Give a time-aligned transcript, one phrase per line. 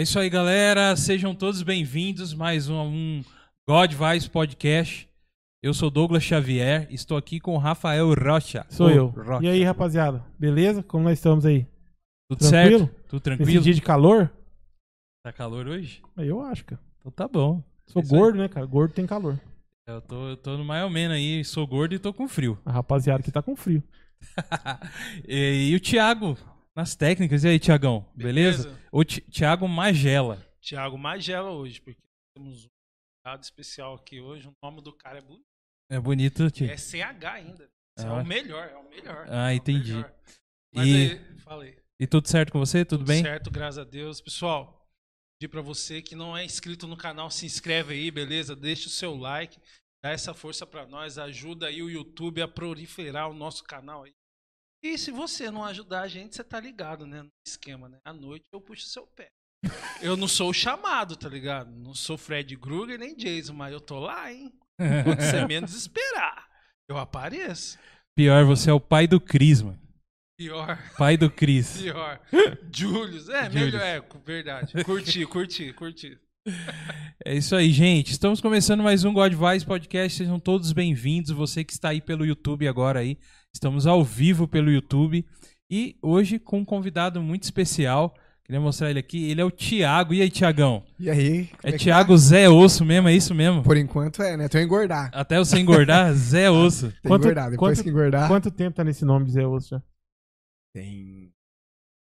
[0.00, 0.96] É isso aí, galera.
[0.96, 3.24] Sejam todos bem-vindos mais um, um
[3.68, 5.06] God Vibes Podcast.
[5.62, 8.64] Eu sou Douglas Xavier, estou aqui com o Rafael Rocha.
[8.70, 9.08] Sou Ô, eu.
[9.08, 9.44] Rocha.
[9.44, 10.24] E aí, rapaziada?
[10.38, 10.82] Beleza?
[10.82, 11.66] Como nós estamos aí?
[12.30, 12.78] Tudo tranquilo?
[12.78, 13.08] certo?
[13.08, 13.62] Tudo tranquilo?
[13.62, 14.32] dia de calor?
[15.22, 16.00] Tá calor hoje?
[16.16, 16.80] Eu acho, cara.
[16.98, 17.62] Então tá bom.
[17.86, 18.18] Sou Isso aí.
[18.18, 18.64] gordo, né, cara?
[18.64, 19.38] Gordo tem calor.
[19.86, 22.58] Eu tô, eu tô no mais ou menos aí, sou gordo e tô com frio.
[22.64, 23.82] A rapaziada aqui tá com frio.
[25.28, 26.38] e, e o Thiago
[26.76, 27.44] nas técnicas.
[27.44, 28.08] E aí, Thiagão?
[28.14, 28.78] Beleza?
[28.92, 30.44] O Ti- Thiago Magela.
[30.60, 32.00] Thiago Magela hoje, porque
[32.36, 32.68] temos um
[33.24, 34.46] dado especial aqui hoje.
[34.48, 35.44] O nome do cara é bonito.
[35.90, 36.78] É bonito, É Thiago.
[36.78, 37.64] CH ainda.
[37.98, 38.10] Esse Ah.
[38.10, 39.26] É o melhor, é o melhor.
[39.28, 39.94] Ah, é o entendi.
[39.94, 40.14] melhor.
[40.74, 41.78] Mas E- aí, falei.
[41.98, 42.84] E tudo certo com você?
[42.84, 43.22] Tudo bem?
[43.22, 44.20] Certo, graças a Deus.
[44.20, 44.88] Pessoal,
[45.38, 48.54] pedir pra você que não é inscrito no canal, se inscreve aí, beleza?
[48.56, 49.58] Deixa o seu like,
[50.02, 54.14] dá essa força pra nós, ajuda aí o YouTube a proliferar o nosso canal aí.
[54.82, 57.22] E se você não ajudar a gente, você tá ligado, né?
[57.22, 57.98] No esquema, né?
[58.04, 59.28] À noite eu puxo seu pé.
[60.00, 61.70] Eu não sou o chamado, tá ligado?
[61.70, 64.50] Não sou Fred Krueger nem Jason, mas eu tô lá, hein?
[65.04, 66.48] Quando você menos esperar,
[66.88, 67.78] eu apareço.
[68.16, 69.78] Pior, você é o pai do Cris, mano.
[70.38, 70.78] Pior.
[70.96, 71.82] Pai do Cris.
[71.82, 72.18] Pior.
[72.74, 73.28] Julius.
[73.28, 73.72] É, Julius.
[73.72, 73.82] melhor.
[73.82, 74.84] É, verdade.
[74.84, 76.18] Curti, curti, curti.
[77.22, 78.12] É isso aí, gente.
[78.12, 80.16] Estamos começando mais um God Vibes Podcast.
[80.16, 81.30] Sejam todos bem-vindos.
[81.30, 83.18] Você que está aí pelo YouTube agora aí.
[83.54, 85.26] Estamos ao vivo pelo YouTube.
[85.70, 88.14] E hoje com um convidado muito especial.
[88.44, 89.30] Queria mostrar ele aqui.
[89.30, 90.12] Ele é o Thiago.
[90.12, 90.82] E aí, Tiagão?
[90.98, 91.46] E aí?
[91.46, 93.58] como É que Thiago Zé Osso mesmo, é isso mesmo?
[93.58, 93.64] tá?
[93.64, 94.48] Por enquanto é, né?
[94.48, 95.10] Tô engordar.
[95.14, 96.88] Até você engordar, Zé Osso.
[96.90, 97.50] Tem que Quanto- engordar.
[97.50, 99.82] Depois quanto- que engordar, Quanto tempo tá nesse nome, Zé Osso já?
[100.74, 101.32] tem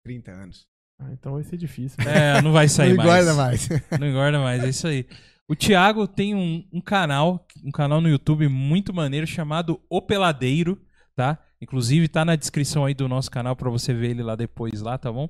[0.05, 0.65] 30 anos.
[0.99, 1.97] Ah, então vai ser difícil.
[2.07, 3.09] É, não vai sair Não mais.
[3.09, 3.69] engorda mais.
[3.99, 5.05] Não engorda mais, é isso aí.
[5.47, 10.79] O Thiago tem um, um canal, um canal no YouTube muito maneiro chamado O Peladeiro,
[11.15, 11.37] tá?
[11.61, 14.97] Inclusive tá na descrição aí do nosso canal pra você ver ele lá depois lá,
[14.97, 15.29] tá bom?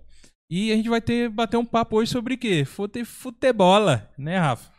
[0.49, 2.65] E a gente vai ter bater um papo hoje sobre o quê?
[2.65, 4.71] Fute, futebola, né, Rafa?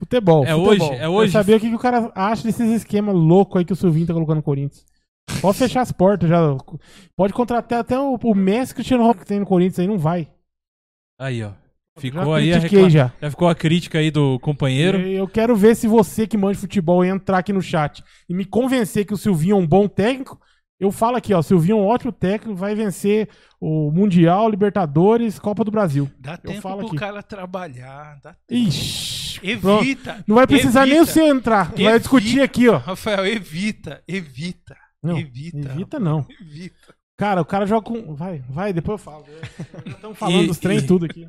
[0.00, 0.44] Futebol.
[0.44, 0.68] É futebol.
[0.68, 1.32] hoje, é hoje.
[1.32, 4.12] saber o que, que o cara acha desses esquemas loucos aí que o Silvinho tá
[4.12, 4.84] colocando no Corinthians.
[5.40, 6.40] Pode fechar as portas já.
[7.16, 10.28] Pode contratar até o, o Messi Cristiano Ronaldo que tem no Corinthians aí, não vai.
[11.20, 11.52] Aí, ó.
[11.98, 13.12] Ficou já aí a recla- já.
[13.20, 14.98] já ficou a crítica aí do companheiro.
[15.00, 18.34] Eu eu quero ver se você que manja de futebol entrar aqui no chat e
[18.34, 20.40] me convencer que o Silvinho é um bom técnico.
[20.80, 23.28] Eu falo aqui, ó, o Silvinho é um ótimo técnico, vai vencer
[23.60, 26.10] o Mundial, Libertadores, Copa do Brasil.
[26.18, 26.96] Dá Eu tempo falo pro aqui.
[26.96, 28.18] cara trabalhar.
[28.20, 28.34] Dá...
[28.50, 29.82] Ixi, pronto.
[29.84, 30.24] Evita.
[30.26, 31.12] não vai precisar nem evita.
[31.12, 31.98] você entrar, vai Evita.
[32.00, 32.78] discutir aqui, ó.
[32.78, 34.76] Rafael, evita, evita.
[35.02, 35.58] Não, evita.
[35.72, 36.26] evita não.
[36.40, 36.94] Evita.
[37.16, 38.14] Cara, o cara joga com.
[38.16, 39.24] Vai, vai, depois eu falo.
[39.86, 41.28] Estamos falando E- dos trem e tudo aqui.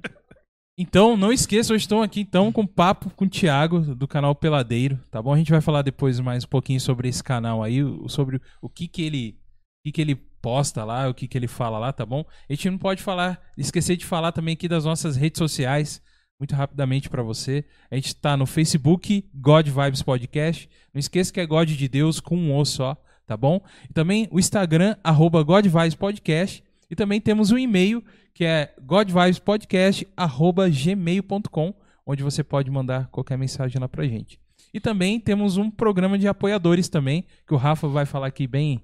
[0.76, 5.00] Então, não esqueça, hoje estão aqui então com papo com o Thiago do canal Peladeiro,
[5.12, 5.32] tá bom?
[5.32, 8.88] A gente vai falar depois mais um pouquinho sobre esse canal aí, sobre o que
[8.88, 12.04] que ele, o que que ele posta lá, o que que ele fala lá, tá
[12.04, 12.26] bom?
[12.50, 16.02] A gente não pode falar, esquecer de falar também aqui das nossas redes sociais,
[16.40, 17.64] muito rapidamente pra você.
[17.92, 20.68] A gente tá no Facebook, God Vibes Podcast.
[20.92, 23.62] Não esqueça que é God de Deus com um O só, tá bom?
[23.88, 26.64] E também o Instagram, arroba God Vibes Podcast.
[26.90, 31.74] E também temos um e-mail que é godvibespodcast@gmail.com,
[32.06, 34.38] onde você pode mandar qualquer mensagem lá pra gente.
[34.74, 38.82] E também temos um programa de apoiadores também, que o Rafa vai falar aqui bem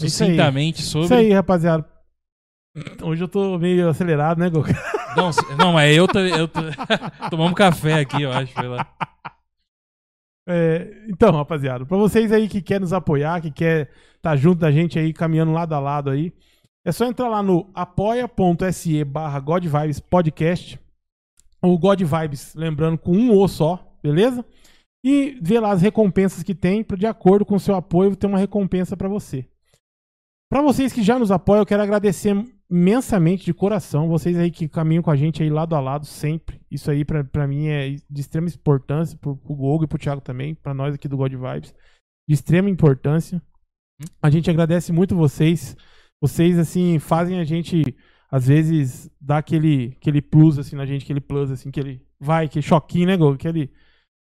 [0.00, 1.06] É isso sucintamente sobre.
[1.06, 1.84] Isso aí, rapaziada.
[3.02, 4.70] Hoje eu tô meio acelerado, né, Goku?
[5.14, 6.60] Não, não, mas eu tô, eu tô...
[7.28, 8.54] tomamos café aqui, eu acho.
[10.48, 14.72] É, então, rapaziada, pra vocês aí que quer nos apoiar, que quer estar junto da
[14.72, 16.32] gente aí, caminhando lado a lado aí,
[16.84, 20.80] é só entrar lá no apoia.se barra God Vibes Podcast,
[21.62, 24.44] ou God Vibes, lembrando, com um O só, beleza?
[25.04, 28.38] E ver lá as recompensas que tem, de acordo com o seu apoio, ter uma
[28.38, 29.48] recompensa pra você.
[30.50, 32.34] Pra vocês que já nos apoiam, eu quero agradecer
[32.70, 36.60] imensamente de coração, vocês aí que caminham com a gente aí lado a lado sempre.
[36.70, 40.20] Isso aí pra, pra mim é de extrema importância, pro, pro Gogo e pro Thiago
[40.20, 41.74] também, pra nós aqui do God Vibes,
[42.28, 43.40] de extrema importância.
[44.20, 45.76] A gente agradece muito vocês.
[46.22, 47.82] Vocês, assim, fazem a gente,
[48.30, 52.62] às vezes, dar aquele, aquele plus, assim, na gente, aquele plus, assim, aquele vai, aquele
[52.62, 53.34] choquinho, né, Gogo?
[53.34, 53.72] Aquele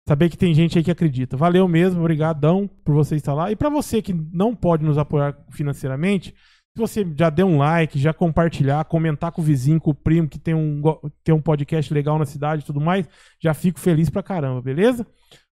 [0.10, 1.38] saber que tem gente aí que acredita.
[1.38, 3.51] Valeu mesmo, obrigadão por você estar lá.
[3.51, 6.34] E pra você que não pode nos apoiar financeiramente,
[6.75, 10.28] se você já deu um like, já compartilhar, comentar com o vizinho, com o primo
[10.28, 10.81] que tem um,
[11.24, 13.07] tem um podcast legal na cidade e tudo mais,
[13.40, 15.06] já fico feliz pra caramba, beleza?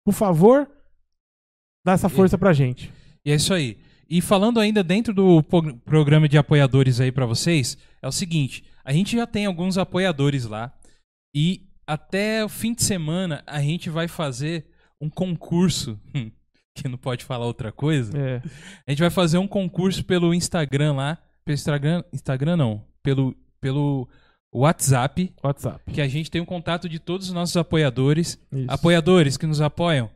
[0.03, 0.67] Por favor,
[1.85, 2.91] dá essa força pra gente.
[3.27, 3.90] E é isso aí.
[4.11, 8.65] E falando ainda dentro do pro- programa de apoiadores aí pra vocês, é o seguinte,
[8.85, 10.73] a gente já tem alguns apoiadores lá
[11.35, 14.67] e até o fim de semana a gente vai fazer
[15.01, 15.99] um concurso,
[16.75, 18.17] que não pode falar outra coisa.
[18.19, 18.43] É,
[18.87, 24.09] A gente vai fazer um concurso pelo Instagram lá, pelo Instagram, Instagram não, pelo pelo
[24.55, 25.93] WhatsApp, WhatsApp.
[25.93, 28.39] que a gente tem o contato de todos os nossos apoiadores.
[28.53, 28.65] Isso.
[28.69, 30.11] Apoiadores que nos apoiam.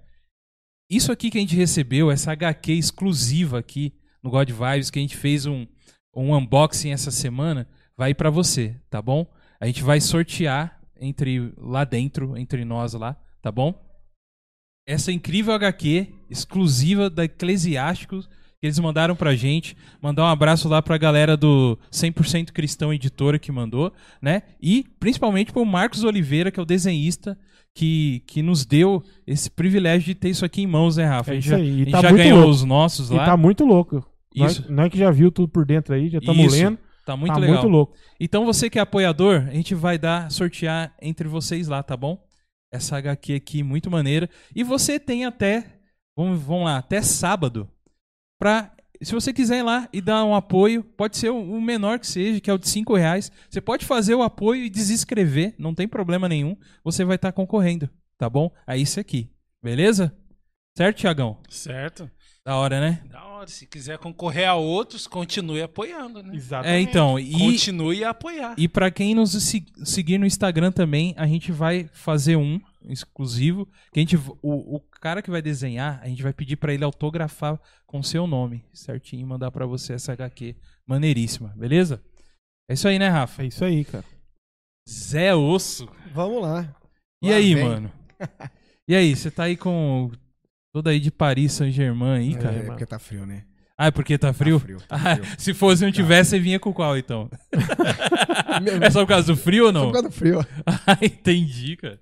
[0.90, 5.02] Isso aqui que a gente recebeu, essa HQ exclusiva aqui no God Vibes, que a
[5.02, 5.66] gente fez um,
[6.14, 9.26] um unboxing essa semana, vai para você, tá bom?
[9.60, 13.82] A gente vai sortear entre lá dentro, entre nós lá, tá bom?
[14.86, 18.28] Essa incrível HQ exclusiva da Eclesiásticos
[18.64, 19.76] que eles mandaram pra gente.
[20.00, 23.92] Mandar um abraço lá pra galera do 100% Cristão Editora que mandou,
[24.22, 24.42] né?
[24.58, 27.38] E principalmente pro Marcos Oliveira, que é o desenhista
[27.74, 31.30] que, que nos deu esse privilégio de ter isso aqui em mãos, né, Rafa?
[31.30, 31.68] É a gente isso já, aí.
[31.68, 32.50] E a gente tá já ganhou louco.
[32.50, 33.24] os nossos E lá.
[33.24, 34.06] tá muito louco.
[34.34, 34.70] Isso.
[34.72, 36.78] nós que já viu tudo por dentro aí, já estamos lendo.
[37.04, 37.56] Tá muito tá legal.
[37.56, 37.94] muito louco.
[38.18, 42.18] Então você que é apoiador, a gente vai dar, sortear entre vocês lá, tá bom?
[42.72, 44.28] Essa HQ aqui, muito maneira.
[44.54, 45.78] E você tem até,
[46.16, 47.68] vamos, vamos lá, até sábado,
[48.40, 52.06] pra, se você quiser ir lá e dar um apoio, pode ser o menor que
[52.06, 53.30] seja, que é o de 5 reais.
[53.50, 56.56] Você pode fazer o apoio e desescrever, não tem problema nenhum.
[56.82, 57.88] Você vai estar concorrendo,
[58.18, 58.50] tá bom?
[58.66, 59.30] A isso aqui,
[59.62, 60.14] beleza?
[60.76, 61.38] Certo, Tiagão?
[61.48, 62.10] Certo?
[62.44, 63.02] Da hora, né?
[63.10, 63.46] Da hora.
[63.46, 66.34] Se quiser concorrer a outros, continue apoiando, né?
[66.34, 66.74] Exatamente.
[66.76, 67.32] É, então, e...
[67.32, 68.54] Continue a apoiar.
[68.58, 73.66] E pra quem nos se- seguir no Instagram também, a gente vai fazer um exclusivo.
[73.92, 76.84] Que a gente, o, o cara que vai desenhar, a gente vai pedir pra ele
[76.84, 82.02] autografar com seu nome, certinho, mandar pra você essa HQ maneiríssima, beleza?
[82.68, 83.42] É isso aí, né, Rafa?
[83.42, 84.04] É isso aí, cara.
[84.88, 85.88] Zé Osso.
[86.12, 86.74] Vamos lá.
[87.22, 87.64] E Lá aí, vem.
[87.64, 87.92] mano?
[88.86, 90.10] E aí, você tá aí com
[90.70, 92.54] toda aí de Paris Saint-Germain aí, É, cara?
[92.56, 93.46] É, porque tá frio, né?
[93.78, 94.60] Ah, é porque tá frio?
[94.60, 95.26] frio, tá Ah, frio.
[95.40, 97.30] se fosse não tivesse, você vinha com qual, então?
[98.82, 99.86] é só por causa do frio ou Só não?
[99.86, 100.40] por causa do frio.
[100.66, 101.98] Ah, entendi, cara.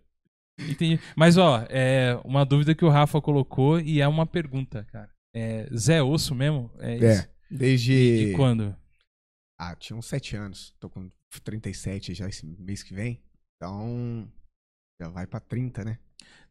[0.58, 1.00] Entendi.
[1.16, 5.10] Mas, ó, é uma dúvida que o Rafa colocou e é uma pergunta, cara.
[5.34, 6.70] É Zé Osso mesmo?
[6.78, 7.04] É?
[7.04, 7.28] É.
[7.50, 8.26] Desde.
[8.26, 8.74] De quando?
[9.58, 10.74] Ah, tinha uns 7 anos.
[10.78, 11.08] Tô com
[11.44, 13.22] 37 já esse mês que vem.
[13.56, 14.28] Então.
[15.00, 15.98] Já vai pra 30, né?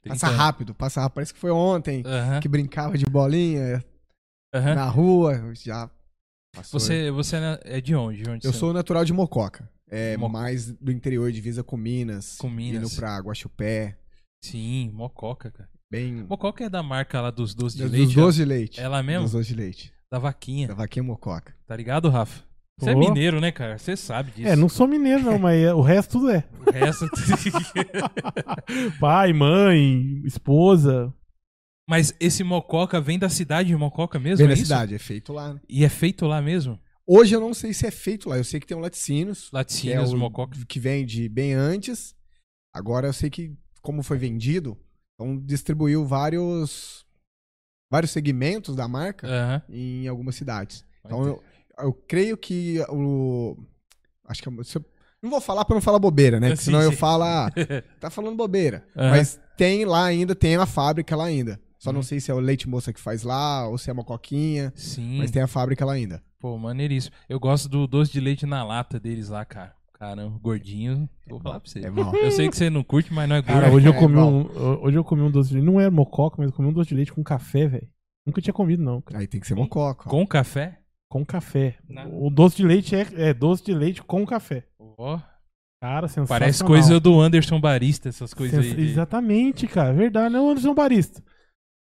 [0.04, 0.44] Passa 30.
[0.44, 1.16] rápido, passa rápido.
[1.16, 3.84] Parece que foi ontem Aham, que brincava de bolinha
[4.54, 4.76] aham.
[4.76, 5.54] na rua.
[5.54, 5.90] Já
[6.54, 6.80] passou.
[6.80, 8.24] Você, você é é de onde?
[8.24, 9.70] De onde Eu sou natural de Mococa.
[9.92, 12.38] É Mo- mais do interior, divisa com Minas.
[12.38, 12.92] Com Minas.
[12.94, 13.98] Indo pra Guaxupé.
[14.44, 15.70] Sim, Mococa, cara.
[15.92, 16.26] Bem.
[16.30, 18.16] Mococa é da marca lá dos doces de dos leite?
[18.16, 18.80] doces de leite.
[18.80, 19.24] É lá mesmo?
[19.24, 19.94] Dos doces de leite.
[20.10, 20.70] Da vaquinha.
[20.70, 21.54] Da vaquinha Mococa.
[21.68, 22.42] Tá ligado, Rafa?
[22.80, 23.78] Você é mineiro, né, cara?
[23.78, 24.48] Você sabe disso.
[24.48, 26.44] É, não sou mineiro não, mas é- o resto tudo é.
[26.66, 27.06] O resto...
[29.00, 31.14] Pai, mãe, esposa.
[31.88, 34.38] Mas esse Mococa vem da cidade de Mococa mesmo?
[34.38, 34.64] Vem é da isso?
[34.64, 35.54] cidade, é feito lá.
[35.54, 35.60] né?
[35.68, 36.80] E é feito lá mesmo?
[37.08, 38.38] Hoje eu não sei se é feito lá.
[38.38, 39.50] Eu sei que tem um laticínios.
[39.50, 40.58] que é Laticínios, o Mococa.
[40.68, 42.16] que vem de bem antes.
[42.74, 44.78] Agora eu sei que, como foi vendido,
[45.16, 47.06] então distribuiu vários
[47.92, 49.62] vários segmentos da marca Aham.
[49.70, 50.86] em algumas cidades.
[51.06, 51.42] Então Entendi.
[51.80, 53.58] eu, eu creio que o.
[54.26, 54.48] Acho que.
[54.50, 54.86] é- eu-
[55.22, 56.48] não vou falar pra não falar bobeira, né?
[56.56, 56.98] Porque Sim, senão eu sim.
[56.98, 57.50] falo, ah,
[58.00, 58.86] tá falando bobeira.
[58.96, 59.10] Aham.
[59.10, 61.60] Mas tem lá ainda, tem a fábrica lá ainda.
[61.82, 61.96] Só Uhum.
[61.96, 64.72] não sei se é o leite moça que faz lá ou se é uma coquinha.
[64.76, 65.18] Sim.
[65.18, 66.22] Mas tem a fábrica lá ainda.
[66.40, 67.16] Pô, maneiríssimo.
[67.28, 69.74] Eu gosto do doce de leite na lata deles lá, cara.
[69.94, 71.10] Caramba, gordinho.
[71.28, 71.80] Vou falar pra você.
[71.86, 72.14] É bom.
[72.16, 73.62] Eu sei que você não curte, mas não é gordo.
[73.62, 74.42] Cara, hoje eu é comi bom.
[74.44, 75.66] um, hoje eu comi um doce de leite.
[75.66, 77.88] Não era mococa, mas eu comi um doce de leite com café, velho.
[78.28, 79.20] Nunca tinha comido não, cara.
[79.20, 80.04] Aí tem que ser mococa.
[80.08, 80.10] ó.
[80.10, 80.78] Com café?
[81.10, 81.78] Com café.
[81.90, 82.24] Não.
[82.26, 84.66] O doce de leite é, é doce de leite com café.
[84.80, 85.20] Ó,
[85.82, 86.28] Cara, sensacional.
[86.28, 88.86] parece coisa do Anderson Barista, essas coisas Sens- aí.
[88.86, 89.92] de- Exatamente, cara.
[89.94, 90.32] Verdade.
[90.32, 91.24] Não, Anderson Barista.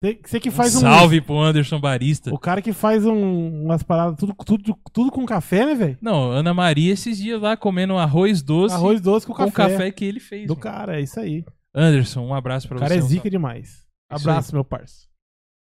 [0.02, 0.80] Você- Você que faz um.
[0.80, 2.34] Salve pro Anderson Barista.
[2.34, 5.98] O cara que faz um- umas paradas, tudo, tudo, tudo com café, né, velho?
[6.02, 9.70] Não, Ana Maria esses dias lá comendo arroz doce Arroz doce com, com café.
[9.76, 10.46] café que ele fez.
[10.48, 10.60] Do mano.
[10.60, 11.44] cara, é isso aí.
[11.74, 13.00] Anderson, um abraço pra O cara você.
[13.00, 13.30] é um zica salve.
[13.30, 13.68] demais.
[13.68, 13.84] Isso
[14.28, 15.06] Abraço, meu parça.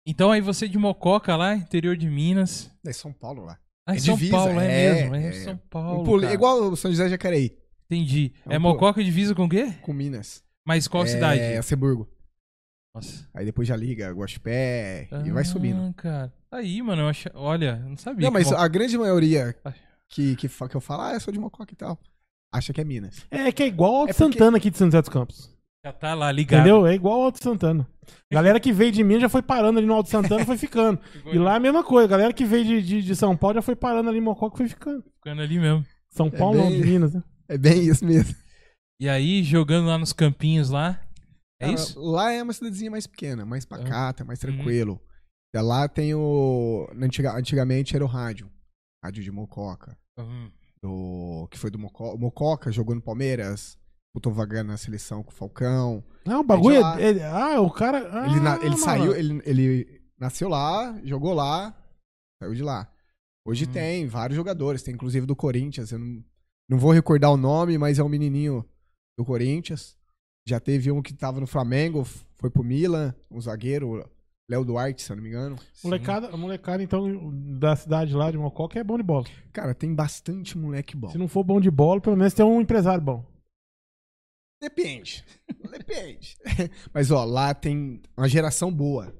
[0.07, 2.71] Então aí você de Mococa lá, interior de Minas.
[2.87, 3.57] É São Paulo lá.
[3.85, 5.15] Ah, em É São divisa, Paulo, é, é, mesmo.
[5.15, 5.31] É, é.
[5.33, 6.21] São Um Paulo.
[6.21, 6.33] cara.
[6.33, 7.51] Igual o São José de Jacareí,
[7.91, 8.33] Entendi.
[8.45, 8.59] É um É.
[8.59, 9.73] Mococa divisa com o quê?
[9.81, 10.43] com Minas.
[10.65, 11.41] Mas qual é, cidade?
[11.41, 12.07] É Seburgo.
[12.95, 13.27] Nossa.
[13.33, 15.79] Aí depois já liga Guaxupé e vai subindo.
[15.81, 16.33] Ah, cara.
[16.51, 17.31] Aí, mano, eu acha...
[17.35, 18.25] olha, eu não sabia.
[18.25, 19.73] Não, mas Mo- a grande maioria Ai.
[20.09, 21.99] que, que, que eu falo, ah, eu sou de Mococa e tal,
[22.51, 23.25] acha que é Minas.
[23.29, 25.55] É que é igual ao Alto É porque- Santana aqui de São José dos Campos.
[25.85, 26.61] já tá lá ligado.
[26.61, 26.87] Entendeu?
[26.87, 27.87] É igual ao Alto Santana.
[28.33, 30.99] Galera que veio de Minas já foi parando ali no Alto Santana e foi ficando.
[31.31, 32.07] E lá é a mesma coisa.
[32.07, 34.57] Galera que veio de, de, de São Paulo já foi parando ali em Mococa e
[34.57, 35.03] foi ficando.
[35.17, 35.85] Ficando ali mesmo.
[36.09, 37.23] São Paulo não, bem- de Minas, né?
[37.47, 38.35] É bem isso mesmo.
[38.99, 40.99] E aí, jogando lá nos campinhos lá.
[41.61, 41.99] É Cara, isso?
[41.99, 44.53] Lá é uma cidadezinha mais pequena, mais pacata, mais Uhum.
[44.55, 45.01] tranquilo.
[45.53, 46.87] E Lá tem o.
[47.01, 48.49] antiga- antigamente era o rádio.
[49.03, 49.97] Rádio de Mococa.
[50.17, 50.51] Hum.
[50.81, 52.17] Do, que foi do Mococa.
[52.17, 53.77] Mococa jogou no Palmeiras.
[54.13, 56.03] Botou vaga na seleção com o Falcão.
[56.25, 56.99] Não, o bagulho lá.
[57.01, 58.09] é, é- Ah, o cara.
[58.11, 58.77] Ah, ele na- ele mano.
[58.77, 61.75] saiu, ele, ele nasceu lá, jogou lá,
[62.41, 62.91] saiu de lá.
[63.45, 63.71] Hoje Hum.
[63.71, 65.91] tem vários jogadores, tem inclusive do Corinthians.
[65.91, 66.23] Eu não,
[66.69, 68.63] Não vou recordar o nome, mas é um menininho
[69.17, 69.97] do Corinthians.
[70.49, 72.03] Já teve um que tava no Flamengo,
[72.37, 74.03] foi pro Milan, um zagueiro,
[74.49, 75.59] Léo Duarte, se eu não me engano.
[75.83, 79.27] Molecada, molecada, então, da cidade lá de Mococa é bom de bola.
[79.53, 81.11] Cara, tem bastante moleque bom.
[81.11, 83.23] Se não for bom de bola, pelo menos tem um empresário bom.
[84.59, 85.23] Depende.
[85.71, 86.35] Depende.
[86.91, 89.13] Mas, ó, lá tem uma geração boa.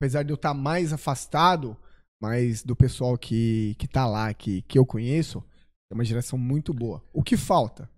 [0.00, 1.76] Apesar de eu estar mais afastado,
[2.20, 5.44] mas do pessoal que, que tá lá, que, que eu conheço,
[5.90, 7.04] é uma geração muito boa.
[7.12, 7.88] O que falta?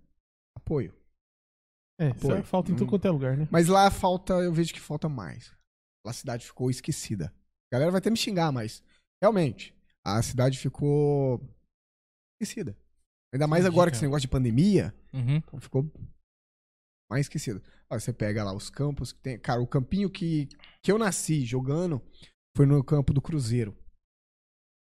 [0.55, 0.94] Apoio.
[1.99, 2.89] É, é falta em tudo Hum.
[2.89, 3.47] quanto é lugar, né?
[3.51, 5.53] Mas lá falta, eu vejo que falta mais.
[6.05, 7.33] A cidade ficou esquecida.
[7.71, 8.83] A galera vai até me xingar, mas
[9.21, 9.73] realmente,
[10.05, 11.41] a cidade ficou
[12.39, 12.77] esquecida.
[13.33, 13.97] Ainda mais Entendi, agora que cara.
[13.99, 15.37] esse negócio de pandemia, Uhum.
[15.37, 15.89] então ficou
[17.09, 17.61] mais esquecido.
[17.89, 19.39] Ó, você pega lá os campos que tem.
[19.39, 20.47] Cara, o campinho que,
[20.83, 22.01] que eu nasci jogando
[22.55, 23.75] foi no campo do Cruzeiro.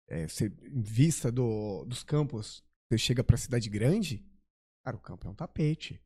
[0.10, 4.25] É, você, em vista do, dos campos, você chega pra cidade grande,
[4.86, 6.01] cara, o campo é um tapete.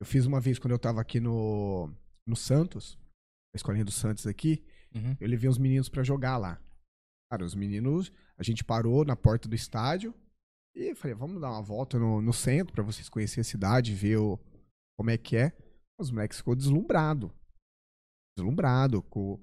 [0.00, 1.92] Eu fiz uma vez quando eu tava aqui no,
[2.26, 2.96] no Santos,
[3.52, 4.64] na escolinha do Santos aqui,
[4.94, 5.14] Uhum.
[5.20, 6.58] eu levei os meninos pra jogar lá.
[7.30, 10.14] Cara, os meninos, a gente parou na porta do estádio
[10.74, 14.16] e falei, vamos dar uma volta no, no centro pra vocês conhecerem a cidade, ver
[14.16, 14.38] o,
[14.96, 15.52] como é que é.
[16.00, 17.30] Os moleques ficou deslumbrado.
[18.36, 19.38] Deslumbrado com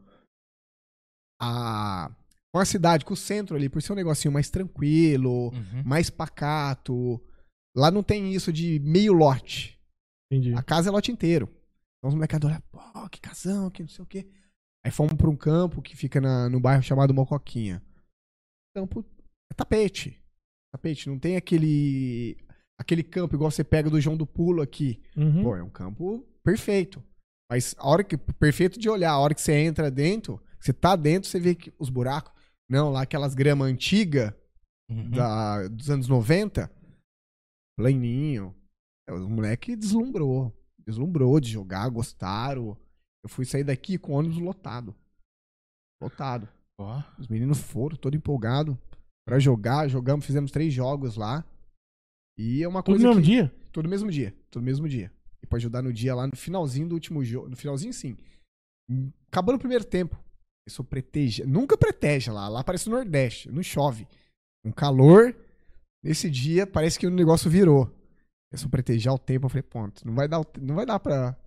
[1.39, 2.09] a
[2.51, 5.83] com a cidade, com o centro ali, por ser um negocinho mais tranquilo, Uhum.
[5.85, 7.21] mais pacato.
[7.75, 9.74] Lá não tem isso de meio lote.
[10.31, 10.53] Entendi.
[10.53, 11.47] A casa é lote inteiro.
[11.97, 14.27] Então os molecados olham, pô, que casão, que não sei o quê.
[14.83, 17.81] Aí fomos pra um campo que fica na, no bairro chamado Mocoquinha.
[18.75, 19.03] Campo
[19.51, 20.21] é tapete.
[20.73, 22.37] Tapete, não tem aquele
[22.77, 25.01] aquele campo igual você pega do João do Pulo aqui.
[25.15, 25.43] Uhum.
[25.43, 27.01] Pô, é um campo perfeito.
[27.49, 30.95] Mas a hora que perfeito de olhar, a hora que você entra dentro, você tá
[30.95, 32.33] dentro, você vê que os buracos,
[32.69, 34.35] não, lá aquelas grama antiga
[34.87, 35.09] Uhum.
[35.09, 36.71] da, dos anos 90,
[37.77, 38.55] planinho.
[39.07, 40.53] É, O moleque deslumbrou.
[40.85, 42.77] Deslumbrou de jogar, gostaram.
[43.23, 44.95] Eu fui sair daqui com o ônibus lotado.
[46.01, 46.47] Lotado.
[46.77, 47.01] Ó.
[47.17, 48.77] Os meninos foram, todo empolgado
[49.25, 49.87] pra jogar.
[49.87, 51.43] Jogamos, fizemos três jogos lá.
[52.37, 53.27] E é uma coisa no mesmo que...
[53.27, 53.55] dia?
[53.71, 54.35] Todo mesmo dia.
[54.51, 55.11] Todo mesmo dia.
[55.41, 57.49] E pode ajudar no dia lá no finalzinho do último jogo.
[57.49, 58.17] No finalzinho, sim.
[59.27, 60.17] Acabou no primeiro tempo.
[60.67, 61.43] Isso protege.
[61.45, 62.47] Nunca protege lá.
[62.47, 63.49] Lá parece o Nordeste.
[63.51, 64.07] Não chove.
[64.63, 65.35] Um calor.
[66.03, 67.91] Nesse dia, parece que o negócio virou.
[68.55, 69.45] Eu só proteger o tempo.
[69.45, 70.05] Eu falei, ponto.
[70.05, 71.37] Não vai dar, não vai dar pra,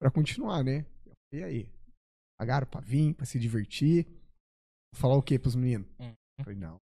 [0.00, 0.84] pra continuar, né?
[1.32, 1.68] E aí?
[2.38, 4.06] Pagaram pra vir, pra se divertir.
[4.94, 5.86] Falar o quê pros meninos?
[5.98, 6.12] Hum.
[6.42, 6.76] Falei, não.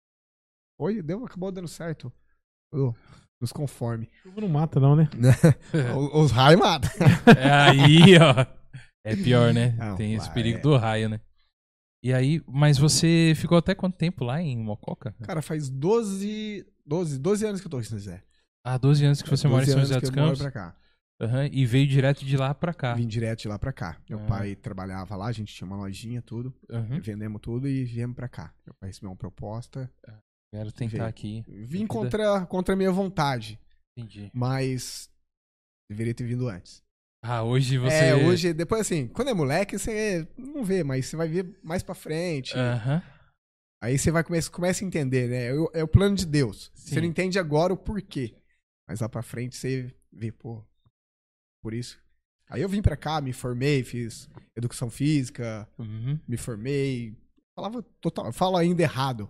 [0.78, 2.12] Foi, deu, acabou dando certo.
[3.40, 4.08] Nos conforme.
[4.22, 5.08] Chuva não mata, não, né?
[6.14, 6.90] Os raios matam.
[7.36, 8.46] É aí, ó.
[9.04, 9.70] É pior, né?
[9.72, 11.20] Não, Tem esse perigo é- do raio, né?
[12.02, 15.14] E aí, mas você ficou até quanto tempo lá em Mococa?
[15.22, 18.20] Cara, faz 12, 12, 12 anos que eu tô aqui em São
[18.66, 20.42] Ah, 12 anos que você mora em 12 São José dos eu moro Campos.
[20.42, 20.76] pra cá.
[21.20, 22.94] Aham, E veio direto de lá pra cá.
[22.94, 23.96] Vim direto de lá pra cá.
[24.10, 24.26] Meu Ah.
[24.26, 26.52] pai trabalhava lá, a gente tinha uma lojinha, tudo.
[26.70, 26.98] Aham.
[27.00, 28.52] Vendemos tudo e viemos pra cá.
[28.66, 29.90] Meu pai recebeu uma proposta.
[30.52, 31.04] Quero tentar Veio.
[31.08, 31.44] aqui.
[31.48, 33.58] Vim contra, contra a minha vontade,
[33.96, 34.30] Entendi.
[34.34, 35.08] mas
[35.90, 36.82] deveria ter vindo antes.
[37.24, 37.94] Ah, hoje você.
[37.94, 41.82] É, hoje, depois assim, quando é moleque, você não vê, mas você vai ver mais
[41.82, 42.54] pra frente.
[42.56, 43.02] Aham.
[43.82, 45.46] Aí você vai começa, começa a entender, né?
[45.48, 46.70] É o, é o plano de Deus.
[46.74, 46.94] Sim.
[46.94, 48.34] Você não entende agora o porquê.
[48.88, 50.62] Mas lá pra frente você vê, pô,
[51.62, 52.00] por isso.
[52.48, 56.18] Aí eu vim pra cá, me formei, fiz educação física, Uhum.
[56.28, 57.16] me formei.
[57.56, 59.28] Falava total, falo ainda errado,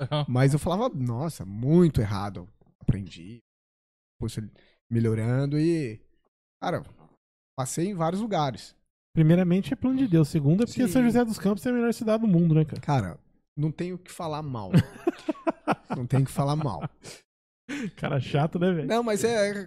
[0.00, 0.26] Aham.
[0.28, 2.48] mas eu falava, nossa, muito errado.
[2.78, 3.38] Aprendi,
[4.20, 4.28] fui
[4.90, 6.00] melhorando e,
[6.60, 6.84] cara,
[7.56, 8.76] passei em vários lugares.
[9.14, 10.28] Primeiramente é plano de Deus.
[10.28, 10.92] Segundo é porque Sim.
[10.92, 12.80] São José dos Campos é a melhor cidade do mundo, né, cara?
[12.80, 13.20] Cara,
[13.56, 14.70] não tenho o que falar mal.
[15.96, 16.88] não tenho o que falar mal.
[17.96, 18.88] Cara chato, né, velho?
[18.88, 19.66] Não, mas é.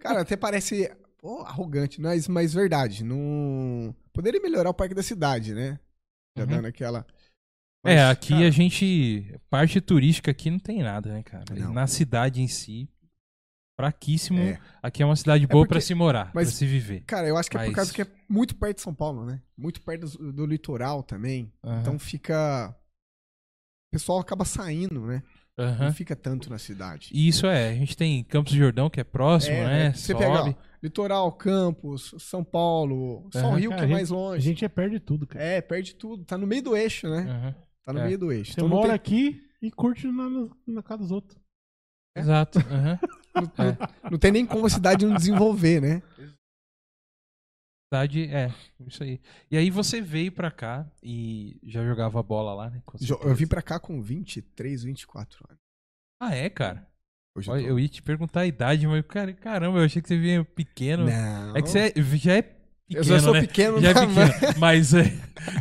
[0.00, 3.04] Cara, até parece pô, arrogante, mas, mas verdade.
[3.04, 3.94] Não.
[4.12, 5.78] Poderia melhorar o parque da cidade, né?
[6.36, 6.50] Já Uhum.
[6.50, 7.06] dando aquela.
[7.84, 9.40] É, Mas, aqui cara, a gente.
[9.48, 11.44] Parte turística aqui não tem nada, né, cara?
[11.54, 11.72] Não.
[11.72, 12.88] Na cidade em si,
[13.78, 14.40] fraquíssimo.
[14.40, 14.60] É.
[14.82, 17.02] Aqui é uma cidade boa porque- pra se morar, mas- pra se viver.
[17.06, 19.24] Cara, eu acho que é Mas- por causa que é muito perto de São Paulo,
[19.24, 19.40] né?
[19.56, 21.52] Muito perto do, do litoral também.
[21.64, 21.80] Aham.
[21.80, 22.70] Então fica.
[22.70, 25.22] O pessoal acaba saindo, né?
[25.58, 25.86] Aham.
[25.86, 27.10] Não fica tanto na cidade.
[27.12, 29.84] E isso é, a gente tem Campos do Jordão, que é próximo, É, né?
[29.88, 29.92] né?
[29.92, 30.24] Você Sobe.
[30.24, 33.56] pega, ó, litoral, Campos, São Paulo, só o Aham.
[33.56, 34.40] Rio Cara, que é a mais A longe.
[34.44, 35.44] gente é perto de tudo, cara.
[35.44, 36.24] É, perde tudo.
[36.24, 37.26] Tá no meio do eixo, né?
[37.28, 37.54] Aham.
[37.84, 38.04] Tá no É.
[38.06, 38.52] meio do eixo.
[38.52, 40.28] Você Então não mora tem- aqui e curte na,
[40.66, 41.36] na, casa dos outros.
[42.16, 42.20] É.
[42.20, 42.58] Exato.
[42.70, 42.98] aham.
[44.10, 46.02] Não tem nem como a cidade não desenvolver, né?
[47.90, 48.52] Cidade, é,
[48.86, 49.18] isso aí.
[49.50, 52.82] E aí você veio pra cá e já jogava bola lá, né?
[53.22, 55.58] Eu vim pra cá com 23, 24 anos.
[56.20, 56.86] Ah, é, cara?
[57.34, 60.08] Hoje Olha, tô- eu ia te perguntar a idade, mas cara, caramba, eu achei que
[60.08, 61.06] você vinha pequeno.
[61.06, 61.56] Não.
[61.56, 62.58] É que você é- já é pequeno,
[62.90, 63.40] Eu já sou né?
[63.40, 64.14] pequeno, Já é pequeno,
[64.60, 64.92] mas...
[64.92, 65.04] é,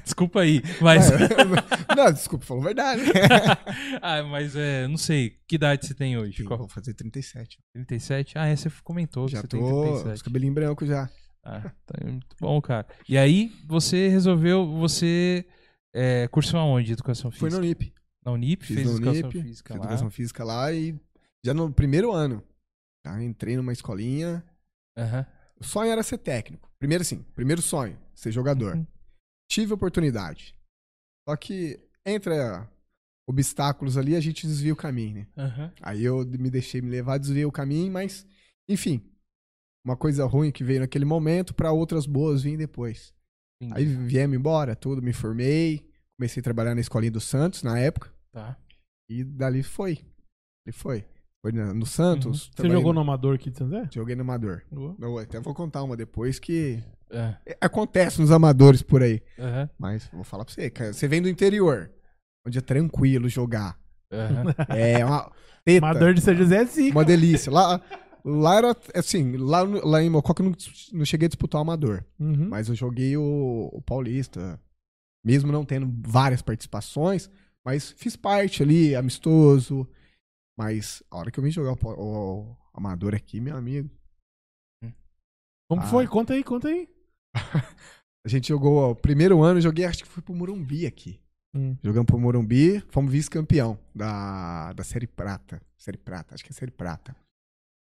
[0.04, 1.10] desculpa aí, mas...
[1.96, 3.04] Não, desculpa, falou verdade.
[4.02, 6.44] ah, mas é, não sei, que idade você tem hoje?
[6.44, 6.58] Qual?
[6.60, 7.58] vou fazer 37.
[7.74, 8.38] 37?
[8.38, 10.14] Ah, é, você comentou que Já você tô tem com 37.
[10.16, 11.10] os cabelinhos brancos já.
[11.50, 12.86] Ah, tá muito bom, cara.
[13.08, 15.46] E aí, você resolveu, você
[15.94, 16.92] é, cursou aonde?
[16.92, 17.50] Educação física?
[17.50, 17.94] no Unip.
[18.26, 19.86] Na Unip, Fiz fez educação Unip, física fiz lá.
[19.86, 21.00] educação física lá e
[21.46, 22.44] já no primeiro ano,
[23.02, 23.24] tá?
[23.24, 24.44] Entrei numa escolinha.
[24.98, 25.26] Aham.
[25.60, 26.70] O sonho era ser técnico.
[26.78, 28.76] Primeiro assim, primeiro sonho, ser jogador.
[28.76, 28.86] Uhum.
[29.50, 30.54] Tive oportunidade.
[31.28, 32.70] Só que entre ah,
[33.26, 35.28] obstáculos ali, a gente desvia o caminho, né?
[35.38, 35.72] Aham.
[35.82, 38.26] Aí eu me deixei me levar, desviei o caminho, mas,
[38.68, 39.02] enfim,
[39.88, 43.14] uma coisa ruim que veio naquele momento, pra outras boas vir depois.
[43.62, 43.80] Entendi.
[43.80, 45.88] Aí viemos embora, tudo, me formei,
[46.20, 48.58] comecei a trabalhar na escolinha do Santos na época, Tá.
[49.10, 50.00] e dali foi.
[50.66, 51.06] Ele foi.
[51.42, 52.46] Foi no Santos.
[52.48, 53.00] Você trabalhei jogou no...
[53.00, 53.88] Amador aqui de José?
[53.94, 54.64] Joguei no Amador.
[55.00, 57.36] Eu até vou contar uma depois que É.
[57.46, 59.22] é, acontece nos amadores por aí.
[59.40, 59.70] Aham.
[59.78, 60.92] Mas vou falar pra você, cara.
[60.92, 61.90] Você vem do interior,
[62.46, 63.80] onde é tranquilo jogar.
[64.12, 64.54] Aham.
[64.70, 65.32] É uma
[65.64, 66.98] teta, Amador de São José é zica.
[66.98, 67.52] uma delícia.
[67.52, 67.82] Lá,
[68.28, 70.56] lá era assim, lá, lá em Mococa eu não,
[70.94, 72.04] não cheguei a disputar o amador.
[72.20, 72.50] Uhum.
[72.50, 74.60] Mas eu joguei o, o Paulista,
[75.24, 77.30] mesmo não tendo várias participações,
[77.66, 79.88] mas fiz parte ali, amistoso.
[80.58, 82.00] Mas a hora que eu vim jogar o,
[82.42, 83.90] o amador aqui, meu amigo,
[85.70, 85.88] Como Ah.
[85.88, 86.08] foi?
[86.08, 86.90] Conta aí, conta aí.
[88.26, 91.20] a gente jogou ó, o primeiro ano, eu joguei, acho que foi pro Morumbi aqui.
[91.56, 91.76] Hum.
[91.84, 95.62] Jogamos pro Morumbi, fomos vice-campeão da, da Série Prata.
[95.78, 97.16] Série Prata, acho que é Série Prata.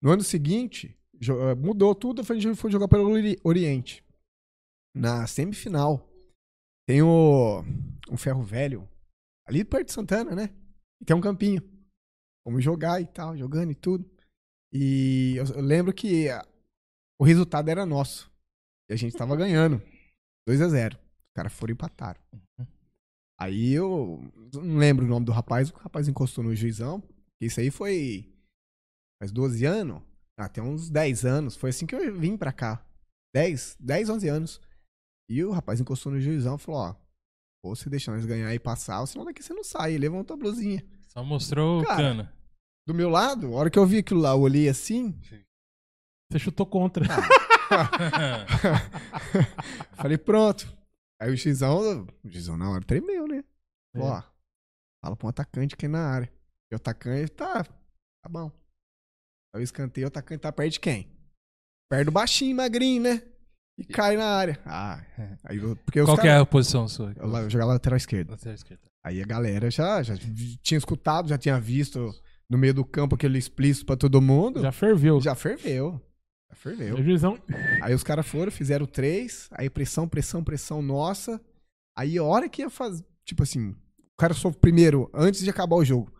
[0.01, 4.03] No ano seguinte, eh, mudou tudo, a gente foi jogar pelo Ori- Oriente.
[4.95, 6.09] Na semifinal,
[6.87, 7.61] tem o
[8.09, 8.89] um ferro velho,
[9.47, 10.49] ali perto de Santana, né?
[11.01, 11.61] E tem um campinho.
[12.43, 14.09] Fomos jogar e tal, jogando e tudo.
[14.73, 16.45] E eu, eu lembro que ah,
[17.19, 18.31] o resultado era nosso.
[18.89, 19.81] E a gente tava ganhando.
[20.47, 22.19] 2 a 0 Os caras foram e empataram.
[23.39, 24.19] Aí eu
[24.53, 27.03] não lembro o nome do rapaz, o rapaz encostou no juizão.
[27.39, 28.33] Isso aí foi
[29.19, 30.01] faz 12 anos,
[30.37, 31.55] até uns 10 anos.
[31.55, 32.83] Foi assim que eu vim pra cá.
[33.33, 34.61] 10, 10, 11 anos.
[35.29, 36.95] E o rapaz encostou no juizão e falou: Ó,
[37.63, 39.91] ou você deixa nós ganhar e passar, ou senão daqui você não sai.
[39.91, 40.83] Ele levantou a blusinha.
[41.07, 42.29] Só mostrou o Cara, cano.
[42.87, 45.19] Do meu lado, a hora que eu vi aquilo lá, eu olhei assim,
[46.31, 47.05] Você chutou contra.
[49.95, 50.77] falei: Pronto.
[51.21, 53.43] Aí o juizão, o juizão na hora tremeu, né?
[53.93, 53.99] É.
[53.99, 54.23] Ó,
[55.03, 56.31] fala pra um atacante aqui na área.
[56.71, 57.63] E o atacante tá.
[57.63, 58.49] Tá bom.
[59.53, 61.09] Aí o escanteio, o atacante tá perto de quem?
[61.89, 63.23] Perto do baixinho, magrinho, né?
[63.77, 64.59] E cai na área.
[64.65, 65.03] Ah,
[65.45, 67.13] aí eu, porque os Qual que é a posição sua?
[67.17, 68.31] eu jogava lateral esquerdo.
[68.31, 68.83] Lateral esquerda.
[69.03, 70.15] Aí a galera já, já
[70.61, 72.13] tinha escutado, já tinha visto
[72.49, 74.61] no meio do campo aquele explícito pra todo mundo.
[74.61, 75.21] Já ferveu.
[75.21, 76.01] Já ferveu.
[76.49, 76.95] Já ferveu.
[76.95, 77.39] O juizão.
[77.81, 81.39] Aí os caras foram, fizeram três, aí pressão, pressão, pressão nossa.
[81.97, 85.75] Aí a hora que ia fazer, tipo assim, o cara sofreu primeiro, antes de acabar
[85.77, 86.11] o jogo.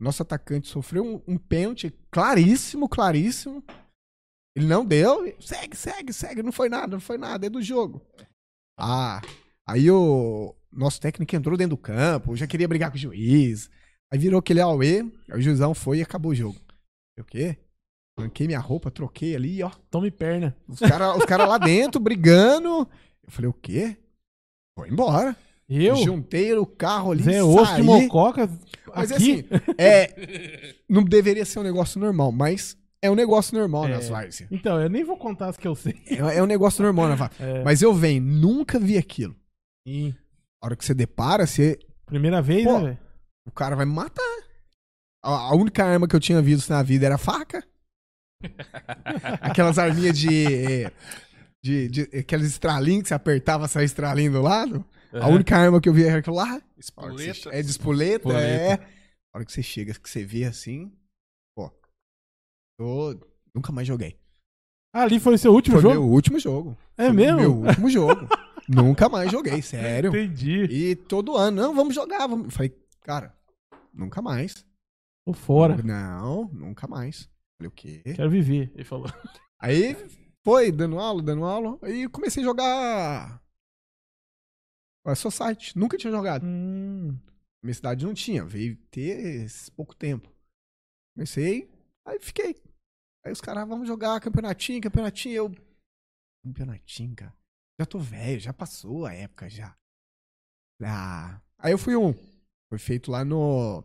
[0.00, 3.64] Nosso atacante sofreu um, um pênalti claríssimo, claríssimo.
[4.54, 8.00] Ele não deu, segue, segue, segue, não foi nada, não foi nada, é do jogo.
[8.78, 9.20] Ah,
[9.66, 13.70] aí o nosso técnico entrou dentro do campo, já queria brigar com o juiz.
[14.12, 16.58] Aí virou aquele auê, aí o juizão foi e acabou o jogo.
[17.18, 17.58] O quê?
[18.18, 19.70] Arranquei minha roupa, troquei ali, ó.
[19.90, 20.56] Tome perna.
[20.66, 22.88] Os caras os cara lá dentro brigando.
[23.22, 23.96] Eu falei, o quê?
[24.76, 25.36] Vou embora.
[25.68, 25.96] Eu?
[25.96, 27.82] Juntei o carro ali, Zé Osso de saí.
[27.82, 28.48] Mococa.
[28.96, 29.46] Mas aqui?
[29.50, 33.88] assim, é, não deveria ser um negócio normal, mas é um negócio normal É.
[33.88, 34.50] nas várzeas.
[34.50, 36.00] Então, eu nem vou contar as que eu sei.
[36.06, 37.30] É, é um negócio normal na.
[37.40, 37.62] É.
[37.64, 39.34] Mas eu venho, nunca vi aquilo.
[39.86, 40.14] Sim.
[40.62, 42.78] A hora que você depara, você, Primeira vez, Pô.
[42.78, 42.98] né, velho?
[43.46, 44.22] o cara vai me matar.
[45.24, 47.62] A, a única arma que eu tinha visto na vida era a faca.
[49.40, 50.90] Aquelas arminhas de,
[51.62, 52.00] de, de.
[52.18, 54.84] Aqueles estralinhos que você apertava, saia estralinho do lado.
[55.22, 56.60] A única arma que eu vi era aquilo lá.
[56.76, 57.50] Espoleta.
[57.50, 58.40] É de espoleta, Espoleta.
[58.40, 58.72] é.
[59.34, 60.92] A hora que você chega, que você vê assim.
[61.56, 61.70] Pô.
[62.78, 63.18] Tô...
[63.54, 64.18] Nunca mais joguei.
[64.94, 65.94] Ah, ali foi o seu último Foi jogo?
[65.94, 66.76] meu último jogo.
[66.96, 67.40] É Foi mesmo?
[67.40, 68.28] Meu último jogo.
[68.68, 70.08] nunca mais joguei, sério.
[70.08, 70.64] Entendi.
[70.64, 72.26] E todo ano, não, vamos jogar.
[72.26, 72.46] Vamos...
[72.46, 73.34] Eu Falei, cara,
[73.92, 74.64] nunca mais.
[75.26, 75.76] Tô fora.
[75.82, 77.28] Não, nunca mais.
[77.58, 78.02] Falei, o quê?
[78.14, 78.70] Quero viver.
[78.74, 79.06] Ele falou.
[79.60, 79.96] Aí
[80.46, 81.78] foi, dando aula, dando aula.
[81.82, 83.42] Aí comecei a jogar.
[85.06, 85.78] A Society.
[85.78, 86.44] Nunca tinha jogado.
[86.44, 87.16] Hum,
[87.62, 90.30] Minha cidade não tinha, veio ter pouco tempo.
[91.14, 91.70] Comecei,
[92.06, 92.54] aí fiquei.
[93.24, 95.34] Aí os caras, "Ah, vamos jogar campeonatinho, campeonatinho.
[95.34, 95.54] Eu.
[96.44, 97.34] Campeonatinho, cara.
[97.80, 99.76] Já tô velho, já passou a época já.
[100.82, 101.40] Ah.
[101.58, 102.12] Aí eu fui um.
[102.68, 103.82] Foi feito lá no.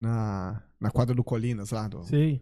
[0.00, 1.88] na, na quadra do Colinas lá.
[1.88, 2.04] Do...
[2.04, 2.40] Sei.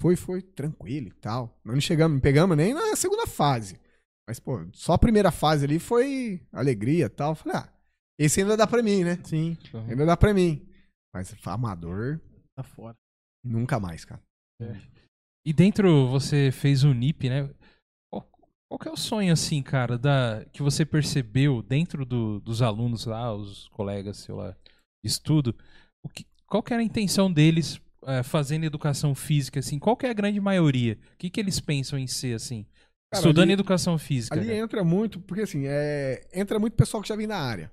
[0.00, 1.58] Foi, foi tranquilo e tal.
[1.64, 3.80] Nós não chegamos, não pegamos nem na segunda fase.
[4.28, 7.34] Mas, pô, só a primeira fase ali foi alegria e tal.
[7.34, 7.72] Falei, ah,
[8.18, 9.18] esse ainda dá pra mim, né?
[9.24, 9.56] Sim.
[9.88, 10.68] Ainda dá pra mim.
[11.14, 12.20] Mas amador,
[12.54, 12.94] Tá fora.
[13.42, 14.22] nunca mais, cara.
[15.46, 17.48] E dentro você fez o NIP, né?
[18.12, 18.30] Qual,
[18.68, 23.06] qual que é o sonho, assim, cara, da, que você percebeu dentro do- dos alunos
[23.06, 24.50] lá, os colegas, sei lá,
[25.02, 25.56] de estudo?
[26.04, 29.78] O que, qual que era a intenção deles eh, fazendo educação física, assim?
[29.78, 30.98] Qual que é a grande maioria?
[31.14, 32.66] O que, que eles pensam em ser, assim?
[33.10, 34.34] Cara, Estudando ali- educação física.
[34.36, 34.58] Ali cara.
[34.58, 37.70] entra muito, porque assim, é, entra muito pessoal que já vem da área.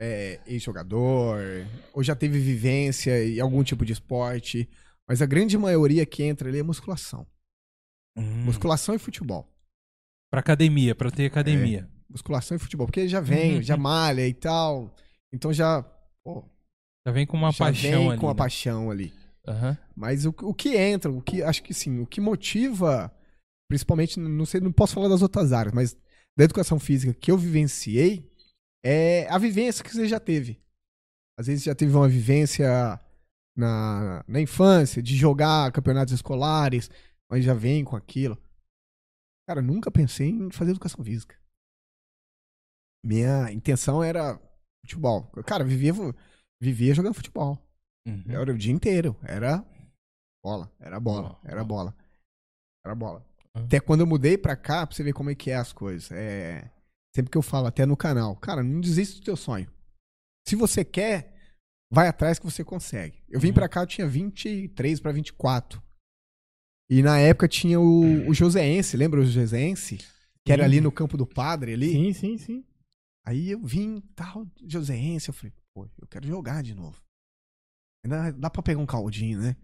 [0.00, 1.38] É, ex-jogador,
[1.94, 4.68] ou já teve vivência em algum tipo de esporte.
[5.08, 7.26] Mas a grande maioria que entra ali é musculação.
[8.16, 9.48] Hum, Musculação e futebol.
[10.30, 11.88] Pra academia, pra ter academia.
[12.10, 12.86] Musculação e futebol.
[12.86, 13.62] Porque já vem, Uhum.
[13.62, 14.94] já malha e tal.
[15.32, 15.82] Então já.
[16.24, 16.44] pô,
[17.06, 18.18] Já vem com uma já paixão vem ali.
[18.20, 18.38] com uma né?
[18.38, 19.12] paixão ali.
[19.46, 19.78] Aham.
[19.96, 23.12] Mas o, o que entra, o que acho que sim, o que motiva,
[23.72, 25.96] principalmente, não sei, não posso falar das outras áreas, mas
[26.36, 28.30] da educação física que eu vivenciei
[28.84, 30.62] é a vivência que você já teve.
[31.38, 32.68] Às vezes já teve uma vivência
[33.56, 36.90] na, na infância de jogar campeonatos escolares,
[37.30, 38.36] mas já vem com aquilo.
[39.48, 41.34] Cara, nunca pensei em fazer educação física.
[43.02, 44.38] Minha intenção era
[44.84, 45.32] futebol.
[45.46, 45.94] Cara, vivia,
[46.60, 47.58] vivia jogando futebol.
[48.06, 48.22] Uhum.
[48.28, 49.16] Era o dia inteiro.
[49.22, 49.64] Era
[50.44, 50.70] bola.
[50.78, 51.22] Era bola.
[51.22, 51.96] Bola, Era bola.
[52.84, 53.31] Era bola.
[53.56, 53.64] Uhum.
[53.64, 56.10] Até quando eu mudei pra cá, pra você ver como é que é as coisas.
[56.12, 56.70] É...
[57.14, 59.70] Sempre que eu falo, até no canal, cara, não desista do teu sonho.
[60.48, 61.34] Se você quer,
[61.92, 63.22] vai atrás que você consegue.
[63.28, 63.54] Eu vim Uhum.
[63.54, 65.82] pra cá, eu tinha 23 pra 24.
[66.90, 69.98] E na época tinha o, o Joséense, lembra o Joséense?
[70.44, 71.92] Que era ali no campo do padre ali.
[71.92, 72.64] Sim, sim, sim.
[73.24, 77.00] Aí eu vim, tal, Joséense, eu falei, pô, eu quero jogar de novo.
[78.04, 79.56] Ainda dá pra pegar um caldinho, né?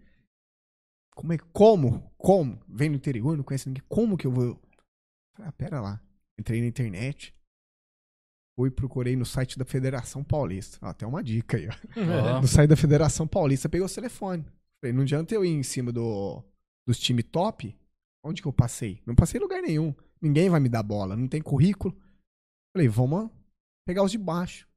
[1.19, 2.09] Como é como?
[2.17, 2.57] Como?
[2.65, 3.83] Vem no interior, não conhece ninguém.
[3.89, 4.57] Como que eu vou?
[5.35, 6.01] Falei, ah, pera lá.
[6.39, 7.35] Entrei na internet.
[8.57, 10.79] Fui, procurei no site da Federação Paulista.
[10.81, 12.37] Ó, até uma dica aí, ó.
[12.37, 12.41] Ó.
[12.41, 14.45] No site da Federação Paulista, peguei o telefone.
[14.79, 16.41] Falei, não adianta eu ir em cima do,
[16.87, 17.77] dos times top.
[18.23, 19.01] Onde que eu passei?
[19.05, 19.93] Não passei em lugar nenhum.
[20.21, 21.93] Ninguém vai me dar bola, não tem currículo.
[22.73, 23.29] Falei, vamos
[23.85, 24.69] pegar os de baixo.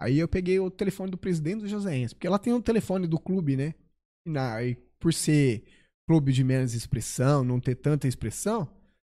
[0.00, 3.20] Aí eu peguei o telefone do presidente do Joséense, porque ela tem o telefone do
[3.20, 3.72] clube, né?
[4.26, 5.64] E, na, e por ser
[6.08, 8.68] clube de menos expressão, não ter tanta expressão,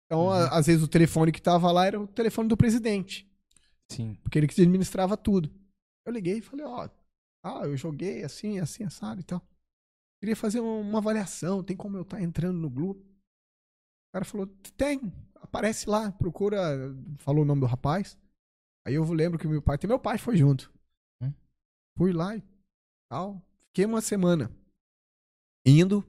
[0.06, 3.28] então a- às vezes o telefone que tava lá era o telefone do presidente,
[3.90, 4.14] Sim.
[4.22, 5.50] porque ele que administrava tudo.
[6.06, 6.88] Eu liguei e falei, ó,
[7.44, 9.42] ah, eu joguei assim, assim, assado e tal.
[10.20, 13.00] Queria fazer um- uma avaliação, tem como eu estar entrando no grupo?
[13.02, 16.58] O cara falou, tem, aparece lá, procura,
[17.18, 18.16] falou o nome do rapaz.
[18.86, 20.72] Aí eu lembro que meu pai, até meu pai foi junto.
[21.22, 21.32] Hum.
[21.98, 22.42] Fui lá e
[23.10, 23.42] tal.
[23.68, 24.54] Fiquei uma semana
[25.64, 26.04] indo.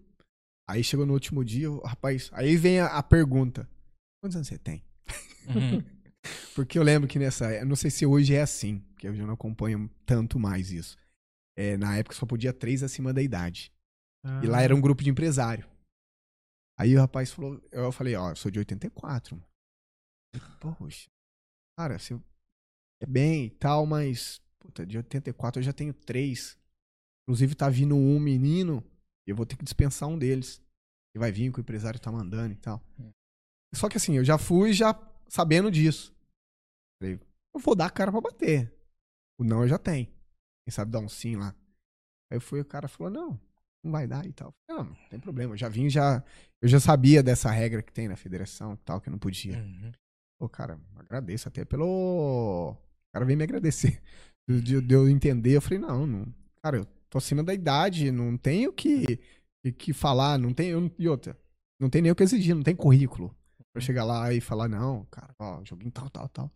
[0.67, 2.29] Aí chegou no último dia, o rapaz.
[2.33, 3.69] Aí vem a, a pergunta:
[4.21, 4.83] quantos anos você tem?
[5.47, 5.83] Uhum.
[6.55, 7.53] Porque eu lembro que nessa.
[7.53, 10.97] Eu não sei se hoje é assim, porque eu já não acompanho tanto mais isso.
[11.55, 13.71] É, na época só podia três acima da idade.
[14.41, 15.69] E lá era um grupo de empresário.
[16.79, 19.39] Aí o rapaz falou, eu falei, ó, eu sou de 84.
[20.59, 21.07] Poxa,
[21.77, 22.19] cara, você
[23.01, 26.57] é bem e tal, mas, puta, de 84 eu já tenho três.
[27.23, 28.83] Inclusive tá vindo um menino
[29.31, 30.61] eu vou ter que dispensar um deles.
[31.15, 32.83] E vai vir que o empresário tá mandando e tal.
[33.73, 34.93] Só que assim, eu já fui já
[35.27, 36.13] sabendo disso.
[37.01, 37.19] Falei,
[37.53, 38.73] eu vou dar a cara pra bater.
[39.39, 40.07] O não eu já tenho.
[40.07, 41.55] Quem sabe dar um sim lá.
[42.31, 43.39] Aí foi o cara falou, não,
[43.83, 44.53] não vai dar e tal.
[44.67, 45.53] Não, não tem problema.
[45.53, 46.23] Eu já vim, já.
[46.61, 49.57] Eu já sabia dessa regra que tem na federação e tal, que eu não podia.
[49.57, 49.91] Uhum.
[50.39, 52.71] Pô, cara, agradeço até pelo.
[52.71, 52.77] O
[53.13, 54.01] cara veio me agradecer.
[54.47, 56.31] De, de- de eu entender, eu falei, não, não.
[56.61, 59.19] Cara, eu tô acima da idade, não tenho que,
[59.77, 60.91] que, falar, não tenho.
[60.97, 61.37] E outra,
[61.79, 63.35] não tem nem o que exigir, não tem currículo.
[63.73, 66.51] Pra chegar lá e falar, não, cara, ó, joguinho tal, tal, tal.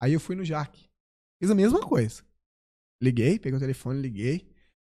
[0.00, 0.88] Aí eu fui no Jack.
[1.40, 2.22] Fiz a mesma coisa.
[3.02, 4.46] Liguei, peguei o telefone, liguei.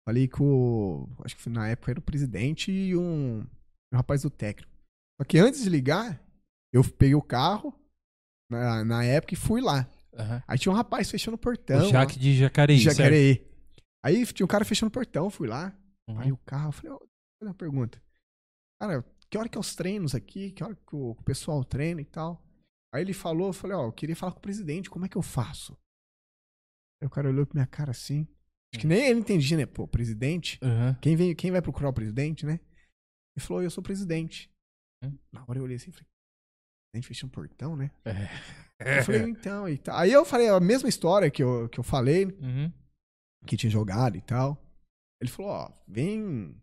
[0.05, 1.09] Falei com o.
[1.25, 3.47] Acho que na época era o presidente e um,
[3.93, 4.73] um rapaz do técnico.
[5.21, 6.21] Só que antes de ligar,
[6.73, 7.73] eu peguei o carro
[8.51, 9.89] na, na época e fui lá.
[10.15, 10.43] Aham.
[10.49, 11.87] Aí tinha um rapaz fechando o portão.
[11.87, 12.79] o Jaque de Jacareí?
[12.79, 13.47] Jacareí.
[14.05, 15.77] Aí tinha um cara fechando o portão, fui lá.
[16.09, 16.19] Uhum.
[16.19, 18.03] Aí o carro, eu falei, fazer uma pergunta.
[18.81, 20.51] Cara, que hora que é os treinos aqui?
[20.53, 22.43] Que hora que o, pessoal treina e tal?
[22.93, 25.17] Aí ele falou, eu falei, ó, eu queria falar com o presidente, como é que
[25.17, 25.77] eu faço?
[27.01, 28.27] Aí o cara olhou pra minha cara assim.
[28.73, 29.67] Acho que nem ele entendia, né?
[29.67, 30.59] Pô, presidente.
[30.63, 30.97] Aham.
[31.01, 32.61] Quem, vem, quem vai procurar o presidente, né?
[33.37, 34.51] Ele falou, eu sou presidente.
[35.05, 35.17] Hum.
[35.33, 36.07] Na hora eu olhei assim e falei,
[36.93, 37.91] presidente fechando o portão, né?
[38.05, 38.99] É.
[38.99, 39.97] Eu falei, então, e tal.
[39.97, 42.73] Aí eu falei a mesma história que eu, que eu falei, Uhum.
[43.47, 44.63] Que tinha jogado e tal.
[45.21, 46.57] Ele falou, ó, vem.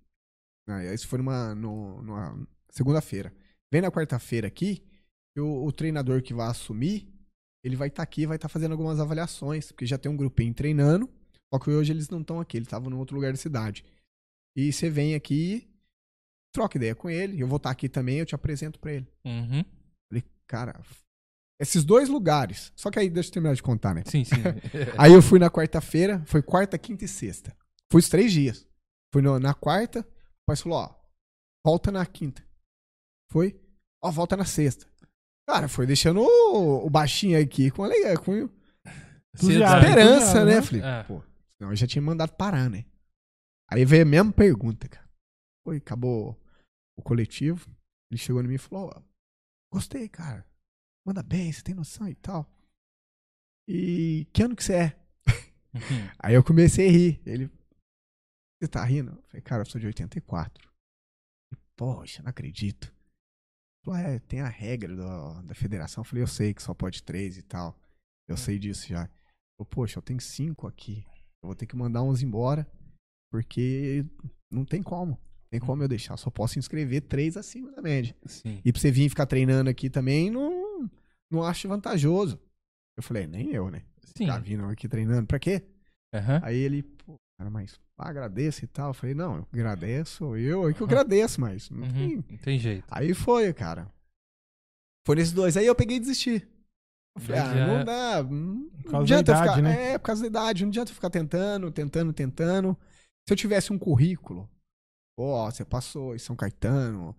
[0.67, 3.33] Ah, isso foi numa, numa segunda-feira.
[3.71, 4.83] Vem na quarta-feira aqui,
[5.33, 7.07] que o, treinador que vai assumir,
[7.63, 10.53] ele vai estar aqui e vai estar fazendo algumas avaliações, porque já tem um grupinho
[10.53, 11.09] treinando,
[11.53, 13.85] só que hoje eles não estão aqui, eles estavam em outro lugar da cidade.
[14.55, 15.69] E você vem aqui,
[16.53, 19.07] troca ideia com ele, eu vou estar aqui também, eu te apresento pra ele.
[19.25, 19.63] Uhum.
[20.09, 20.81] Falei, cara,
[21.59, 22.71] esses dois lugares.
[22.75, 24.03] Só que aí, deixa eu terminar de contar, né?
[24.05, 24.35] Sim, sim.
[24.97, 27.55] Aí eu fui na quarta-feira, foi quarta, quinta e sexta.
[27.91, 28.67] Fui os três dias.
[29.13, 30.95] Fui no- na quarta, o pai falou, ó,
[31.65, 32.43] volta na quinta.
[33.31, 33.59] Foi,
[34.03, 34.85] ó, volta na sexta.
[35.49, 38.49] Cara, foi deixando o, o baixinho aqui com, alegria, com
[39.35, 39.87] Entusiasmo.
[39.87, 40.55] esperança, né?
[40.55, 40.61] né?
[40.61, 41.03] Falei, É.
[41.03, 41.23] pô,
[41.57, 42.85] senão eu já tinha mandado parar, né?
[43.69, 45.07] Aí veio a mesma pergunta, cara.
[45.63, 46.37] Foi, acabou
[46.97, 47.69] o coletivo.
[48.11, 49.01] Ele chegou em mim e falou, ó,
[49.73, 50.45] gostei, cara.
[51.07, 52.45] Manda bem, você tem noção e tal.
[53.65, 54.99] E que ano que você é?
[55.73, 56.09] Uhum.
[56.19, 57.21] Aí eu comecei a rir.
[57.25, 57.49] Ele,
[58.59, 59.11] você tá rindo?
[59.11, 60.69] Eu falei, cara, eu sou de 84.
[61.49, 62.93] Ele, Poxa, não acredito.
[63.85, 66.01] Falou, é, tem a regra da, da federação.
[66.01, 67.79] Eu falei, eu sei que só pode três e tal.
[68.27, 69.07] Eu sei disso já.
[69.57, 71.05] Falou, poxa, eu tenho cinco aqui.
[71.41, 72.69] Eu vou ter que mandar uns embora,
[73.31, 74.05] porque
[74.51, 75.17] não tem como.
[75.49, 76.17] Tem como eu deixar.
[76.17, 78.13] Só posso inscrever três acima da média.
[78.25, 78.61] Sim.
[78.65, 80.66] E pra você vir ficar treinando aqui também, não,
[81.31, 82.39] não acho vantajoso.
[82.97, 83.83] Eu falei, nem eu, né?
[84.15, 84.27] Sim.
[84.27, 85.63] Tá vindo aqui treinando, pra quê?
[86.13, 86.39] Aham.
[86.43, 88.89] Aí ele, pô, cara, mas agradeço e tal.
[88.89, 91.93] Eu falei, não, eu agradeço, eu, é que eu agradeço, mas não Uhum.
[91.93, 92.15] tem.
[92.17, 92.85] Não tem jeito.
[92.89, 93.91] Aí foi, cara.
[95.05, 95.55] Foi nesses dois.
[95.57, 96.47] Aí eu peguei e desisti.
[97.15, 98.23] Eu falei, ah, não dá.
[98.23, 99.61] Não causa da adianta eu idade, ficar.
[99.61, 99.91] né?
[99.93, 100.63] É, por causa da idade.
[100.63, 102.77] Não adianta eu ficar tentando, tentando, tentando.
[103.27, 104.49] Se eu tivesse um currículo,
[105.19, 107.15] ó, você passou em São Caetano,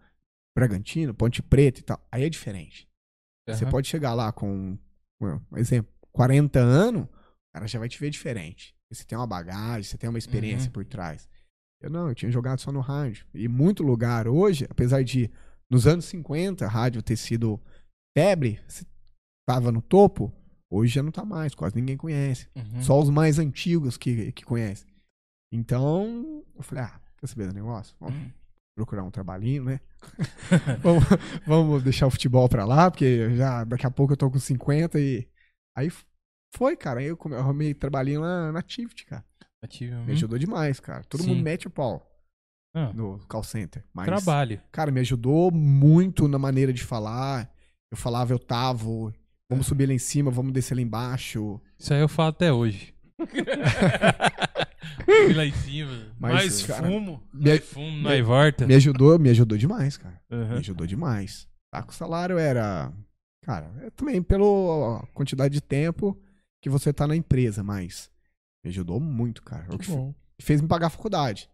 [0.56, 2.00] Bragantino, Ponte Preta e tal.
[2.10, 2.88] Aí é diferente.
[3.54, 3.70] Você Aham.
[3.70, 4.78] pode chegar lá com,
[5.20, 7.08] um exemplo, 40 anos, o
[7.54, 8.74] cara já vai te ver diferente.
[8.90, 10.72] Você tem uma bagagem, você tem uma experiência Uhum.
[10.72, 11.28] por trás.
[11.80, 13.26] Eu não, eu tinha jogado só no rádio.
[13.34, 15.30] E muito lugar hoje, apesar de
[15.70, 17.61] nos anos 50 rádio ter sido
[18.16, 18.84] febre, você
[19.46, 20.32] tava no topo,
[20.70, 22.48] hoje já não tá mais, quase ninguém conhece.
[22.56, 22.82] Uhum.
[22.82, 24.88] Só os mais antigos que, que conhecem.
[25.52, 27.94] Então, eu falei, ah, quer saber do negócio?
[28.00, 28.30] Vamos Uhum.
[28.76, 29.80] procurar um trabalhinho, né?
[30.82, 31.04] vamos,
[31.46, 34.98] vamos deixar o futebol pra lá, porque já daqui a pouco eu tô com 50
[35.00, 35.28] e.
[35.76, 35.90] Aí
[36.54, 37.00] foi, cara.
[37.00, 39.24] Aí eu arrumei trabalhinho lá na Tift, cara.
[40.06, 41.02] Me ajudou demais, cara.
[41.04, 41.30] Todo Sim.
[41.30, 42.08] mundo mete o pau
[42.74, 43.84] Ah, no call center.
[43.92, 44.61] Mas, Trabalho.
[44.70, 47.50] cara, me ajudou muito na maneira de falar.
[47.90, 48.84] Eu falava, eu tava,
[49.50, 51.61] vamos subir lá em cima, vamos descer lá embaixo.
[51.78, 52.94] Isso aí eu falo até hoje.
[55.04, 56.06] Fui lá em cima.
[56.18, 57.22] Mas, Mais cara, fumo.
[57.32, 58.66] me, Nós fumo, nós volta.
[58.66, 60.20] me ajudou, me ajudou demais, cara.
[60.30, 60.56] Me Aham.
[60.58, 61.48] ajudou demais.
[61.70, 61.84] Tá?
[61.86, 62.92] O salário era.
[63.42, 66.18] Cara, é também pela quantidade de tempo
[66.62, 68.10] que você tá na empresa, mas
[68.64, 69.64] me ajudou muito, cara.
[69.70, 70.12] É O que Que bom.
[70.38, 71.48] fe- fez me pagar a faculdade.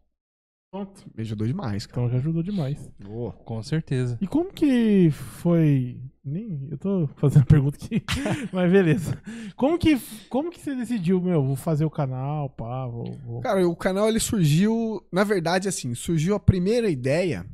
[0.74, 1.04] Pronto.
[1.14, 2.00] Me ajudou demais, cara.
[2.00, 2.90] Então já ajudou demais.
[3.08, 4.18] Ô, Com certeza.
[4.20, 6.00] E como que foi.
[6.24, 6.66] Nem.
[6.68, 8.02] Eu tô fazendo pergunta aqui.
[8.52, 9.16] mas beleza.
[9.54, 9.96] Como que,
[10.28, 13.04] como que você decidiu, meu, vou fazer o canal, pá, vou.
[13.24, 15.00] vou- Cara, o canal ele surgiu.
[15.12, 17.46] Na verdade, assim, surgiu a primeira ideia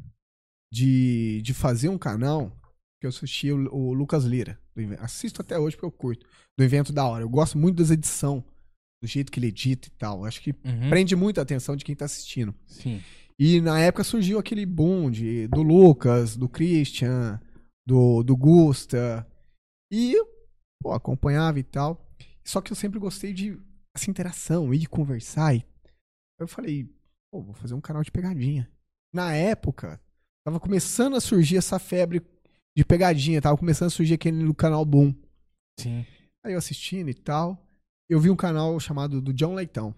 [0.73, 2.51] de, de fazer um canal
[3.03, 4.59] que eu assisti o, o Lucas Lira.
[4.75, 6.25] do Assisto até hoje porque eu curto.
[6.57, 7.23] Do evento da hora.
[7.23, 8.43] Eu gosto muito das edições,
[9.03, 10.25] do jeito que ele edita e tal.
[10.25, 10.89] Acho que Uhum.
[10.91, 12.55] prende muito a atenção de quem tá assistindo.
[12.67, 13.03] Sim.
[13.39, 17.41] E na época surgiu aquele boom de, do Lucas, do Christian,
[17.87, 19.27] do, do Gusta.
[19.91, 20.15] E,
[20.83, 22.07] pô, acompanhava e tal.
[22.45, 23.59] Só que eu sempre gostei de
[23.97, 25.55] essa interação, ir conversar.
[25.55, 25.65] E
[26.39, 26.85] eu falei,
[27.33, 28.71] pô, vou fazer um canal de pegadinha.
[29.15, 29.99] Na época,
[30.45, 32.23] tava começando a surgir essa febre
[32.77, 35.15] de pegadinha, tava começando a surgir aquele no canal Boom.
[35.79, 36.05] Sim.
[36.45, 37.67] Aí eu assistindo e tal,
[38.11, 39.95] eu vi um canal chamado do John Leitão.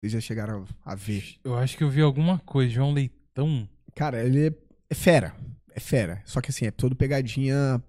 [0.00, 1.36] Vocês já chegaram a ver.
[1.42, 2.70] Eu acho que eu vi alguma coisa.
[2.72, 3.68] João Leitão.
[3.94, 4.54] Cara, ele é,
[4.90, 5.34] é fera.
[5.70, 6.22] É fera.
[6.24, 7.82] Só que assim, é todo pegadinha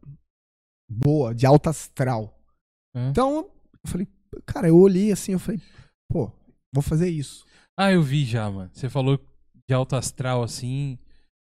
[0.89, 2.35] boa, de alta astral.
[2.95, 3.09] Hã?
[3.09, 3.49] Então,
[3.83, 4.07] eu falei,
[4.45, 5.61] cara, eu olhei assim, eu falei,
[6.11, 6.31] pô,
[6.73, 7.45] vou fazer isso.
[7.77, 8.71] Ah, eu vi já, mano.
[8.73, 9.19] Você falou
[9.67, 10.97] de alto astral assim.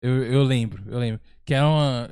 [0.02, 1.22] Eu, eu lembro, eu lembro.
[1.46, 2.10] Que era uma.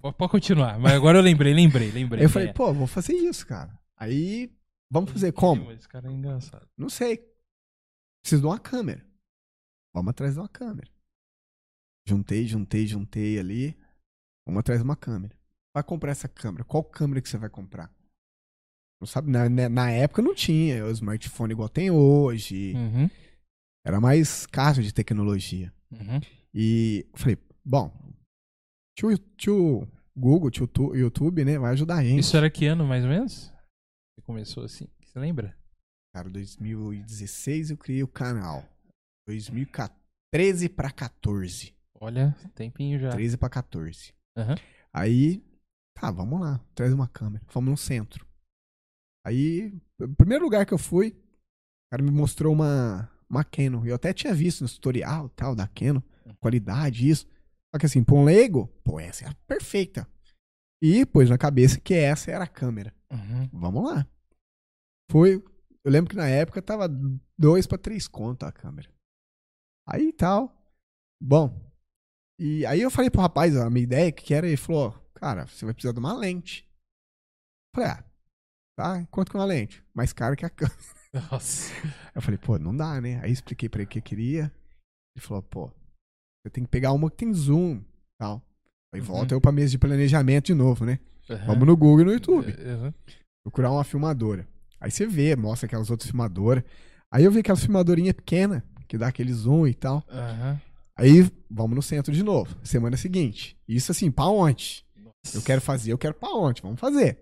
[0.00, 2.24] Pode pode continuar, mas agora eu lembrei, lembrei, lembrei.
[2.24, 2.52] Eu falei, É.
[2.52, 3.78] pô, vou fazer isso, cara.
[3.96, 4.50] Aí,
[4.92, 5.64] vamos fazer como?
[5.64, 6.68] mas Esse cara é engraçado.
[6.76, 7.16] Não sei.
[8.22, 9.04] Preciso de uma câmera.
[9.94, 10.90] Vamos atrás de uma câmera.
[12.06, 13.76] Juntei, juntei, juntei ali.
[14.46, 15.36] Vamos atrás de uma câmera.
[15.74, 16.64] Vai comprar essa câmera.
[16.64, 17.92] Qual câmera que você vai comprar?
[19.00, 22.72] Não sabe, na, na- na época não tinha o smartphone igual tem hoje.
[22.74, 23.08] Uhum.
[23.84, 25.72] Era mais caro de tecnologia.
[25.90, 26.20] Uhum.
[26.54, 27.92] E eu falei, bom,
[28.96, 32.20] tio, tio Google, tio tu- YouTube, né, vai ajudar a gente.
[32.20, 33.51] Isso era que ano, mais ou menos?
[34.22, 34.86] Você começou assim?
[35.04, 35.52] Você lembra?
[36.14, 38.64] Cara, 2016 eu criei o canal.
[39.26, 41.74] 2013 pra 14.
[42.00, 43.10] Olha, tempinho já.
[43.10, 44.14] 13 pra 14.
[44.36, 44.54] Aham.
[44.92, 45.42] Aí,
[45.98, 47.44] tá, vamos lá, traz uma câmera.
[47.48, 48.24] Fomos no centro.
[49.26, 53.84] Aí, o primeiro lugar que eu fui, o cara me mostrou uma, uma Canon.
[53.84, 56.02] Eu até tinha visto no tutorial tal da Canon,
[56.38, 57.26] qualidade, isso.
[57.74, 60.06] Só que assim, pra um leigo, pô, essa é a perfeita.
[60.80, 62.94] E pôs na cabeça que essa era a câmera.
[63.12, 63.48] Uhum.
[63.52, 64.06] Vamos lá.
[65.10, 65.34] Foi.
[65.84, 66.88] Eu lembro que na época tava
[67.38, 68.88] dois pra três conto a câmera.
[69.86, 70.56] Aí tal.
[71.20, 71.70] Bom.
[72.38, 75.64] E aí eu falei pro rapaz a minha ideia que era, ele falou, cara, você
[75.64, 76.68] vai precisar de uma lente.
[77.74, 78.04] Eu falei, ah,
[78.76, 79.84] tá, quanto que é uma lente?
[79.94, 80.76] Mais caro que a câmera.
[81.30, 81.72] Nossa.
[82.14, 83.20] Eu falei, pô, não dá, né?
[83.22, 84.44] Aí expliquei pra ele o que eu queria.
[85.16, 87.84] Ele falou, pô, você tem que pegar uma que tem zoom
[88.20, 88.42] tal.
[88.94, 89.06] Aí Uhum.
[89.06, 90.98] volta eu pra mesa de planejamento de novo, né?
[91.30, 91.46] Aham.
[91.46, 92.94] Vamos no Google e no YouTube Aham.
[93.44, 94.46] procurar uma filmadora.
[94.80, 96.64] Aí você vê, mostra aquelas outras filmadoras.
[97.10, 100.04] Aí eu vi aquela filmadorinha pequena, que dá aquele zoom e tal.
[100.08, 100.60] Aham.
[100.96, 103.56] Aí vamos no centro de novo, semana seguinte.
[103.66, 104.84] Isso assim, pra onde?
[105.34, 106.60] Eu quero fazer, eu quero pra onde?
[106.62, 107.18] Vamos fazer.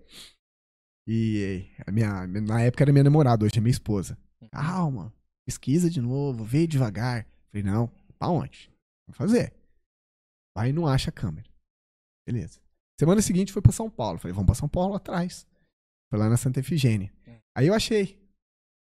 [1.07, 4.17] E a minha, na época era minha namorada, hoje é minha esposa.
[4.51, 5.13] Calma,
[5.45, 7.27] pesquisa de novo, vê devagar.
[7.51, 7.87] Falei, não,
[8.17, 8.71] pra onde?
[9.07, 9.53] Vamos fazer.
[10.55, 11.47] Vai e não acha a câmera.
[12.25, 12.60] Beleza.
[13.01, 14.19] Semana seguinte foi pra São Paulo.
[14.19, 15.47] Falei, vamos pra São Paulo atrás.
[16.07, 17.11] Foi lá na Santa Efigênia.
[17.57, 18.23] Aí eu achei.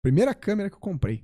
[0.01, 1.21] Primeira câmera que eu comprei.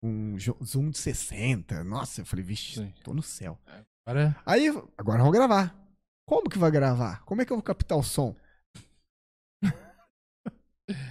[0.00, 1.82] Um zoom de 60.
[1.82, 3.58] Nossa, eu falei, vixe, tô no céu.
[4.06, 4.40] Agora.
[4.46, 5.76] Aí, agora vamos gravar.
[6.28, 7.24] Como que vai gravar?
[7.24, 8.36] Como é que eu vou captar o som?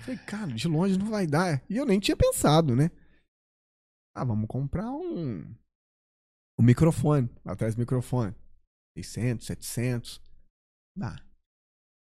[0.05, 1.61] Falei, cara, de longe não vai dar.
[1.69, 2.89] E eu nem tinha pensado, né?
[4.15, 5.41] Ah, vamos comprar um,
[6.57, 7.29] um microfone.
[7.43, 8.33] Lá atrás microfone.
[8.95, 10.26] 600, 700.
[10.97, 11.15] Dá.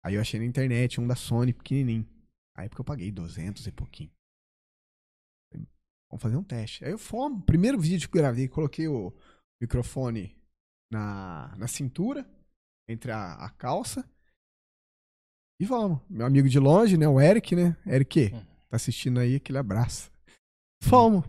[0.05, 2.07] Aí eu achei na internet um da Sony pequenininho.
[2.57, 4.11] Na época eu paguei 200 e pouquinho.
[6.11, 6.85] Vamos fazer um teste.
[6.85, 7.45] Aí eu fomos.
[7.45, 9.13] Primeiro vídeo que eu gravei, coloquei o
[9.61, 10.37] microfone
[10.93, 12.25] na, na cintura,
[12.89, 14.09] entre a, a calça.
[15.61, 16.01] E vamos.
[16.09, 17.09] Meu amigo de longe, né?
[17.09, 17.77] O Eric, né?
[17.87, 18.45] Eric, Hum.
[18.69, 20.13] tá assistindo aí, aquele abraço.
[20.83, 21.25] Fomos.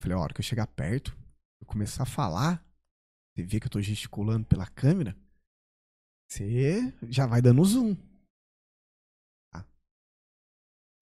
[0.00, 1.16] Falei, a hora que eu chegar perto,
[1.60, 2.64] eu começar a falar,
[3.34, 5.16] você vê que eu tô gesticulando pela câmera,
[6.28, 7.96] você já vai dando zoom.
[9.52, 9.64] Tá.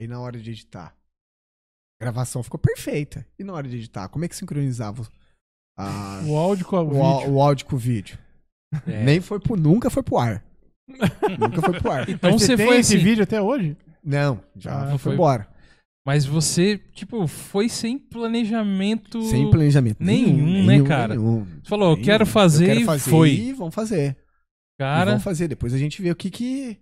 [0.01, 0.97] E na hora de editar?
[2.01, 3.27] A gravação ficou perfeita.
[3.39, 5.07] E na hora de editar, como é que sincronizava
[5.79, 7.33] a- O áudio com o, vídeo.
[7.33, 8.19] o áudio com o vídeo?
[8.87, 9.05] É.
[9.05, 10.45] Nem foi pro, nunca foi pro ar.
[11.39, 12.09] nunca foi pro ar.
[12.09, 13.05] Então Mas você tem foi esse assim.
[13.05, 13.77] vídeo até hoje?
[14.05, 15.49] Não, já Ah, foi foi- embora.
[16.07, 19.21] Mas você, tipo, foi sem planejamento.
[19.23, 19.97] Sem planejamento.
[20.01, 21.17] Nenhum, né, cara?
[21.17, 21.45] nenhum.
[21.45, 22.05] Você falou, eu Nenhum.
[22.05, 23.31] quero fazer, Eu quero e fazer foi.
[23.35, 24.17] E vamos fazer.
[24.77, 25.49] E Cara, vamos fazer.
[25.49, 26.79] Depois a gente vê o que que...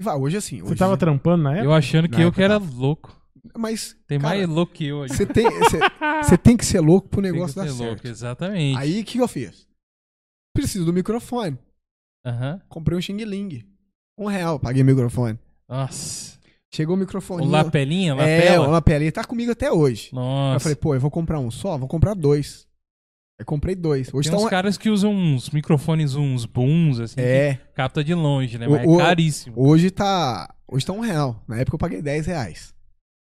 [0.00, 0.60] Vai, hoje assim...
[0.60, 0.78] Você Hoje...
[0.78, 1.64] tava trampando na época?
[1.66, 3.20] eu achando que Na eu que era época louco.
[3.56, 5.06] Mas, Tem cara, mais louco que eu.
[5.08, 5.78] Você tem, você,
[6.22, 8.06] você tem que ser louco pro Tem que negócio ser dar louco, certo.
[8.06, 8.78] exatamente.
[8.78, 9.66] Aí, o que eu fiz?
[10.54, 11.58] Preciso do microfone.
[12.26, 12.60] Aham.
[12.68, 13.64] Comprei um Xing Ling.
[14.18, 15.38] Um real, paguei o microfone.
[15.68, 16.38] Nossa.
[16.72, 17.46] Chegou o microfone.
[17.46, 18.68] O lapelinha, É, lapela?
[18.68, 20.10] o lapelinha tá comigo até hoje.
[20.12, 20.56] Nossa.
[20.56, 21.78] eu falei, pô, eu vou comprar um só?
[21.78, 22.66] Vou comprar dois.
[23.40, 24.12] Aí comprei dois.
[24.12, 28.58] Hoje Tem uns caras que usam uns microfones, uns booms, assim, É, capta de longe,
[28.58, 28.68] né?
[28.68, 29.54] Mas o- é caríssimo.
[29.58, 30.54] hoje tá...
[30.68, 31.42] Hoje tá um real.
[31.48, 32.74] Na época eu paguei 10 reais.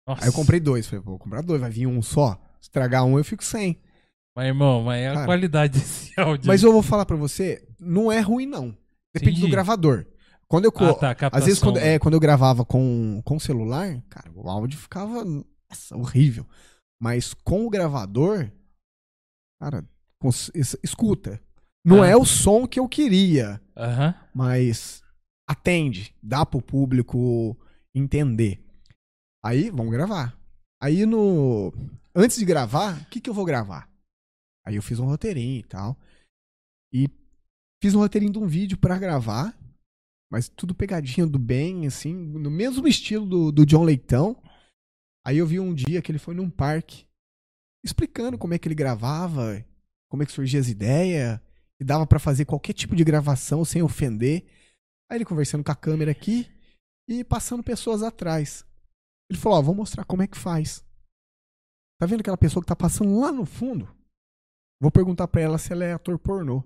[0.07, 0.23] Nossa.
[0.25, 0.87] Aí eu comprei dois.
[0.89, 2.37] Falei, vou comprar dois, vai vir um só.
[2.61, 3.79] Estragar um, eu fico sem.
[4.37, 6.47] Mas, irmão, mas é a Cara, qualidade desse áudio.
[6.49, 8.77] Mas eu vou falar pra você, não é ruim, não.
[9.15, 9.41] Depende Entendi.
[9.47, 10.05] do gravador.
[10.49, 10.73] Quando eu...
[10.75, 11.39] Ah, tá, captação.
[11.39, 15.97] Às vezes, quando, é, quando eu gravava com, com celular, cara, o áudio ficava nossa,
[15.97, 16.45] horrível.
[17.01, 18.51] Mas com o gravador,
[19.61, 19.85] cara,
[20.83, 21.41] escuta.
[21.85, 22.09] Não Ah.
[22.09, 23.61] é o som que eu queria,
[24.35, 25.03] mas
[25.49, 27.57] atende, dá pro público
[27.95, 28.63] entender.
[29.45, 30.37] Aí, vamos gravar.
[30.83, 31.73] Aí no.
[32.15, 33.89] Antes de gravar, o que, que eu vou gravar?
[34.67, 35.97] Aí eu fiz um roteirinho e tal.
[36.93, 37.09] E
[37.83, 39.57] fiz um roteirinho de um vídeo pra gravar.
[40.31, 44.37] Mas tudo pegadinho do bem, assim, no mesmo estilo do, do John Leitão.
[45.27, 47.07] Aí eu vi um dia que ele foi num parque
[47.85, 49.65] explicando como é que ele gravava,
[50.09, 51.41] como é que surgia as ideias,
[51.81, 54.45] e dava pra fazer qualquer tipo de gravação sem ofender.
[55.11, 56.51] Aí ele conversando com a câmera aqui
[57.09, 58.67] e passando pessoas atrás.
[59.31, 60.85] Ele falou: Ó, vou mostrar como é que faz.
[62.01, 63.87] Tá vendo aquela pessoa que tá passando lá no fundo?
[64.81, 66.63] Vou perguntar pra ela se ela é ator pornô.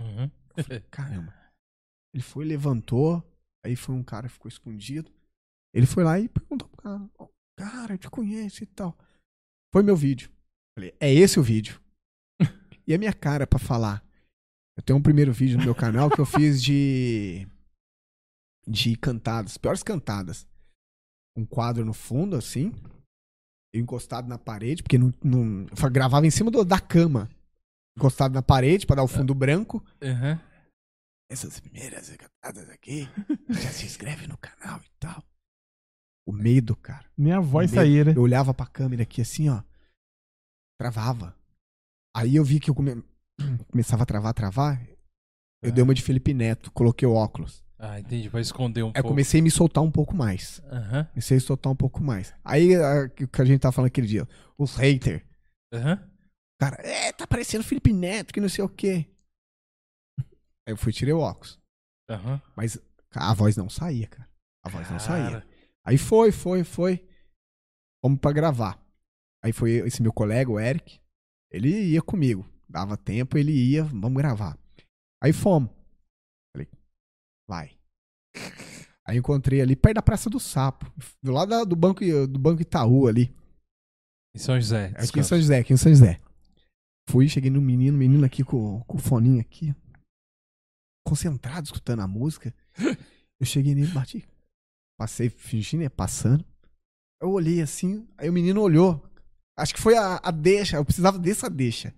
[0.00, 0.30] Uhum.
[0.90, 1.34] Caramba.
[2.14, 3.22] Ele foi, levantou.
[3.64, 5.12] Aí foi um cara que ficou escondido.
[5.74, 8.96] Ele foi lá e perguntou pro cara: "Ó, Cara, eu te conheço e tal.
[9.72, 10.30] Foi meu vídeo.
[10.78, 11.80] Falei: É esse o vídeo.
[12.86, 14.00] e a minha cara pra falar.
[14.76, 17.48] Eu tenho um primeiro vídeo no meu canal que eu fiz de.
[18.64, 20.46] de cantadas, piores cantadas.
[21.36, 22.72] Um quadro no fundo, assim.
[23.74, 27.28] eu encostado na parede, porque não, não- eu gravava em cima do- da cama.
[27.96, 29.84] Encostado na parede pra dar o fundo branco.
[30.00, 30.40] Aham.
[31.30, 33.06] Essas primeiras cantadas aqui,
[33.50, 35.22] já se inscreve no canal e tal.
[36.26, 37.04] O medo, cara.
[37.18, 38.12] Nem a voz saía, né?
[38.16, 39.62] Eu olhava pra câmera aqui assim, ó.
[40.78, 41.36] Travava.
[42.16, 43.02] Aí eu vi que eu come-
[43.70, 44.86] começava a travar, travar.
[45.62, 45.72] Eu É.
[45.72, 47.64] dei uma de Felipe Neto, coloquei o óculos.
[47.78, 48.28] Ah, entendi.
[48.28, 49.08] Vai esconder um Aí eu pouco.
[49.08, 50.60] comecei a me soltar um pouco mais.
[50.64, 51.04] Aham.
[51.06, 52.34] Comecei a soltar um pouco mais.
[52.44, 54.26] Aí, o que a gente tava falando aquele dia,
[54.56, 55.22] os haters.
[55.72, 56.10] Aham.
[56.60, 59.06] Cara, é, tá parecendo Felipe Neto, que não sei o quê.
[60.66, 61.56] Aí eu fui tirei o óculos.
[62.10, 62.42] Aham.
[62.56, 62.78] Mas
[63.12, 64.28] a voz não saía, cara.
[64.64, 65.30] A voz não saía.
[65.40, 65.46] Cara.
[65.84, 67.08] Aí foi, foi, foi.
[68.04, 68.80] Fomos pra gravar.
[69.44, 71.00] Aí foi esse meu colega, o Eric.
[71.50, 72.44] Ele ia comigo.
[72.68, 74.58] Dava tempo, ele ia, vamos gravar.
[75.22, 75.70] Aí fomos.
[76.54, 76.68] Falei,
[77.48, 77.78] vai.
[79.06, 80.92] Aí encontrei ali perto da Praça do Sapo.
[81.22, 83.34] Do lado da- do banco, do banco Itaú ali.
[84.34, 84.86] Em São José.
[84.88, 85.28] Aqui em descanso.
[85.30, 86.20] São José, aqui em São José.
[87.08, 89.74] Fui, cheguei no menino, menino aqui com, com o foninho aqui.
[91.06, 92.54] Concentrado, escutando a música.
[93.40, 94.28] Eu cheguei nele, bati.
[94.98, 95.88] Passei, fingindo, né?
[95.88, 96.44] Passando.
[97.22, 99.02] Eu olhei assim, aí o menino olhou.
[99.58, 101.92] Acho que foi a, a deixa, eu precisava dessa deixa.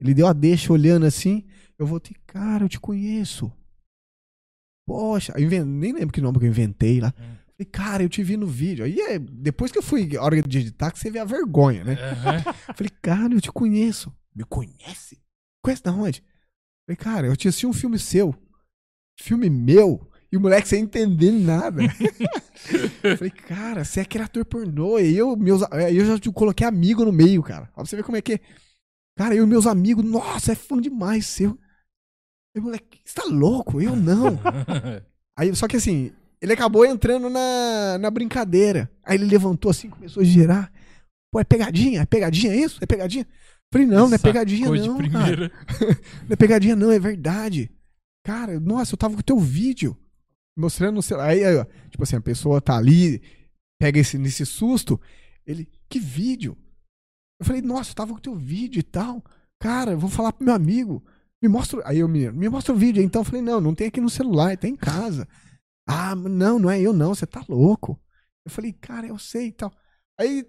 [0.00, 1.46] Ele deu a deixa olhando assim.
[1.78, 3.52] Eu voltei, cara, eu te conheço.
[4.86, 7.12] Poxa, eu nem lembro que nome que eu inventei lá.
[7.18, 7.36] Hum.
[7.56, 8.84] Falei, cara, eu te vi no vídeo.
[8.84, 11.84] Aí é, depois que eu fui, a hora de editar, que você vê a vergonha,
[11.84, 11.94] né?
[11.94, 12.40] Aham.
[12.76, 14.14] Falei, cara, eu te conheço.
[14.34, 15.18] Me conhece?
[15.64, 16.22] Conhece da onde?
[16.86, 18.34] Falei, cara, eu tinha assistido um filme seu.
[19.18, 20.08] Filme meu.
[20.30, 21.82] E o moleque sem entender nada.
[23.16, 24.98] Falei, cara, você é aquele ator pornô.
[24.98, 27.66] E eu, meus, aí eu já coloquei amigo no meio, cara.
[27.74, 28.40] Pra você ver como é que é.
[29.16, 31.56] Cara, eu e meus amigos, nossa, é fã demais seu.
[32.54, 33.80] Aí, moleque, você tá louco?
[33.80, 34.38] Eu não.
[35.38, 38.90] Aí, só que assim, ele acabou entrando na, na brincadeira.
[39.04, 40.72] Aí ele levantou assim, começou a girar.
[41.30, 42.02] Pô, é pegadinha?
[42.02, 42.78] É pegadinha isso?
[42.82, 43.26] É pegadinha?
[43.72, 45.52] Falei, não, não é pegadinha não, cara.
[46.22, 47.70] Não é pegadinha não, é verdade.
[48.24, 49.96] Cara, nossa, eu tava com o teu vídeo.
[50.56, 51.28] Mostrando no celular.
[51.28, 53.22] Aí, aí, ó, tipo assim, a pessoa tá ali,
[53.78, 55.00] pega esse, nesse susto.
[55.46, 56.56] Ele, que vídeo?
[57.38, 59.22] Eu falei, nossa, eu tava com o teu vídeo e tal.
[59.60, 61.04] Cara, eu vou falar pro meu amigo.
[61.42, 61.82] Me mostra.
[61.84, 63.02] Aí eu me, me mostra o vídeo.
[63.02, 65.28] Então eu falei, não, não tem aqui no celular, tem em casa.
[65.88, 68.00] Ah, não, não é eu não, você tá louco.
[68.44, 69.72] Eu falei, cara, eu sei e tal.
[70.18, 70.46] Aí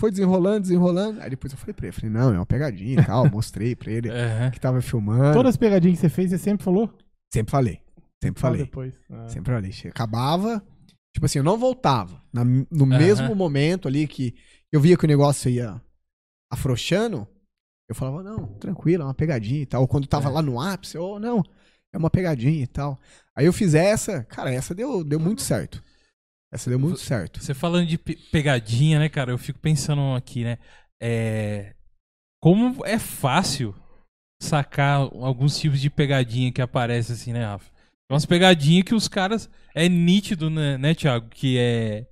[0.00, 1.20] foi desenrolando, desenrolando.
[1.20, 3.28] Aí depois eu falei pra ele, falei, não, é uma pegadinha e tal.
[3.30, 4.50] Mostrei pra ele Aham.
[4.50, 5.34] que tava filmando.
[5.34, 6.92] Todas as pegadinhas que você fez, você sempre falou?
[7.32, 7.83] Sempre falei.
[8.28, 8.64] Sempre falei.
[8.64, 8.94] depois.
[9.10, 9.28] Ah.
[9.28, 9.70] Sempre falei.
[9.88, 10.62] Acabava.
[11.14, 12.20] Tipo assim, eu não voltava.
[12.32, 14.34] Na- no mesmo momento ali que
[14.72, 15.80] eu via que o negócio ia
[16.50, 17.26] afrouxando,
[17.88, 19.82] eu falava, não, tranquilo, é uma pegadinha e tal.
[19.82, 20.32] Ou quando tava É.
[20.32, 21.42] lá no ápice, ou não,
[21.92, 22.98] é uma pegadinha e tal.
[23.36, 25.82] Aí eu fiz essa, cara, essa deu, deu muito certo.
[26.52, 27.42] Essa deu muito certo.
[27.42, 29.32] Você falando de pe- pegadinha, né, cara?
[29.32, 30.58] Eu fico pensando aqui, né?
[31.02, 31.74] É...
[32.40, 33.74] Como é fácil
[34.40, 37.70] sacar alguns tipos de pegadinha que aparecem assim, né, Rafa?
[38.08, 39.48] Tem umas pegadinhas que os caras.
[39.74, 41.28] É nítido, né, né Thiago?
[41.30, 42.06] Que é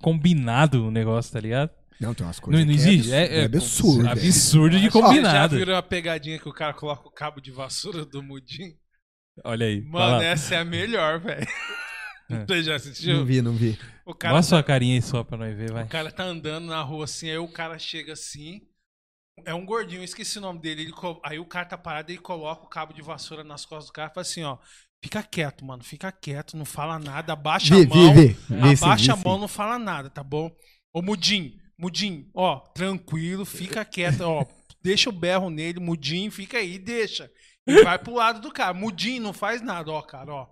[0.00, 1.70] combinado o negócio, tá ligado?
[2.00, 3.12] Não, tem umas coisas Não, não que existe?
[3.12, 4.08] É, É, é absurdo.
[4.08, 5.56] absurdo de Ó, Já combinado.
[5.56, 8.76] viram a pegadinha que o cara coloca o cabo de vassoura do Mudim?
[9.44, 9.80] Olha aí.
[9.82, 10.24] Mano, fala.
[10.24, 11.46] essa é a melhor, velho.
[12.30, 12.44] É.
[12.46, 13.16] Você já assistiu?
[13.16, 13.76] Não vi, não vi.
[14.04, 15.84] O cara, Mostra sua carinha aí só pra nós ver, vai.
[15.84, 18.60] o cara tá andando na rua assim, aí o cara chega assim.
[19.46, 20.82] É um gordinho, eu esqueci o nome dele.
[20.82, 23.64] Ele co- aí o cara tá parado e ele coloca o cabo de vassoura nas
[23.64, 24.58] costas do cara e fala assim, ó.
[25.02, 25.82] Fica quieto, mano.
[25.82, 27.32] Fica quieto, não fala nada.
[27.32, 28.14] Abaixa Vi, a mão.
[28.14, 28.36] vi, vi.
[28.84, 30.50] Abaixa a mão, não fala nada, tá bom?
[30.92, 34.44] Ô, Mudim, Mudim, ó, tranquilo, fica quieto, ó.
[34.82, 37.30] Deixa o berro nele, Mudim, fica aí, deixa.
[37.66, 38.74] E vai pro lado do cara.
[38.74, 40.48] Mudim, não faz nada, ó, cara, ó.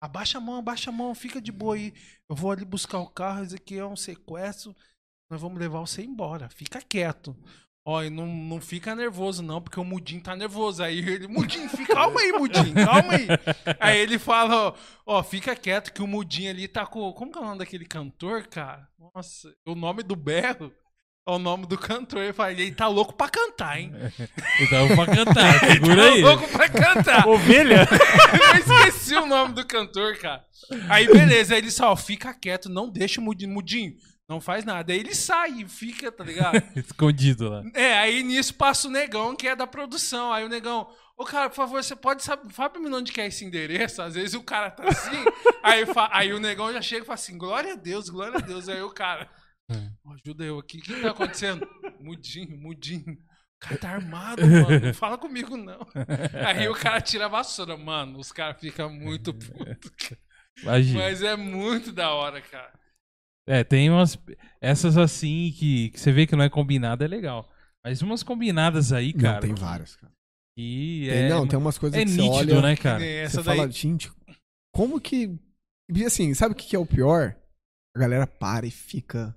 [0.00, 1.92] Abaixa a mão, abaixa a mão, fica de boa aí.
[2.28, 4.74] Eu vou ali buscar o carro, isso aqui é um sequestro.
[5.30, 6.48] Nós vamos levar você embora.
[6.48, 7.36] Fica quieto.
[7.86, 10.82] Ó, e não, não fica nervoso, não, porque o Mudim tá nervoso.
[10.82, 13.26] Aí ele, Mudim, fica, calma aí, Mudim, calma aí.
[13.78, 14.74] Aí ele fala, ó,
[15.18, 17.12] ó, fica quieto que o Mudim ali tá com.
[17.12, 18.88] Como que é o nome daquele cantor, cara?
[19.14, 20.72] Nossa, o nome do berro
[21.28, 22.22] é o nome do cantor.
[22.22, 23.92] Ele fala, ele tá louco pra cantar, hein?
[24.60, 26.22] Então pra cantar, segura tá aí.
[26.22, 27.26] louco pra cantar.
[27.28, 27.86] Ovelha?
[28.54, 30.42] Eu esqueci o nome do cantor, cara.
[30.88, 31.52] Aí, beleza.
[31.54, 33.52] Aí ele só, ó, fica quieto, não deixa o Mudinho.
[33.52, 33.92] Mudinho,
[34.28, 34.92] não faz nada.
[34.92, 36.56] Aí ele sai e fica, tá ligado?
[36.76, 37.62] Escondido lá.
[37.74, 40.32] É, aí nisso passa o negão, que é da produção.
[40.32, 43.20] Aí o negão, ô cara, por favor, você pode saber, fala pra mim onde que
[43.20, 44.00] é esse endereço?
[44.02, 45.24] Às vezes o cara tá assim,
[45.62, 48.40] aí, fa- aí o negão já chega e fala assim, glória a Deus, glória a
[48.40, 48.68] Deus.
[48.68, 49.28] Aí o cara,
[49.70, 51.66] "Ó, ajuda eu aqui, o que tá acontecendo?
[52.00, 53.12] Mudinho, mudinho.
[53.12, 54.80] O cara tá armado, mano.
[54.86, 55.86] Não fala comigo, não.
[56.46, 58.18] Aí o cara tira a vassoura, mano.
[58.18, 60.12] Os caras ficam muito putos.
[60.92, 62.70] Mas é muito da hora, cara.
[63.46, 64.18] É, tem umas.
[64.60, 67.48] Essas assim que, que você vê que não é combinada é legal.
[67.84, 69.34] Mas umas combinadas aí, cara.
[69.34, 70.12] não, tem várias, cara.
[70.56, 72.98] E Tem- é, não, tem umas coisas é que você nítido, olha, né, cara?
[73.00, 73.56] nem você essa daí.
[73.58, 74.10] fala, gente,
[74.74, 75.36] como que...
[75.92, 77.36] E assim, sabe o que é o pior?
[77.94, 79.36] A galera para e fica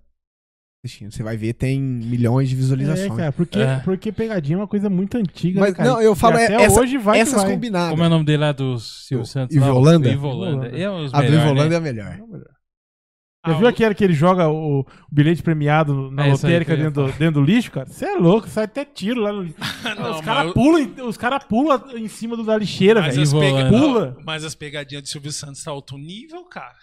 [0.86, 1.12] assistindo.
[1.12, 3.18] Você vai ver, tem milhões de É, visualizações.
[3.18, 3.80] cara, porque, É.
[3.80, 5.89] porque pegadinha é uma coisa muito antiga, Mas, né, cara?
[5.89, 7.51] não, eu falo, é, até essa- hoje vai essas vai.
[7.51, 7.89] combinadas.
[7.89, 9.55] Como é o nome dele lá do Silvio Santos?
[9.55, 9.74] Ivo lá?
[9.74, 10.10] O Holanda?
[10.10, 10.68] Ivo Holanda.
[10.68, 11.76] É A do melhor, Ivo Holanda né?
[11.76, 12.20] é a melhor.
[13.54, 16.78] Já viu aquele que ele joga o, o bilhete premiado na É, aí lotérica eu
[16.78, 17.88] dentro, do- dentro do lixo, cara?
[17.88, 19.43] Você é louco, sai até tiro lá no.
[19.98, 23.39] Não, os caras mas- pulam, cara pulam em cima do da lixeira, velho.
[23.39, 23.70] pega-.
[23.70, 24.12] Pula.
[24.18, 26.74] não, mas as pegadinhas do Silvio Santos tá alto nível, cara.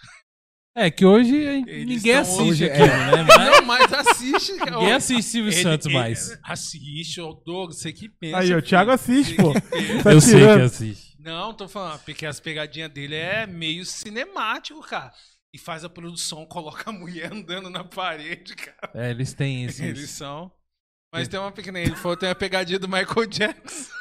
[0.77, 3.23] É que hoje Eles ninguém assiste hoje- aquilo, né?
[3.25, 4.57] Mas Não, mas assiste.
[4.57, 4.71] cara.
[4.71, 6.37] ninguém assiste Silvio Ele- Santos ele- mais.
[6.43, 8.37] Assiste, o Douglas, você que pensa.
[8.39, 8.61] Aí, o.
[8.61, 9.53] Thiago assiste, pô.
[10.03, 10.57] Tá Eu sei tirando.
[10.59, 11.15] que assiste.
[11.17, 15.11] Não, tô falando, porque as pegadinhas dele é meio cinemático, cara.
[15.55, 18.91] E faz a produção, coloca a mulher andando na parede, cara.
[18.93, 19.79] É, eles têm esses.
[19.79, 20.51] Eles são.
[21.13, 21.79] Mas tem uma pequena.
[21.79, 23.89] Ele falou tem a pegadinha do Michael Jackson.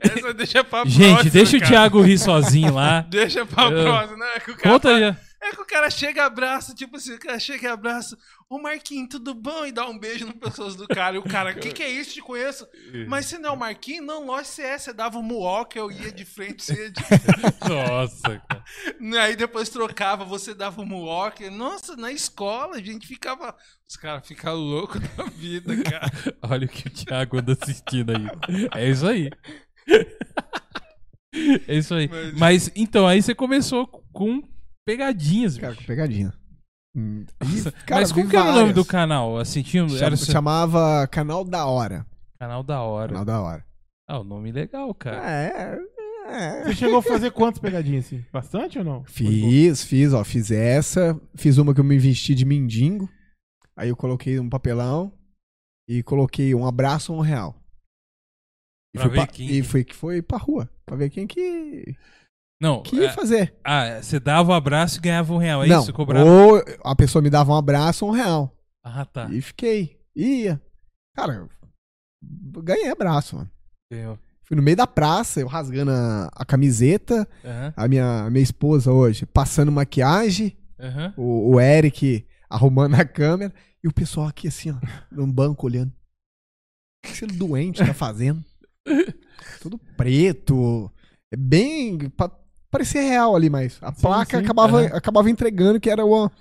[0.00, 1.70] Essa deixa pra Gente, próxima, deixa o cara.
[1.72, 3.00] Thiago rir sozinho lá.
[3.08, 4.40] Deixa pra Eu- próxima, né?
[4.40, 5.16] Que o cara Conta aí.
[5.44, 8.16] É que o cara chega e abraça, tipo assim, o cara chega e abraça,
[8.48, 9.66] ô Marquinhos, tudo bom?
[9.66, 11.16] E dá um beijo no pescoço do cara.
[11.16, 12.14] E o cara, o que, que é isso?
[12.14, 12.64] Te conheço.
[13.08, 14.06] Mas você não é o Marquinhos?
[14.06, 14.78] Não, lógico que é.
[14.78, 17.02] Você dava um muoca, eu ia de frente, você ia de...
[17.68, 18.64] Nossa, cara.
[19.20, 21.50] Aí depois trocava, você dava um muoca.
[21.50, 23.56] Nossa, na escola a gente ficava.
[23.88, 26.10] Os caras ficam loucos da vida, cara.
[26.42, 28.68] Olha o que o Thiago anda assistindo aí.
[28.76, 29.28] É isso aí.
[31.66, 32.08] É isso aí.
[32.08, 34.42] Mas- Mas então, aí você começou com
[34.86, 35.82] pegadinhas, Cara, bicho.
[35.82, 36.32] com pegadinha.
[36.94, 38.74] Hum, e, cara, Mas como vi que era o nome várias.
[38.74, 39.38] do canal?
[39.38, 42.06] Assim, tinha, Chama- era seu Chamava Canal da Hora.
[42.38, 43.08] canal da hora.
[43.08, 43.64] Canal da Hora.
[44.08, 45.16] Ah, o nome legal, cara.
[45.30, 45.78] É,
[46.28, 46.64] é.
[46.64, 48.24] Você chegou a fazer quantas pegadinhas assim?
[48.32, 49.04] Bastante ou não?
[49.04, 51.18] Fiz, fiz, ó, fiz essa.
[51.34, 53.08] Fiz uma que eu me vesti de mendigo.
[53.76, 55.12] Aí eu coloquei um papelão
[55.88, 57.56] e coloquei um abraço, um real.
[58.94, 60.68] E Pra foi, ver pra, quem- e foi que foi pra rua.
[60.84, 61.96] Pra ver quem que,
[62.62, 63.54] Não, que ia é- fazer.
[63.64, 65.92] ah, você dava um abraço e ganhava um real, é Não, isso?
[65.92, 66.24] Cobrava.
[66.30, 68.56] ou a pessoa me dava um abraço, um real.
[68.84, 69.28] Ah, tá.
[69.30, 69.98] E fiquei.
[70.14, 70.60] Ia.
[71.16, 71.48] Cara, eu
[72.62, 73.50] ganhei abraço, mano.
[73.90, 74.18] Ganhou.
[74.44, 77.28] Fui no meio da praça, eu rasgando a, a camiseta.
[77.44, 80.56] Aham, A minha, minha esposa hoje passando maquiagem.
[80.78, 81.12] aham.
[81.16, 83.52] o, o Eric arrumando a câmera
[83.82, 84.76] e o pessoal aqui assim, ó,
[85.10, 85.90] num banco olhando.
[85.90, 88.44] O que esse doente tá fazendo?
[89.60, 90.90] Tudo preto.
[91.32, 91.98] É bem.
[92.10, 92.30] Pa,
[92.72, 94.44] parecia real ali, mas a Sim, placa sim.
[94.44, 94.96] acabava, Aham.
[94.96, 96.32] acabava entregando que era uma,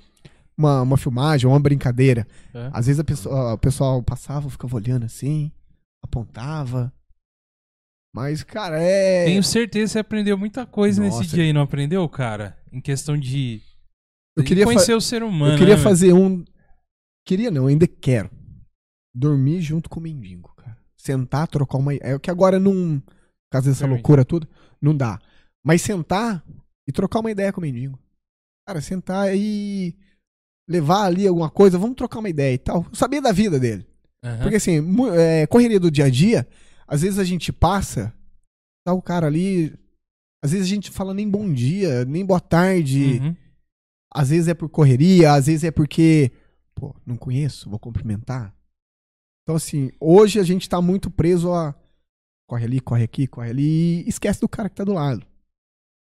[0.57, 2.25] uma, uma filmagem, uma brincadeira.
[2.55, 2.71] aham.
[2.73, 5.51] Às vezes a pessoa, o pessoal passava, ficava olhando assim,
[6.01, 6.91] apontava.
[8.15, 9.25] Mas, cara, é.
[9.25, 11.29] Tenho certeza que você aprendeu muita coisa nesse Nossa.
[11.35, 12.57] dia aí, não aprendeu, cara?
[12.71, 13.61] Em questão de,
[14.35, 15.53] eu queria conhecer o ser humano.
[15.53, 16.43] Eu queria né, fazer um.
[17.25, 18.29] Queria não, ainda quero.
[19.13, 20.77] Dormir junto com o mendigo, cara.
[20.95, 21.93] Sentar, trocar uma.
[21.93, 22.99] É que agora não.
[22.99, 23.97] Por causa dessa Permite.
[23.97, 24.47] loucura toda,
[24.81, 25.19] não dá.
[25.63, 26.43] Mas sentar
[26.87, 27.99] e trocar uma ideia com o mendigo.
[28.67, 29.95] Cara, sentar e
[30.67, 32.85] levar ali alguma coisa, vamos trocar uma ideia e tal.
[32.93, 33.85] Saber da vida dele.
[34.23, 34.41] Aham.
[34.41, 34.79] Porque assim,
[35.17, 36.47] é, correria do dia a dia,
[36.87, 38.13] às vezes a gente passa,
[38.85, 39.73] tá o cara ali.
[40.43, 43.19] Às vezes a gente fala nem bom dia, nem boa tarde.
[43.21, 43.35] Uhum.
[44.13, 46.31] Às vezes é por correria, às vezes é porque,
[46.75, 48.53] pô, não conheço, vou cumprimentar.
[49.43, 51.75] Então, assim, hoje a gente tá muito preso a
[52.47, 55.25] corre ali, corre aqui, corre ali e esquece do cara que tá do lado.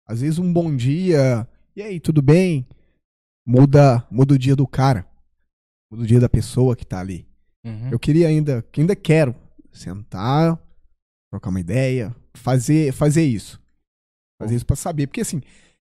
[0.06, 2.66] Às vezes um bom dia, e aí, tudo bem?
[3.46, 5.06] Muda, muda o dia do cara.
[5.90, 7.26] Muda o dia da pessoa que tá ali.
[7.64, 7.90] Uhum.
[7.90, 9.34] Eu queria ainda, que ainda quero
[9.72, 10.58] sentar,
[11.30, 13.60] trocar uma ideia, fazer, fazer isso.
[14.40, 15.40] Fazer isso pra saber, porque assim,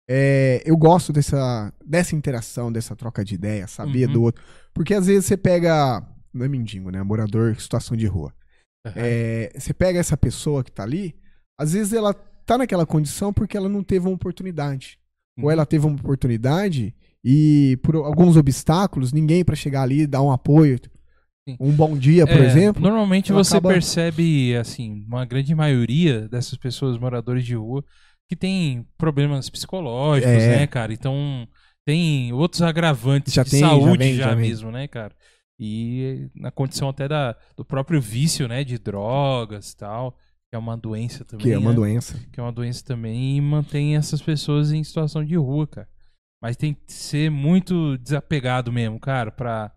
[0.10, 4.14] é, eu gosto dessa, dessa interação, dessa troca de ideia, saber Uhum.
[4.14, 4.44] do outro.
[4.74, 8.34] Porque às vezes você pega, não é mendigo, né, morador em situação de rua.
[8.86, 8.96] Aham.
[8.98, 11.16] É, você pega essa pessoa que tá ali,
[11.60, 12.14] às vezes ela
[12.50, 14.98] tá naquela condição porque ela não teve uma oportunidade.
[15.38, 15.52] Ou Uhum.
[15.52, 16.94] ela teve uma oportunidade
[17.24, 20.80] e por alguns obstáculos, ninguém pra chegar ali dar um apoio.
[21.48, 21.56] Sim.
[21.60, 22.82] Um bom dia, por É, exemplo.
[22.82, 27.84] Normalmente você acaba- percebe, assim, uma grande maioria dessas pessoas moradores de rua
[28.28, 30.58] que tem problemas psicológicos, É.
[30.60, 30.94] né, cara?
[30.94, 31.48] Então
[31.86, 35.14] tem outros agravantes Já de tem, já saúde vem, já, já mesmo, né, cara?
[35.60, 40.16] E na condição até da, do próprio vício, né, de drogas e tal,
[40.50, 41.76] que é uma doença também, Que é uma né?
[41.76, 42.18] doença.
[42.32, 45.90] que é uma doença também e mantém essas pessoas em situação de rua, cara.
[46.42, 49.72] Mas tem que ser muito desapegado mesmo, cara, pra,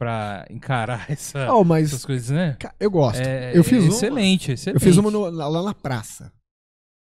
[0.00, 2.56] pra encarar essa, Oh, mas essas coisas, né?
[2.80, 3.20] eu gosto.
[3.20, 3.88] É, eu fiz é uma.
[3.88, 4.76] excelente, excelente.
[4.76, 6.32] Eu fiz uma no- lá na praça.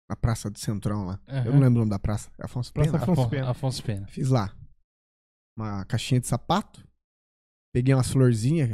[0.09, 1.19] Na praça do Centrão lá.
[1.27, 1.43] Eu Aham.
[1.51, 2.31] não lembro o nome da praça.
[2.39, 3.03] Afonso Praça Pena?
[3.03, 3.49] Afonso Afon- Pena.
[3.51, 4.07] Afonso Pena.
[4.07, 4.55] Fiz lá.
[5.57, 6.87] uma caixinha de sapato,
[7.73, 8.69] peguei umas florzinhas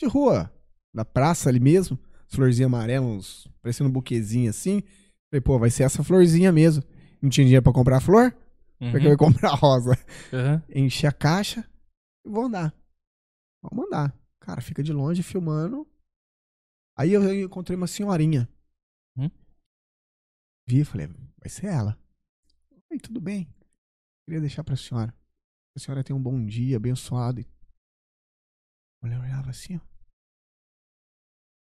[0.00, 0.50] de rua,
[0.94, 1.98] da praça ali mesmo,
[2.28, 4.82] florzinha amarela, uns, parecendo um buquezinho assim.
[5.30, 6.82] Falei, pô, vai ser essa florzinha mesmo.
[7.20, 8.34] Não tinha dinheiro pra comprar flor?
[8.80, 8.90] Uhum.
[8.92, 9.92] Porque eu ia comprar rosa.
[10.32, 10.62] Aham.
[10.74, 11.68] Enchi a caixa
[12.24, 12.74] e vou andar.
[13.62, 14.16] Vamos andar.
[14.40, 15.86] Cara, fica de longe filmando.
[16.96, 18.48] Aí eu encontrei uma senhorinha.
[19.16, 19.30] Hum?
[20.66, 21.06] Vi, falei,
[21.38, 21.98] vai ser ela.
[22.90, 23.52] Oi, tudo bem?
[24.24, 25.14] Queria deixar pra senhora.
[25.76, 27.44] A senhora tenha um bom dia, abençoado.
[29.00, 29.80] A mulher olhava assim, ó.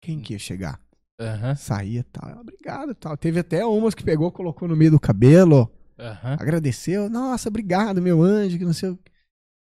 [0.06, 0.80] Quem que ia chegar?
[1.20, 1.56] Aham.
[1.56, 2.30] Saía tal.
[2.30, 3.16] Ela, Obrigado tal.
[3.16, 5.68] Teve até umas que pegou, colocou no meio do cabelo.
[5.98, 6.34] Aham.
[6.38, 7.10] Agradeceu.
[7.10, 8.98] Nossa, obrigado, meu anjo, que não sei o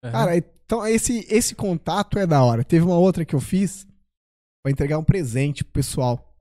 [0.02, 0.10] aham.
[0.12, 2.64] Cara, então esse, esse contato é da hora.
[2.64, 3.86] Teve uma outra que eu fiz
[4.64, 6.36] pra entregar um presente pro pessoal.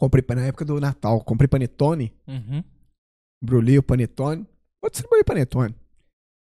[0.00, 2.64] Comprei na época do Natal, comprei panetone, Uhum.
[3.40, 4.44] embrulhei o panetone.
[4.82, 5.72] Vou distribuir panetone.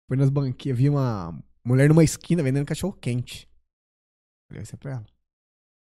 [0.08, 3.46] Fui nas banquinhas, vi uma mulher numa esquina vendendo cachorro quente.
[4.48, 5.06] Falei, isso é pra ela.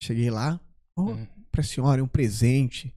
[0.03, 0.61] Cheguei lá,
[0.97, 1.27] oh, Hum.
[1.51, 2.95] pra senhora, é um presente.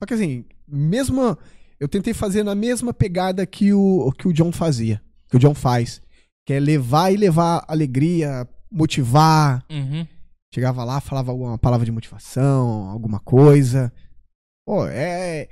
[0.00, 1.36] Só que assim, mesmo.
[1.78, 5.02] Eu tentei fazer na mesma pegada que o, que o John fazia.
[5.28, 6.00] Que o John faz.
[6.46, 9.62] Que é levar e levar alegria, motivar.
[9.70, 10.06] Uhum.
[10.54, 13.92] Chegava lá, falava alguma palavra de motivação, alguma coisa.
[14.66, 15.48] Pô, é.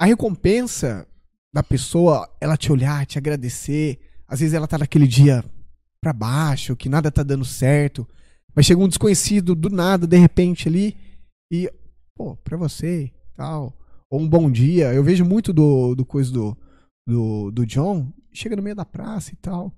[0.00, 1.06] A recompensa
[1.52, 3.98] da pessoa, ela te olhar, te agradecer.
[4.26, 5.44] Às vezes ela tá naquele dia
[6.00, 8.08] pra baixo, que nada tá dando certo.
[8.54, 10.96] Mas chega um desconhecido do nada, de repente ali,
[11.52, 11.70] e,
[12.14, 13.76] pô, pra você, tal.
[14.10, 14.92] Ou um bom dia.
[14.92, 16.56] Eu vejo muito do, do coisa do,
[17.06, 19.72] do, do John, chega no meio da praça e tal.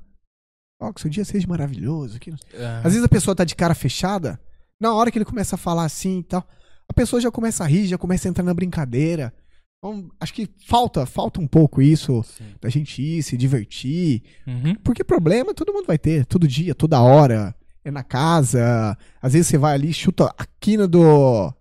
[0.80, 2.18] Ó, que seu dia seja maravilhoso.
[2.20, 2.78] Que não Aham.
[2.78, 4.38] às vezes a pessoa tá de cara fechada,
[4.80, 6.46] na hora que ele começa a falar assim e tal,
[6.88, 9.32] a pessoa já começa a rir, já começa a entrar na brincadeira.
[9.78, 12.54] Então, acho que falta, falta um pouco isso Sim.
[12.60, 14.22] da gente ir, se divertir.
[14.46, 14.74] Uhum.
[14.76, 17.54] Porque problema todo mundo vai ter, todo dia, toda hora.
[17.86, 21.54] É na casa, às vezes você vai ali, chuta a quina do,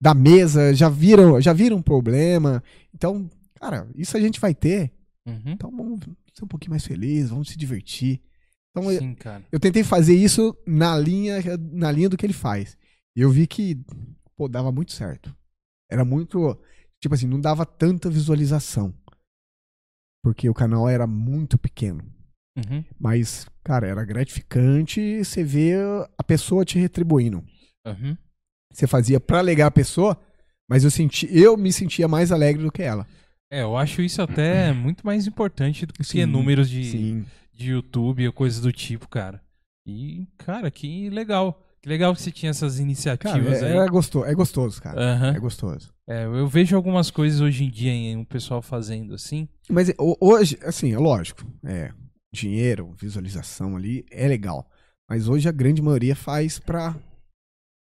[0.00, 2.62] da mesa, já viram, já viram um problema.
[2.94, 3.28] Então,
[3.60, 4.90] cara, isso a gente vai ter.
[5.26, 5.42] Uhum.
[5.52, 6.00] Então vamos
[6.32, 8.22] ser um pouquinho mais felizes, vamos se divertir.
[8.70, 9.44] Então, eu- Sim, cara.
[9.52, 11.36] eu tentei fazer isso na linha,
[11.70, 12.78] na linha do que ele faz.
[13.14, 13.78] E eu vi que,
[14.36, 15.36] pô, dava muito certo.
[15.90, 16.58] Era muito.
[17.00, 18.94] Tipo assim, não dava tanta visualização.
[20.24, 22.02] Porque o canal era muito pequeno.
[22.56, 22.82] Uhum.
[22.98, 25.78] Mas, cara, era gratificante você ver
[26.16, 27.44] a pessoa te retribuindo.
[27.86, 28.16] Uhum.
[28.72, 30.18] Você fazia pra alegar a pessoa,
[30.68, 33.06] mas eu senti, eu me sentia mais alegre do que ela.
[33.50, 37.26] É, eu acho isso até muito mais importante do que Sim, números de, Sim.
[37.52, 39.42] de YouTube ou coisas do tipo, cara.
[39.86, 41.62] E, cara, que legal.
[41.82, 43.78] Que legal que você tinha essas Cara, iniciativas é, aí.
[43.78, 45.00] é gostoso, é gostoso, cara.
[45.00, 45.34] Aham.
[45.36, 45.92] É gostoso.
[46.08, 49.46] É, eu vejo algumas coisas hoje em dia em um pessoal fazendo assim.
[49.70, 51.92] Mas ho- hoje, assim, é lógico, é,
[52.32, 54.70] dinheiro, visualização ali é legal.
[55.08, 56.94] Mas hoje a grande maioria faz pra.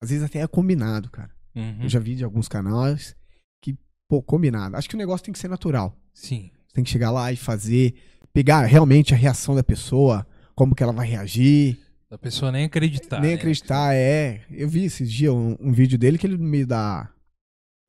[0.01, 1.29] Às vezes até é combinado, cara.
[1.55, 1.83] Uhum.
[1.83, 3.15] Eu já vi de alguns canais
[3.61, 3.77] que,
[4.07, 4.77] pô, combinado.
[4.77, 5.97] Acho que o negócio tem que ser natural.
[6.13, 6.51] Sim.
[6.67, 7.95] Você tem que chegar lá e fazer,
[8.33, 10.25] pegar realmente a reação da pessoa,
[10.55, 11.77] como que ela vai reagir.
[12.09, 13.19] Da pessoa nem acreditar.
[13.19, 13.35] nem né?
[13.35, 14.45] acreditar, é.
[14.49, 17.13] Eu vi esses dias um, um vídeo dele que ele no meio da.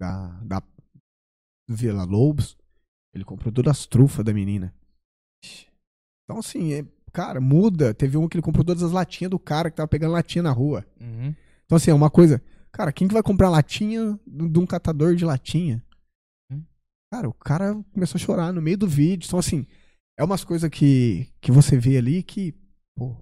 [0.01, 0.29] da.
[0.43, 0.63] da
[1.73, 2.59] Vila Lobos,
[3.15, 4.75] ele comprou todas as trufas da menina.
[6.31, 7.93] Então, assim, é, cara, muda.
[7.93, 10.53] Teve um que ele comprou todas as latinhas do cara que tava pegando latinha na
[10.53, 10.87] rua.
[11.01, 11.35] Uhum.
[11.65, 12.41] Então, assim, é uma coisa.
[12.71, 15.85] Cara, quem que vai comprar latinha de um catador de latinha?
[16.49, 16.63] Hum.
[17.13, 19.27] Cara, o cara começou a chorar no meio do vídeo.
[19.27, 19.67] Então, assim,
[20.17, 22.55] é umas coisas que, que você vê ali que,
[22.97, 23.17] pô,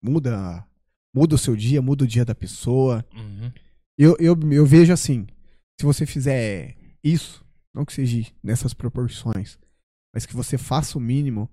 [0.00, 0.64] muda.
[1.12, 3.04] Muda o seu dia, muda o dia da pessoa.
[3.12, 3.52] Uhum.
[3.98, 5.26] Eu, eu, eu vejo assim,
[5.80, 7.44] se você fizer isso,
[7.74, 9.58] não que seja nessas proporções,
[10.12, 11.50] mas que você faça o mínimo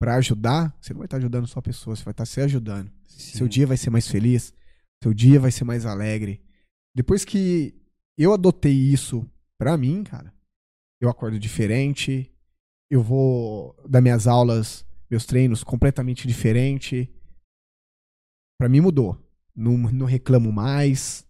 [0.00, 2.90] pra ajudar, você não vai estar ajudando só a pessoa, você vai estar se ajudando.
[3.06, 3.38] Sim.
[3.38, 4.54] Seu dia vai ser mais feliz,
[5.02, 6.42] seu dia vai ser mais alegre.
[6.94, 7.74] Depois que
[8.18, 10.32] eu adotei isso pra mim, cara,
[11.00, 12.32] eu acordo diferente,
[12.90, 17.12] eu vou dar minhas aulas, meus treinos completamente diferente.
[18.58, 19.18] Pra mim mudou.
[19.54, 21.26] Não, não reclamo mais.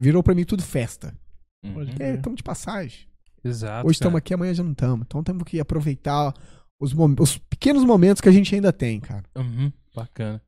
[0.00, 1.18] Virou pra mim tudo festa.
[1.64, 1.82] Uhum.
[1.98, 3.08] É, estamos de passagem.
[3.42, 3.86] Exato.
[3.86, 5.06] Hoje estamos aqui, amanhã já não estamos.
[5.06, 6.34] Então temos que aproveitar
[6.80, 9.24] os, mom- os pequenos momentos que a gente ainda tem, cara.
[9.36, 10.42] Uhum, bacana.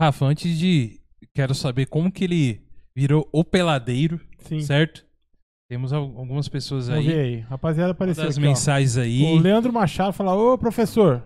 [0.00, 1.00] Rafa, antes de.
[1.34, 2.60] Quero saber como que ele
[2.96, 4.60] virou o peladeiro, Sim.
[4.60, 5.06] certo?
[5.68, 7.34] Temos al- algumas pessoas Vamos ver aí.
[7.36, 7.40] aí.
[7.40, 8.48] Rapaziada, apareceu Das aqui, ó.
[8.48, 9.22] mensagens aí.
[9.22, 11.22] O Leandro Machado fala: Ô, professor,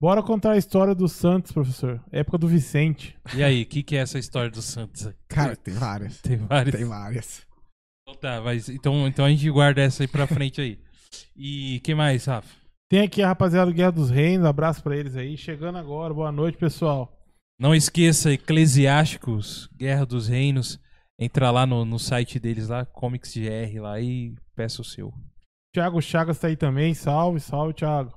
[0.00, 2.02] bora contar a história do Santos, professor.
[2.10, 3.14] Época do Vicente.
[3.34, 5.14] E aí, o que, que é essa história do Santos aí?
[5.28, 6.20] Cara, tem várias.
[6.22, 6.74] Tem várias.
[6.74, 7.42] Tem várias.
[8.08, 10.78] Então Tá, mas então, então a gente guarda essa aí pra frente aí.
[11.36, 12.48] E que mais, Rafa?
[12.90, 15.36] Tem aqui a rapaziada do Guerra dos Reinos, abraço pra eles aí.
[15.36, 17.16] Chegando agora, boa noite, pessoal.
[17.58, 20.80] Não esqueça, Eclesiásticos, Guerra dos Reinos.
[21.18, 25.12] Entra lá no, no site deles lá, Comics GR lá e peça o seu.
[25.74, 28.12] Thiago Chagas tá aí também, salve, salve, Thiago.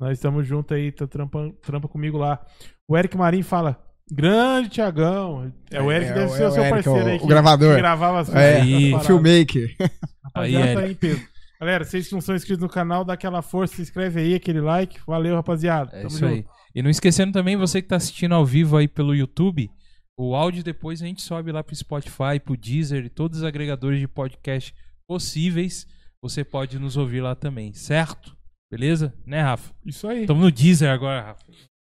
[0.00, 2.44] Nós estamos juntos aí, tá trampa, trampa comigo lá.
[2.88, 5.52] O Eric Marim fala, grande Thiagão.
[5.70, 7.16] É o Eric, É, deve é ser o o seu Eric, parceiro o- aí.
[7.16, 7.74] o que- gravador.
[7.74, 8.74] Que gravava as É, Aí.
[8.74, 9.06] as paradas.
[9.06, 9.76] Filmmaker.
[10.24, 11.26] Rapaziada, Aí, tá aí em peso.
[11.60, 14.60] Galera, vocês que não são inscritos no canal, dá aquela força, se inscreve aí, aquele
[14.60, 15.00] like.
[15.06, 15.90] Valeu, rapaziada.
[15.90, 16.32] É Tamo isso junto.
[16.32, 16.44] aí.
[16.74, 19.68] E não esquecendo também, você que tá assistindo ao vivo aí pelo YouTube,
[20.16, 23.98] o áudio depois a gente sobe lá pro Spotify, pro Deezer e todos os agregadores
[23.98, 24.72] de podcast
[25.08, 25.86] possíveis.
[26.22, 28.36] Você pode nos ouvir lá também, certo?
[28.70, 29.14] Beleza?
[29.26, 29.72] Né, Rafa?
[29.84, 30.26] Isso aí.
[30.26, 31.44] Tamo no Deezer agora, Rafa.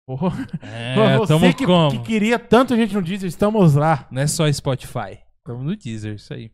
[0.64, 1.92] É, Pra você tamo que, como?
[1.92, 4.08] que queria tanto gente no Deezer, estamos lá.
[4.12, 5.20] Não é só Spotify.
[5.46, 6.50] Tamo no Deezer, isso aí.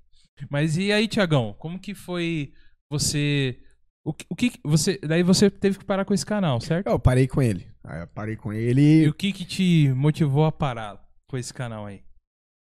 [0.50, 1.56] Mas e aí, Tiagão?
[1.58, 2.52] Como que foi
[2.90, 3.60] você...
[4.04, 5.00] O que, o que você...
[5.00, 6.88] Daí você teve que parar com esse canal, certo?
[6.88, 7.68] Eu parei com ele.
[7.84, 9.08] Eu parei com E ele.
[9.08, 12.04] o que que te motivou a parar com esse canal aí?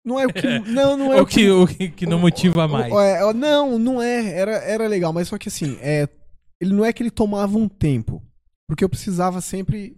[0.05, 0.59] Não é o que.
[0.71, 2.93] Não, não é o que, o que, que não motiva mais?
[2.93, 4.33] O- é, não, não é.
[4.37, 6.09] Era, era legal, mas só que assim, é,
[6.61, 8.21] ele não é que ele tomava um tempo.
[8.69, 9.97] Porque eu precisava sempre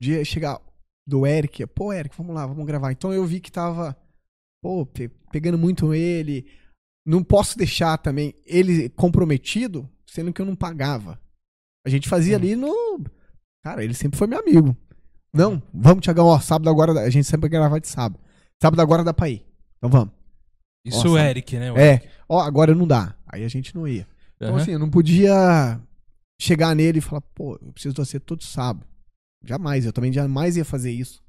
[0.00, 0.58] de chegar
[1.06, 1.66] do Eric.
[1.66, 2.92] Pô, Eric, vamos lá, vamos gravar.
[2.92, 3.94] Então eu vi que tava,
[4.62, 6.46] pô, pe- pegando muito ele.
[7.06, 11.20] Não posso deixar também ele comprometido, sendo que eu não pagava.
[11.86, 12.74] A gente fazia ali no.
[13.62, 14.76] Cara, ele sempre foi meu amigo.
[15.32, 16.92] Não, vamos, Tiagão, ó, sábado agora.
[17.00, 18.20] A gente sempre grava de sábado.
[18.60, 19.46] Sábado agora dá pra ir.
[19.78, 20.12] Então vamos.
[20.84, 21.28] Isso o Nossa.
[21.30, 21.70] Eric, né?
[21.72, 22.08] o É, Eric?
[22.28, 23.14] ó, agora não dá.
[23.26, 24.06] Aí a gente não ia.
[24.36, 24.62] Então, Aham.
[24.62, 25.80] assim, eu não podia
[26.40, 28.86] chegar nele e falar, pô, eu preciso de você todo sábado.
[29.44, 31.22] Jamais, eu também jamais ia fazer isso.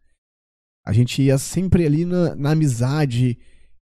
[0.86, 3.38] A gente ia sempre ali na, na amizade,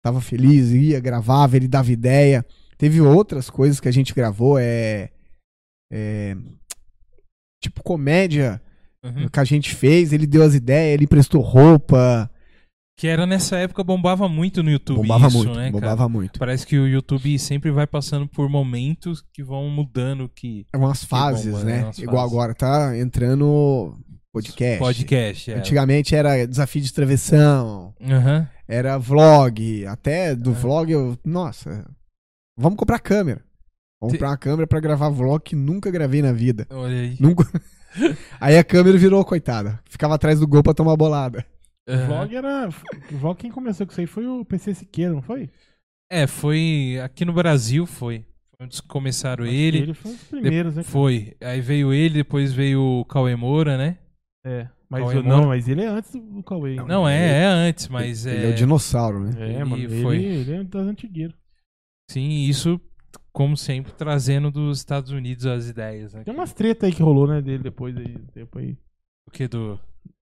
[0.02, 2.44] tava feliz, ia, gravava, ele dava ideia.
[2.76, 5.10] Teve outras coisas que a gente gravou, é.
[5.92, 6.36] é
[7.62, 8.62] tipo comédia
[9.02, 9.28] Uhum.
[9.28, 12.30] que a gente fez, ele deu as ideias, ele prestou roupa.
[12.98, 16.08] Que era nessa época, bombava muito no YouTube bombava isso, muito, né, bombava cara?
[16.08, 16.38] muito.
[16.38, 20.66] Parece que o YouTube sempre vai passando por momentos que vão mudando que...
[20.70, 21.76] É umas fases, bomba, né?
[21.78, 21.84] né?
[21.84, 22.32] Umas Igual fases.
[22.32, 23.98] agora, tá entrando
[24.32, 24.78] podcast.
[24.78, 25.54] Podcast, é.
[25.56, 28.48] Antigamente era desafio de travessão, Aham.
[28.68, 30.54] era vlog, até do É.
[30.54, 31.84] vlog eu, nossa,
[32.58, 33.42] vamos comprar câmera.
[34.00, 36.66] Vamos Te- comprar uma câmera pra gravar vlog que nunca gravei na vida.
[36.70, 37.16] Olha aí.
[37.20, 37.44] Nunca.
[38.40, 39.80] Aí a câmera virou, coitada.
[39.84, 41.44] Ficava atrás do gol pra tomar bolada.
[41.88, 42.06] O Aham.
[42.06, 42.68] vlog era.
[43.12, 45.50] O vlog quem começou com isso aí foi o PC Siqueira, não foi?
[46.10, 47.00] É, foi...
[47.02, 48.24] Aqui no Brasil foi.
[48.56, 49.78] Foi onde começaram Acho ele.
[49.78, 50.82] Ele foi um dos primeiros, né?
[50.84, 51.36] Foi.
[51.40, 53.98] Aí veio ele, depois veio o Cauê Moura, né?
[54.44, 54.68] É.
[54.88, 56.72] Mas Cauê não, mas ele é antes do Cauê.
[56.74, 56.84] hein?
[56.88, 58.50] Não, é, é antes, mas Ele é...
[58.50, 59.30] é o dinossauro, né?
[59.38, 59.82] É, ele mano.
[59.82, 60.16] Ele, foi.
[60.24, 61.36] ele é das antigueiras.
[62.10, 62.80] Sim, isso,
[63.32, 66.24] como sempre, trazendo dos Estados Unidos as ideias, né?
[66.24, 68.16] Tem umas treta aí que rolou, né, dele depois aí.
[68.34, 68.76] Tempo aí.
[69.28, 69.78] O que do...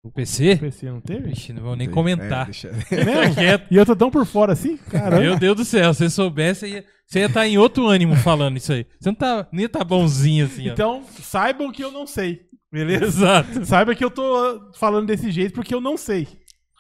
[0.06, 0.54] O PC?
[0.56, 1.30] O PC não teve?
[1.30, 2.46] Vixe, não vou nem É, comentar.
[2.46, 3.66] deixa- É mesmo?
[3.72, 4.78] E eu tô tão por fora assim?
[4.78, 5.22] Caramba.
[5.22, 8.16] Meu Deus do céu, se você soubesse, você ia, você ia estar em outro ânimo
[8.18, 8.86] falando isso aí.
[9.00, 10.74] Você não tá, nem ia tá bonzinho assim, ó.
[10.74, 12.42] Então, saibam que eu não sei.
[12.74, 13.06] Beleza?
[13.06, 13.66] Exato.
[13.66, 16.28] Saiba que eu tô falando desse jeito porque eu não sei.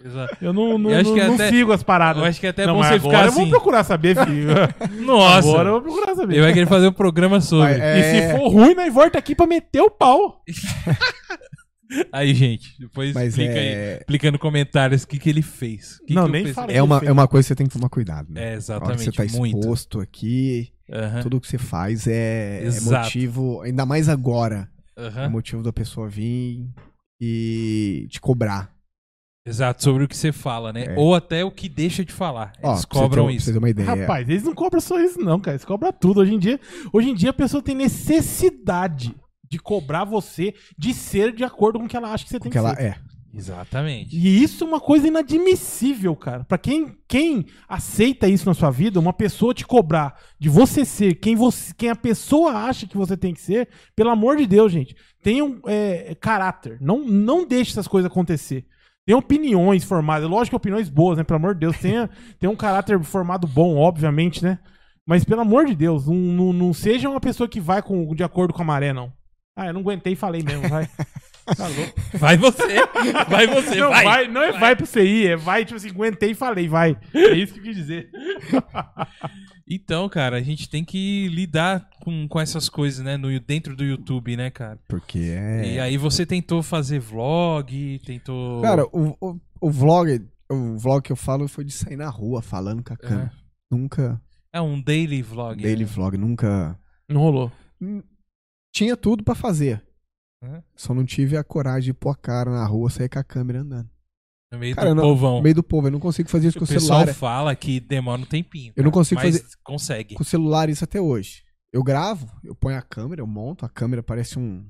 [0.03, 0.35] Exato.
[0.41, 2.21] Eu não, não, Eu acho não- que não até- sigo as paradas.
[2.21, 3.49] Eu acho que é até não, bom mas você agora ficar eu vou assim.
[3.51, 4.47] procurar saber, filho.
[5.05, 5.47] Nossa!
[5.47, 6.33] Agora eu vou procurar saber.
[6.33, 7.77] Ele vai querer fazer um programa sobre.
[7.77, 7.99] Vai, é.
[7.99, 10.43] E se for ruim, nós volta aqui pra meter o pau.
[12.11, 13.67] Aí, gente, depois Mas explica aí.
[13.67, 15.99] é, Explica no comentários o que, que ele fez.
[16.01, 16.71] O que Não, que nem fala.
[16.71, 18.41] é, uma, é uma coisa que você tem que tomar cuidado, né?
[18.41, 19.03] É, hora exatamente.
[19.03, 19.59] você tá muito.
[19.59, 23.03] exposto aqui, Aham, tudo que você faz é, é Exato.
[23.05, 24.67] motivo, ainda mais agora,
[24.97, 25.29] é aham.
[25.29, 26.67] motivo da pessoa vir
[27.21, 28.71] e te cobrar.
[29.45, 30.85] Exato, sobre o que você fala, né?
[30.85, 30.95] É.
[30.97, 32.53] Ou até o que deixa de falar.
[32.63, 33.45] Ó, Eles pra você cobram ter- pra isso.
[33.47, 33.87] você ter uma ideia.
[33.95, 35.55] Rapaz, eles não cobram só isso, não, cara.
[35.55, 36.21] Eles cobram tudo.
[36.21, 36.59] Hoje em dia,
[36.93, 39.13] hoje em dia a pessoa tem necessidade
[39.49, 42.49] de cobrar você de ser de acordo com o que ela acha que você tem
[42.49, 42.81] Porque que ela ser.
[42.83, 42.95] é.
[43.33, 44.15] Exatamente.
[44.15, 46.43] E isso é uma coisa inadmissível, cara.
[46.43, 51.15] Pra quem, quem aceita isso na sua vida, uma pessoa te cobrar de você ser
[51.15, 54.71] quem, você, quem a pessoa acha que você tem que ser, pelo amor de Deus,
[54.71, 56.77] gente, tenham é, caráter.
[56.79, 58.67] Não, não deixe essas coisas acontecer.
[59.05, 61.23] Tem opiniões formadas, lógico que opiniões boas, né?
[61.23, 62.09] Pelo amor de Deus, tenha,
[62.39, 64.59] tenha um caráter formado bom, obviamente, né?
[65.05, 68.23] Mas pelo amor de Deus, não, não, não seja uma pessoa que vai com, de
[68.23, 69.11] acordo com a maré, não.
[69.55, 70.87] Ah, eu não aguentei e falei mesmo, vai.
[71.45, 71.93] Tá louco.
[72.17, 72.63] Vai você!
[73.29, 74.03] Vai você, Não, vai!
[74.03, 74.75] vai, não é vai.
[74.75, 76.97] pro CI, é vai, tipo assim, aguentei e falei, vai.
[77.13, 78.09] É isso que eu quis dizer.
[79.67, 83.17] Então, cara, a gente tem que lidar com, com essas coisas, né?
[83.17, 84.79] No, dentro do YouTube, né, cara?
[84.87, 85.75] Porque é.
[85.75, 88.61] E aí você tentou fazer vlog, tentou.
[88.61, 92.41] Cara, o, o, o vlog, o vlog que eu falo foi de sair na rua
[92.41, 93.31] falando com a câmera.
[93.71, 94.21] Nunca.
[94.51, 95.61] é um daily vlog.
[95.61, 95.89] Daily né?
[95.91, 96.77] vlog, nunca.
[97.09, 97.51] Não rolou.
[98.73, 99.81] Tinha tudo pra fazer.
[100.75, 103.61] Só não tive a coragem de pôr a cara na rua, sair com a câmera
[103.61, 103.89] andando.
[104.51, 105.37] No meio Cara, do não- povão.
[105.37, 107.15] No meio do povo, eu não consigo fazer isso com o o pessoal celular.
[107.15, 108.71] fala que demora um tempinho.
[108.75, 110.15] Eu não cara, consigo mas fazer- consegue.
[110.15, 111.43] Com o celular isso até hoje.
[111.71, 114.63] Eu gravo, eu ponho a câmera, eu monto, a câmera parece um.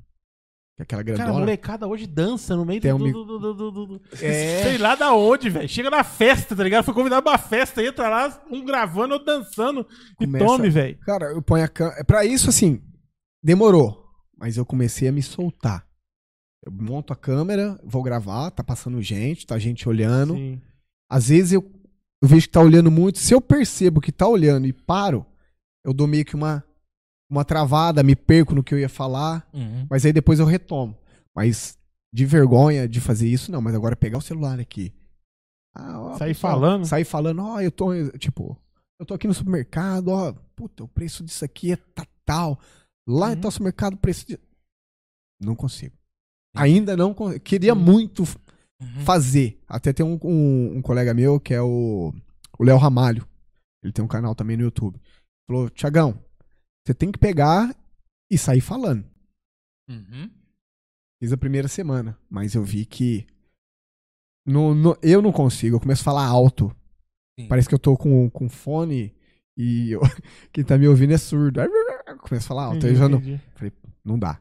[0.79, 1.39] Aquela Cara, a grandona.
[1.39, 4.63] molecada hoje dança no meio Tem do, um do, do, do, do, do- É.
[4.63, 5.67] Sei lá da onde, velho.
[5.69, 6.83] Chega na festa, tá ligado?
[6.83, 9.85] Foi convidado pra uma festa, entra lá, um gravando, outro dançando.
[10.19, 10.97] E Começa- tome, velho.
[11.01, 12.03] Cara, eu ponho a câmera.
[12.05, 12.81] Pra isso, assim,
[13.43, 14.02] demorou.
[14.43, 15.87] Mas eu comecei a me soltar.
[16.65, 20.35] Eu monto a câmera, vou gravar, tá passando gente, tá gente olhando.
[20.35, 20.61] Sim.
[21.09, 21.61] Às vezes eu,
[22.21, 23.19] eu vejo que tá olhando muito.
[23.19, 25.25] Se eu percebo que tá olhando e paro,
[25.81, 26.61] eu dou meio que uma,
[27.31, 29.47] uma travada, me perco no que eu ia falar.
[29.53, 29.87] Uhum.
[29.89, 30.93] Mas aí depois eu retomo.
[31.33, 31.77] Mas
[32.13, 33.61] de vergonha de fazer isso, não.
[33.61, 34.93] Mas agora pegar o celular aqui.
[35.73, 36.85] Ah, ó, Sair pessoal, falando?
[36.85, 37.93] Sair falando, ó, eu tô.
[38.17, 38.57] Tipo,
[38.99, 40.33] eu tô aqui no supermercado, ó.
[40.53, 42.59] Puta, o preço disso aqui é tá tal.
[43.07, 43.33] Lá Uhum.
[43.33, 44.39] em tal supermercado o preço de.
[45.41, 45.95] Não consigo.
[46.55, 47.43] Ainda não consigo.
[47.43, 47.81] Queria Uhum.
[47.81, 48.23] muito
[48.81, 49.05] Uhum.
[49.05, 49.61] fazer.
[49.67, 52.13] Até tem um, um, um colega meu que é o
[52.59, 53.27] o Léo Ramalho.
[53.83, 54.99] Ele tem um canal também no YouTube.
[55.49, 56.23] Falou, Tiagão,
[56.85, 57.75] você tem que pegar
[58.31, 59.03] e sair falando.
[59.89, 60.29] Uhum.
[61.21, 63.25] Fiz a primeira semana, mas eu vi que
[64.45, 65.75] no, no- eu não consigo.
[65.75, 66.73] Eu começo a falar alto.
[67.39, 67.47] Sim.
[67.47, 69.13] Parece que eu tô com, com fone
[69.57, 70.01] e eu-
[70.53, 71.59] quem tá me ouvindo é surdo.
[72.07, 72.85] Aí eu Começo a falar alto.
[72.85, 73.41] Aí eu já não, Entendi.
[74.03, 74.39] não dá.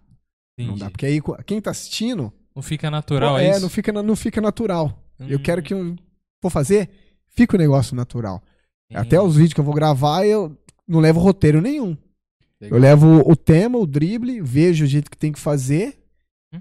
[0.59, 0.81] Não Entendi.
[0.81, 0.91] dá.
[0.91, 3.61] Porque aí quem tá assistindo Não fica natural, pô, é, é, isso?
[3.61, 4.99] não fica, não fica natural.
[5.21, 5.97] Eu Hum, quero que eu
[6.43, 6.91] for fazer,
[7.29, 8.43] fique o negócio natural.
[8.91, 8.97] sim.
[8.97, 10.57] Até os vídeos que eu vou gravar, eu
[10.87, 11.97] não levo roteiro nenhum.
[12.61, 12.77] Legal.
[12.79, 15.99] Eu levo o tema, o drible, vejo o jeito que tem que fazer
[16.53, 16.61] Hum.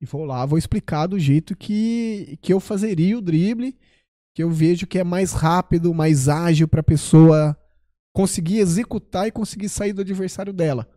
[0.00, 3.76] e vou lá, vou explicar do jeito que, que eu fazeria o drible,
[4.34, 7.56] que eu vejo que é mais rápido, mais ágil pra pessoa
[8.16, 10.88] conseguir executar e conseguir sair do adversário dela.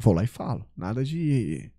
[0.00, 0.64] Vou lá e falo.
[0.76, 1.70] Nada de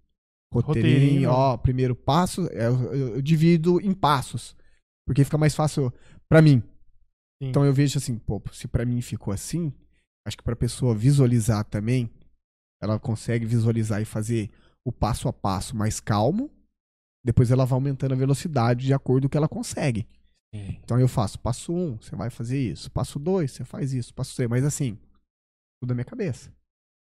[0.54, 1.30] roteirinho, Roteirinho.
[1.32, 4.56] ó, primeiro passo, é, eu, eu- eu divido em passos,
[5.08, 5.92] porque fica mais fácil
[6.28, 6.60] pra mim.
[7.42, 7.50] Sim.
[7.50, 9.74] Então eu vejo assim, pô, se pra mim ficou assim,
[10.28, 12.10] acho que pra pessoa visualizar também,
[12.82, 14.52] ela consegue visualizar e fazer
[14.86, 16.50] o passo a passo mais calmo.
[17.26, 20.08] Depois ela vai aumentando a velocidade de acordo com o que ela consegue.
[20.54, 20.80] Sim.
[20.84, 22.90] Então eu faço passo um, você vai fazer isso.
[22.92, 24.14] Passo dois, você faz isso.
[24.14, 24.98] Passo três, mas assim,
[25.82, 26.52] tudo na minha cabeça.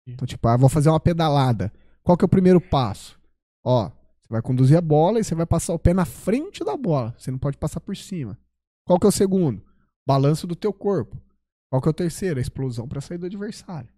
[0.07, 1.71] Então, tipo, ah, vou fazer uma pedalada.
[2.03, 3.19] Qual que é o primeiro passo?
[3.63, 6.75] Ó, você vai conduzir a bola e você vai passar o pé na frente da
[6.75, 7.13] bola.
[7.17, 8.37] Você não pode passar por cima.
[8.87, 9.63] Qual que é o segundo?
[10.07, 11.21] Balanço do teu corpo.
[11.71, 12.39] Qual que é o terceiro?
[12.39, 13.89] A explosão para sair do adversário.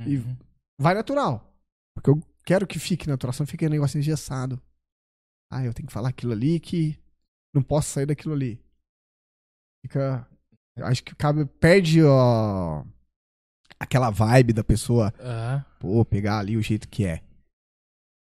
[0.00, 0.36] E- Uhum.
[0.80, 1.54] Vai natural.
[1.94, 4.60] Porque eu quero que fique natural, senão fica um negócio engessado.
[5.52, 6.98] Ah, eu tenho que falar aquilo ali que
[7.56, 8.60] não posso sair daquilo ali.
[9.84, 10.26] Fica.
[10.78, 12.84] Acho que cabe, perde ó,
[13.80, 17.22] aquela vibe da pessoa, Ah, pô, pegar ali o jeito que é.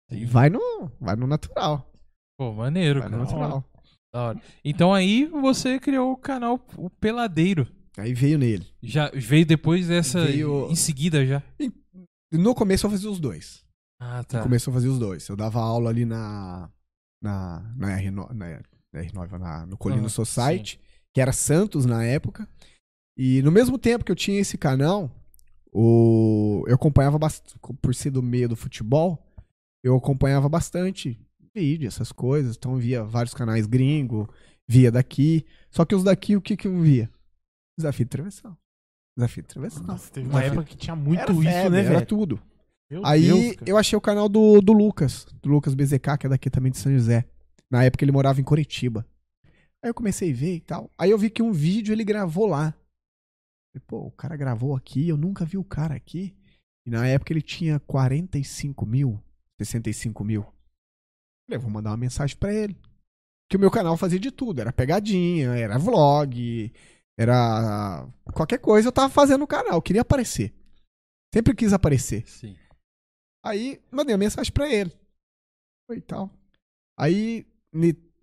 [0.09, 1.91] E vai no, vai no natural.
[2.37, 3.23] Pô, maneiro, Vai no cara.
[3.25, 3.65] natural.
[4.13, 4.41] Da hora.
[4.63, 7.67] Então aí você criou o canal o Peladeiro.
[7.97, 8.65] Aí veio nele.
[8.81, 10.25] Já veio depois dessa.
[10.25, 11.41] Veio- Em seguida já.
[12.31, 13.65] No começo eu fazia os dois.
[13.99, 14.43] Ah, No tá.
[14.43, 15.27] começo eu fazia os dois.
[15.27, 16.69] Eu dava aula ali na.
[17.23, 18.61] Na, na, R9, na,
[18.95, 20.79] na R9, na- no Colino Ah, Society,
[21.13, 22.47] que era Santos na época.
[23.17, 25.09] E no mesmo tempo que eu tinha esse canal,
[25.73, 29.21] o, eu acompanhava bastante, por ser do meio do futebol,
[29.83, 31.19] eu acompanhava bastante
[31.53, 32.55] vídeo, essas coisas.
[32.55, 34.29] Então via vários canais gringo,
[34.67, 35.45] via daqui.
[35.71, 37.09] Só que os daqui, o que, que eu via?
[37.77, 38.57] Desafio de travessão.
[39.17, 39.83] Desafio de travessão.
[39.83, 42.05] Nossa, teve uma Desafio- época que tinha muito Era isso, febre, né, Era velho?
[42.05, 42.41] tudo.
[42.89, 46.29] Meu Aí Deus, eu achei o canal do, do Lucas, do Lucas BZK, que é
[46.29, 47.25] daqui também de São José.
[47.71, 49.05] Na época ele morava em Curitiba.
[49.83, 50.89] Aí eu comecei a ver e tal.
[50.97, 52.71] Aí eu vi que um vídeo ele gravou lá.
[52.71, 56.35] Falei, Pô, o cara gravou aqui, eu nunca vi o cara aqui.
[56.85, 59.21] E na época ele tinha 45 mil,
[59.59, 60.43] 65 mil.
[61.47, 62.75] Falei, vou mandar uma mensagem pra ele.
[63.49, 64.59] Que o meu canal fazia de tudo.
[64.59, 66.73] Era pegadinha, era vlog,
[67.17, 68.07] era.
[68.33, 69.75] Qualquer coisa eu tava fazendo no canal.
[69.75, 70.53] Eu queria aparecer.
[71.33, 72.27] Sempre quis aparecer.
[72.27, 72.55] Sim.
[73.43, 74.91] Aí mandei uma mensagem pra ele.
[75.87, 76.31] Foi e tal.
[76.97, 77.45] Aí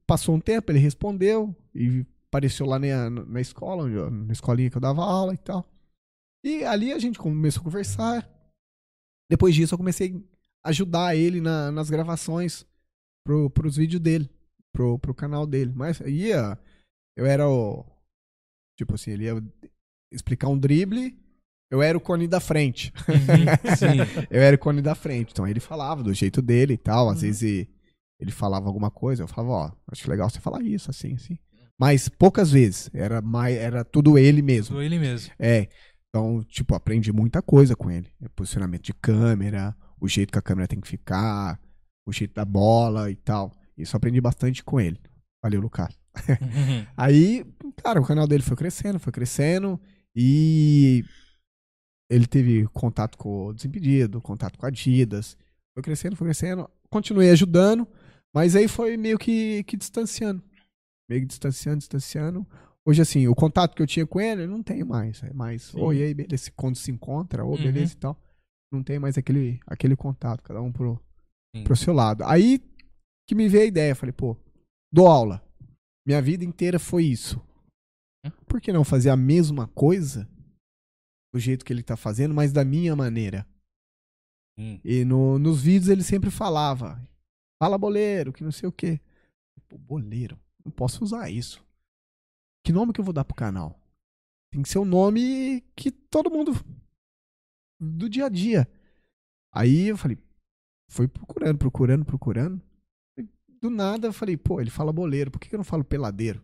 [0.06, 4.76] passou um tempo, ele respondeu e apareceu lá na, na escola, eu- na escolinha que
[4.76, 5.68] eu dava aula e tal.
[6.44, 8.28] E ali a gente começou a conversar.
[9.30, 10.22] Depois disso eu comecei
[10.64, 12.66] a ajudar ele na- nas gravações
[13.24, 14.28] pro, pros vídeos dele,
[14.72, 15.72] pro, pro canal dele.
[15.74, 16.58] Mas ia,
[17.16, 17.84] eu era o.
[18.78, 19.42] Tipo assim, ele ia
[20.12, 21.16] explicar um drible,
[21.70, 22.92] eu era o cone da frente.
[23.08, 24.26] Uhum.
[24.30, 25.30] Eu era o cone da frente.
[25.32, 27.08] Então ele falava do jeito dele e tal.
[27.08, 27.22] Às Uhum.
[27.22, 27.66] vezes
[28.22, 31.38] ele, falava alguma coisa, eu falava, ó, acho legal você falar isso, assim, assim.
[31.78, 32.90] Mas poucas vezes.
[32.94, 34.74] Era mais, era tudo ele mesmo.
[34.74, 35.32] Sou ele mesmo.
[35.38, 35.68] É.
[36.08, 38.08] Então, tipo, aprendi muita coisa com ele.
[38.36, 41.58] Posicionamento de câmera, o jeito que a câmera tem que ficar,
[42.06, 43.52] o jeito da bola e tal.
[43.76, 45.00] Isso aprendi bastante com ele.
[45.42, 45.98] Valeu, Lucas.
[46.96, 47.44] Aí,
[47.82, 49.80] cara, o canal dele foi crescendo, foi crescendo
[50.14, 51.04] e
[52.10, 55.36] ele teve contato com o Desimpedido, contato com a Adidas.
[55.74, 56.68] Foi crescendo, foi crescendo.
[56.90, 57.88] Continuei ajudando,
[58.34, 60.42] mas aí foi meio que, que distanciando.
[61.08, 62.46] Meio que distanciando, distanciando.
[62.84, 65.22] Hoje, assim, o contato que eu tinha com ele, eu não tenho mais.
[65.22, 67.56] É mais, oi, aí, beleza, quando se encontra, ô, Uhum.
[67.56, 68.20] beleza e tal.
[68.72, 70.98] Não tem mais aquele, aquele contato, cada um pro,
[71.54, 71.62] Sim.
[71.64, 72.24] pro seu lado.
[72.24, 72.58] Aí
[73.28, 74.36] que me veio a ideia, falei, pô,
[74.92, 75.44] dou aula.
[76.06, 77.40] Minha vida inteira foi isso.
[78.46, 80.28] Por que não fazer a mesma coisa
[81.32, 83.46] do jeito que ele tá fazendo, mas da minha maneira?
[84.58, 84.80] Sim.
[84.84, 87.00] E no- nos vídeos ele sempre falava,
[87.62, 89.00] fala boleiro, que não sei o quê.
[89.68, 91.64] Pô, boleiro, não posso usar isso.
[92.64, 93.80] Que nome que eu vou dar pro canal?
[94.50, 96.52] Tem que ser um nome que todo mundo
[97.80, 98.68] do dia a dia.
[99.54, 100.18] Aí eu falei,
[100.90, 102.60] fui procurando, procurando, procurando.
[103.16, 103.22] E
[103.60, 106.42] do nada eu falei, pô, ele fala boleiro, por que que eu não falo peladeiro?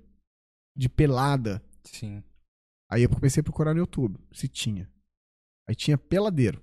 [0.77, 1.61] De pelada.
[1.83, 2.23] Sim.
[2.89, 4.89] Aí eu comecei a procurar no YouTube, se tinha.
[5.69, 6.63] Aí tinha peladeiro.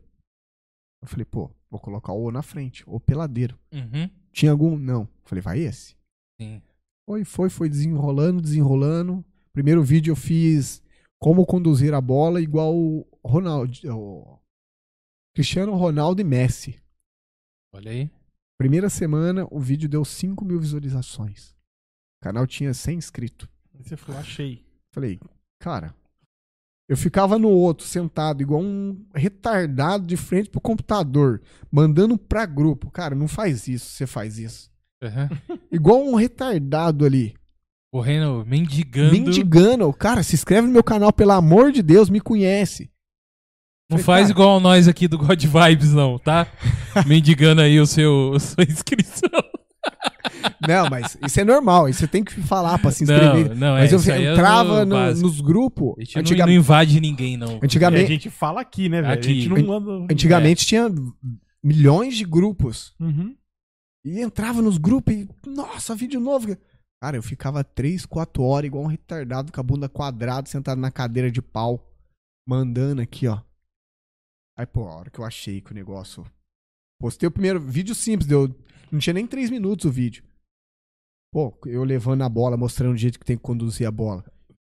[1.02, 3.60] Eu falei, pô, vou colocar o na frente, o peladeiro.
[3.74, 4.10] Uhum.
[4.36, 4.78] Tinha algum?
[4.78, 5.08] Não.
[5.24, 5.96] Falei, vai esse.
[6.40, 6.62] Sim.
[7.08, 9.24] Foi, foi, foi desenrolando, desenrolando.
[9.54, 10.84] Primeiro vídeo eu fiz
[11.18, 14.38] como conduzir a bola igual o Ronaldo, o
[15.34, 16.78] Cristiano Ronaldo e Messi.
[17.74, 18.12] Olha aí.
[18.58, 21.52] Primeira semana o vídeo deu 5 mil visualizações.
[22.20, 23.48] O canal tinha 100 inscritos.
[23.74, 24.66] Aí você falou, achei.
[24.94, 25.18] Falei,
[25.60, 25.96] cara,
[26.88, 32.92] eu ficava no outro, sentado, igual um retardado de frente pro computador, mandando pra grupo.
[32.92, 34.70] Cara, não faz isso, você faz isso.
[35.04, 35.58] Uhum.
[35.72, 37.34] Igual um retardado ali.
[37.92, 39.12] Correndo, mendigando.
[39.12, 39.92] Mendigando.
[39.94, 42.90] Cara, se inscreve no meu canal, pelo amor de Deus, me conhece.
[43.90, 46.48] Não Falei, faz cara- igual nós aqui do God Vibes, não, tá?
[47.06, 49.30] mendigando aí o seu, a sua inscrição.
[50.68, 51.88] Não, mas isso é normal.
[51.90, 53.50] Isso você tem que falar pra se inscrever.
[53.50, 55.28] Não, não, mas é, eu é entrava o no- básico.
[55.28, 55.96] nos grupos.
[56.00, 57.54] A gente não- invade ninguém, não.
[57.54, 59.12] E a Antigamente, gente fala aqui, né, velho?
[59.12, 59.42] A Aqui.
[59.42, 60.14] gente não manda...
[60.14, 60.88] antigamente tinha
[61.64, 62.94] milhões de grupos.
[63.00, 63.36] Uhum.
[64.06, 66.56] E entrava nos grupos e, nossa, vídeo novo.
[67.04, 70.92] Cara, eu ficava 3, 4 horas igual um retardado com a bunda quadrada, sentado na
[70.92, 71.92] cadeira de pau,
[72.48, 73.40] mandando aqui, ó.
[74.58, 76.26] Aí, pô, a hora que eu achei que o negócio.
[77.02, 78.48] Postei o primeiro vídeo simples, deu.
[78.92, 80.24] Não tinha nem 3 minutos o vídeo.
[81.34, 84.24] Pô, eu levando a bola, mostrando o jeito que tem que conduzir a bola.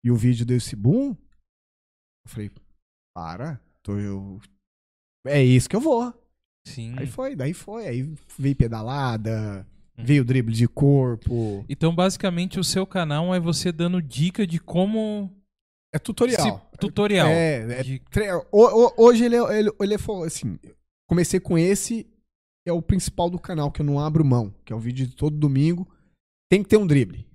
[0.04, 1.10] E o vídeo deu esse boom.
[1.10, 2.52] Eu falei,
[3.16, 4.40] para, tô eu.
[5.28, 6.14] É isso que eu vou.
[6.68, 6.96] Sim.
[6.98, 7.88] Aí foi, daí foi.
[7.88, 9.66] Aí veio pedalada,
[9.98, 10.04] Hum.
[10.04, 11.64] veio drible de corpo.
[11.70, 15.32] Então, basicamente, o seu canal é você dando dica de como.
[15.94, 16.42] É tutorial.
[16.72, 17.28] se- tutorial.
[17.28, 18.02] É, é De-
[18.98, 20.60] hoje ele, é- ele, ele é fo- assim.
[21.08, 22.06] Comecei com esse,
[22.66, 25.16] é o principal do canal, que eu não abro mão, que é o vídeo de
[25.16, 25.88] todo domingo.
[26.50, 27.26] Tem que ter um drible.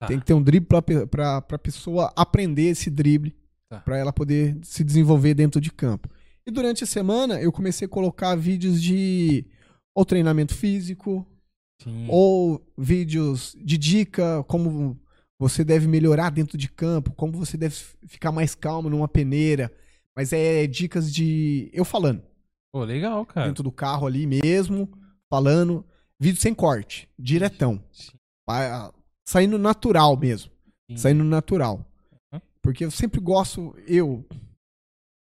[0.00, 0.06] Tá.
[0.06, 0.66] Tem que ter um drible
[1.10, 3.34] pra, pra pessoa aprender esse drible,
[3.70, 3.80] Tá.
[3.80, 6.08] pra ela poder se desenvolver dentro de campo.
[6.46, 9.46] E durante a semana eu comecei a colocar vídeos de
[9.94, 11.24] ou treinamento físico,
[11.82, 12.06] Sim.
[12.08, 14.98] ou vídeos de dica, como
[15.38, 19.72] você deve melhorar dentro de campo, como você deve ficar mais calmo numa peneira.
[20.16, 22.22] Mas é dicas de eu falando,
[22.72, 23.46] Pô, legal, cara.
[23.48, 24.88] dentro do carro ali mesmo,
[25.28, 25.84] falando,
[26.18, 28.12] vídeo sem corte, diretão, Sim.
[29.28, 30.50] Saindo natural mesmo,
[30.90, 30.96] Sim.
[30.96, 31.84] saindo natural.
[32.32, 32.40] Uhum.
[32.62, 34.24] Porque eu sempre gosto, eu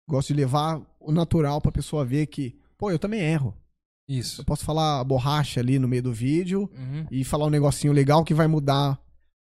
[0.09, 3.55] gosto de levar o natural pra pessoa ver que, pô, eu também erro.
[4.09, 4.43] Eu Isso.
[4.43, 7.07] posso falar borracha ali no meio do vídeo, Uhum.
[7.09, 8.99] e falar um negocinho legal que vai mudar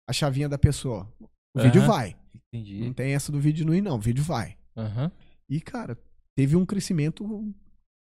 [0.09, 1.13] a chavinha da pessoa.
[1.21, 1.65] O Aham.
[1.69, 2.17] vídeo vai.
[2.53, 2.95] Não Entendi.
[2.95, 3.97] tem essa do vídeo não ir, não.
[3.97, 4.57] O vídeo vai.
[4.77, 5.11] Aham.
[5.49, 5.99] E, cara,
[6.37, 7.25] teve um crescimento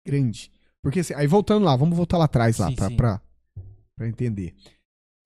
[0.06, 0.50] grande.
[0.82, 2.96] Porque, assim, aí voltando lá, vamos voltar lá atrás, lá, Sim, pra, sim.
[2.96, 3.20] pra,
[3.96, 4.54] pra entender.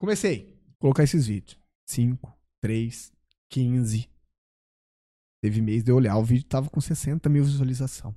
[0.00, 1.58] Comecei a colocar esses vídeos.
[1.88, 3.12] 5, 3,
[3.50, 4.08] 15.
[5.42, 8.14] Teve mês de eu olhar, o vídeo tava com 60 mil visualização.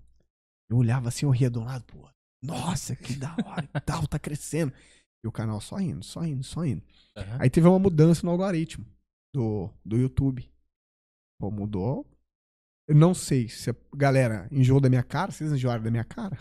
[0.70, 2.08] Eu olhava assim, eu ria do lado, pô.
[2.44, 4.74] Nossa, que da hora e tal, tá crescendo.
[5.24, 6.84] E o canal só indo, só indo, só indo.
[7.16, 7.38] Aham.
[7.40, 8.86] Aí teve uma mudança no algoritmo
[9.34, 10.50] do, do YouTube.
[11.40, 12.06] Pô, mudou.
[12.88, 16.38] Eu não sei se a galera enjoou da minha cara, vocês enjoaram da minha cara?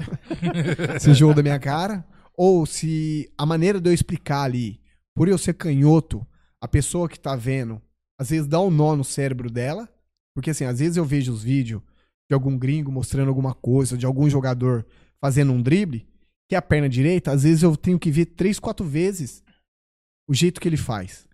[0.99, 2.05] se enjoou da minha cara.
[2.37, 4.81] Ou se a maneira de eu explicar ali,
[5.15, 6.27] por eu ser canhoto,
[6.61, 7.81] a pessoa que tá vendo,
[8.19, 9.89] às vezes dá um nó no cérebro dela.
[10.35, 11.83] Porque assim, às vezes eu vejo os vídeos
[12.29, 14.87] de algum gringo mostrando alguma coisa, de algum jogador
[15.21, 16.09] fazendo um drible,
[16.49, 19.43] que é a perna direita, às vezes eu tenho que ver três, quatro vezes
[20.29, 21.29] o jeito que ele faz.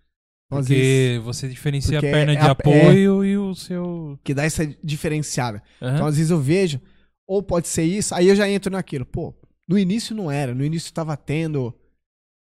[0.51, 4.18] Vezes, Porque você diferencia a porque perna é de a- apoio e o seu.
[4.24, 5.62] que dá essa diferenciada.
[5.82, 5.94] Aham.
[5.94, 6.80] Então, às vezes eu vejo,
[7.26, 9.05] ou pode ser isso, aí eu já entro naquilo.
[9.05, 9.34] Pô,
[9.68, 10.55] No início não era.
[10.55, 11.74] No início tava tendo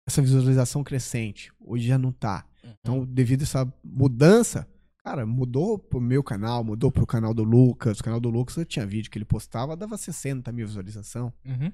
[0.08, 1.52] essa visualização crescente.
[1.60, 2.46] Hoje já não tá.
[2.80, 4.66] Então, devido a essa mudança,
[5.04, 8.00] cara, mudou pro meu canal, mudou pro canal do Lucas.
[8.00, 11.30] O canal do Lucas, eu tinha vídeo que ele postava, dava 60 mil visualização.
[11.44, 11.70] Uhum.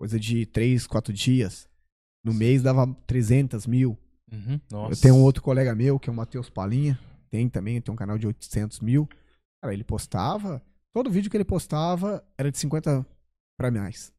[0.00, 1.68] Coisa de 3, 4 dias.
[2.24, 3.96] No mês dava 300 mil.
[4.32, 4.60] Uhum.
[4.90, 6.98] Eu tenho um outro colega meu, que é o Matheus Palinha.
[7.30, 9.08] Tem também, tem um canal de 800 mil.
[9.62, 10.62] Cara, ele postava.
[10.94, 13.06] Todo vídeo que ele postava era de 50
[13.58, 14.12] pra mais.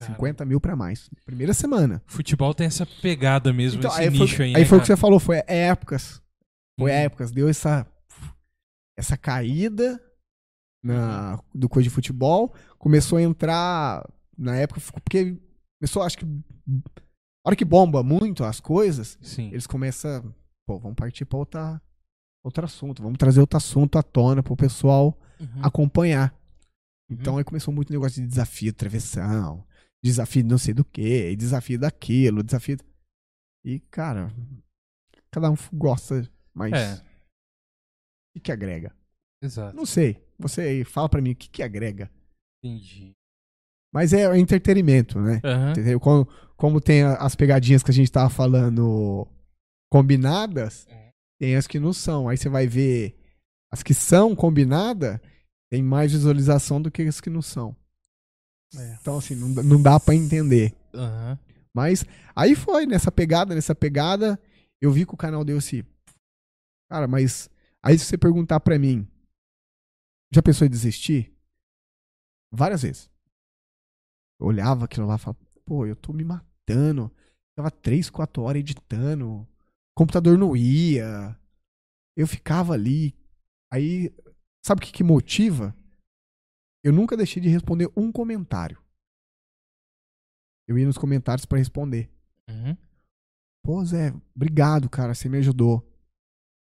[0.00, 0.16] Caramba.
[0.18, 1.08] 50 mil pra mais.
[1.24, 2.02] Primeira semana.
[2.06, 4.86] Futebol tem essa pegada mesmo, esse aí nicho foi, aí, aí né, foi o que
[4.88, 4.96] cara?
[4.96, 6.22] você falou, foi épocas.
[6.78, 6.96] Foi Uhum.
[6.96, 7.30] épocas.
[7.30, 7.86] Deu essa,
[8.98, 10.00] essa caída
[10.84, 12.54] na, do coisa de futebol.
[12.78, 14.06] Começou a entrar
[14.36, 15.36] na época, porque
[15.80, 16.26] começou, acho que.
[17.46, 19.50] A hora que bomba muito as coisas, Sim.
[19.50, 20.34] eles começam.
[20.66, 21.80] Pô, vamos partir pra outra,
[22.44, 23.00] outro assunto.
[23.02, 25.60] Vamos trazer outro assunto à tona pro pessoal Uhum.
[25.62, 26.32] acompanhar.
[27.08, 27.16] Uhum.
[27.20, 29.64] Então aí começou muito negócio de desafio de travessão,
[30.02, 32.78] desafio de não sei do que, desafio daquilo, desafio.
[33.64, 34.32] E, cara,
[35.30, 37.02] cada um gosta, mas É, o
[38.34, 38.92] que, que agrega?
[39.40, 39.76] exato.
[39.76, 40.20] Não sei.
[40.38, 42.10] Você aí, fala pra mim o que, que agrega.
[42.64, 43.12] Entendi.
[43.92, 45.40] Mas é entretenimento, né?
[45.44, 45.70] Aham.
[45.70, 46.00] Entendeu?
[46.56, 49.26] Como, tem as pegadinhas que a gente tava falando
[49.90, 51.12] combinadas, É.
[51.38, 52.28] tem as que não são.
[52.28, 53.18] Aí você vai ver
[53.70, 55.20] as que são combinadas,
[55.70, 57.76] tem mais visualização do que as que não são.
[58.74, 58.96] É.
[59.00, 60.74] Então, assim, não, dá- não dá pra entender.
[60.94, 61.38] Aham.
[61.74, 62.04] Mas
[62.34, 64.40] aí foi, nessa pegada, nessa pegada,
[64.80, 65.84] eu vi que o canal deu esse.
[66.90, 67.50] Cara, mas.
[67.82, 69.06] Aí se você perguntar pra mim,
[70.32, 71.32] já pensou em desistir?
[72.50, 73.10] Várias vezes.
[74.40, 76.45] Eu olhava aquilo lá e falava, pô, eu tô me matando.
[76.68, 79.28] Ficava três, quatro horas editando.
[79.40, 79.46] O
[79.96, 81.38] computador não ia.
[82.16, 83.14] Eu ficava ali.
[83.72, 84.12] Aí,
[84.64, 85.74] sabe o que, que motiva?
[86.84, 88.78] Eu nunca deixei de responder um comentário.
[90.68, 92.10] Eu ia nos comentários pra responder.
[92.48, 92.76] Uhum.
[93.64, 95.84] Pô, Zé, obrigado, cara, você me ajudou.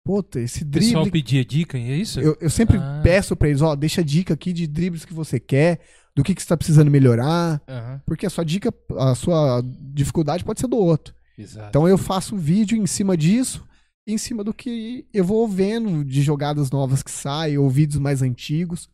[0.04, 1.22] Puta, esse O pessoal drible.
[1.22, 2.20] pedia dica, é isso?
[2.20, 3.00] Eu, eu sempre Ah.
[3.02, 5.80] peço pra eles, ó, deixa dica aqui de dribles que você quer,
[6.14, 7.62] do que, que você tá precisando melhorar.
[7.68, 8.02] Aham.
[8.06, 11.14] Porque a sua dica, a sua dificuldade pode ser do outro.
[11.36, 11.68] Exato.
[11.68, 13.66] Então eu faço um vídeo em cima disso,
[14.06, 18.22] em cima do que eu vou vendo de jogadas novas que saem, ou vídeos mais
[18.22, 18.90] antigos.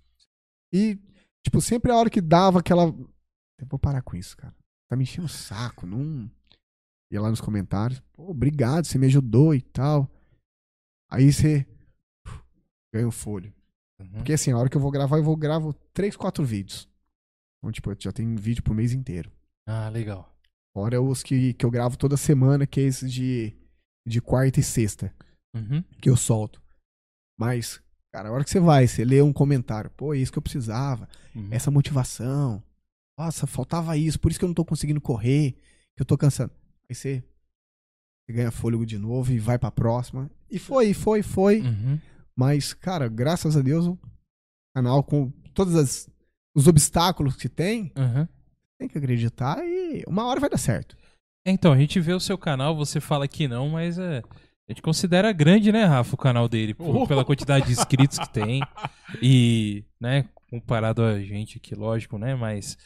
[0.73, 0.99] E,
[1.43, 2.85] tipo, sempre a hora que dava aquela.
[2.85, 4.55] Eu vou parar com isso, cara.
[4.89, 6.31] Tá me enchendo o saco, não.
[7.11, 10.11] Ia lá nos comentários, pô, obrigado, você me ajudou e tal.
[11.11, 11.67] Aí você
[12.93, 13.53] ganha o folho.
[13.99, 14.09] Uhum.
[14.13, 16.88] Porque assim, a hora que eu vou gravar, eu vou gravo três, quatro vídeos.
[17.59, 19.31] Então, tipo, já tenho vídeo pro mês inteiro.
[19.67, 20.35] Ah, legal.
[20.75, 23.53] Fora os que, que eu gravo toda semana, que é esses de,
[24.07, 25.13] de quarta e sexta,
[25.55, 25.83] Uhum.
[26.01, 26.63] que eu solto.
[27.39, 27.81] Mas,
[28.13, 30.43] cara, a hora que você vai, você lê um comentário, pô, é isso que eu
[30.43, 31.49] precisava, Uhum.
[31.51, 32.63] essa motivação.
[33.19, 35.53] Nossa, faltava isso, por isso que eu não tô conseguindo correr,
[35.97, 36.53] que eu tô cansando.
[36.89, 37.25] Aí você,
[38.27, 40.31] você ganha fôlego de novo e vai pra próxima.
[40.51, 41.61] E foi, foi, foi.
[41.63, 41.99] Uhum.
[42.37, 43.99] Mas, cara, graças a Deus, o
[44.77, 46.09] canal com todos as-
[46.55, 48.27] os obstáculos que tem, Uhum.
[48.79, 50.97] tem que acreditar e uma hora vai dar certo.
[51.47, 54.19] Então, a gente vê o seu canal, você fala que não, mas é.
[54.69, 58.29] A gente considera grande, né, Rafa, o canal dele, por- pela quantidade de inscritos que
[58.31, 58.61] tem.
[59.23, 62.77] E, né, comparado a gente aqui, lógico, né, mas,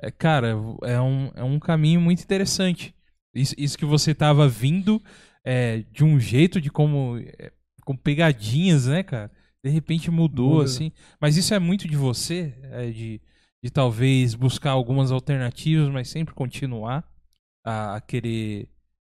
[0.00, 2.94] é, cara, é um, é um caminho muito interessante.
[3.34, 5.02] Isso, isso que você tava vindo
[5.44, 7.18] é, de um jeito de como.
[7.18, 7.50] é,
[7.84, 9.28] com pegadinhas, né, cara?
[9.64, 10.64] De repente mudou, Muda.
[10.64, 10.90] assim.
[11.20, 13.20] Mas isso é muito de você, é, de,
[13.62, 17.04] de talvez buscar algumas alternativas, mas sempre continuar
[17.64, 18.68] a, a querer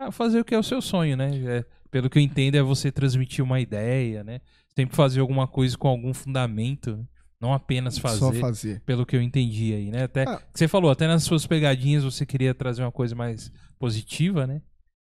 [0.01, 1.31] a fazer o que é o seu sonho, né?
[1.59, 4.41] É, pelo que eu entendo, é você transmitir uma ideia, né?
[4.75, 7.07] Sempre fazer alguma coisa com algum fundamento,
[7.41, 8.81] não apenas fazer, Só fazer.
[8.81, 10.05] pelo que eu entendi aí, né?
[10.05, 10.43] Até Ah.
[10.53, 14.61] você falou, até nas suas pegadinhas você queria trazer uma coisa mais positiva, né?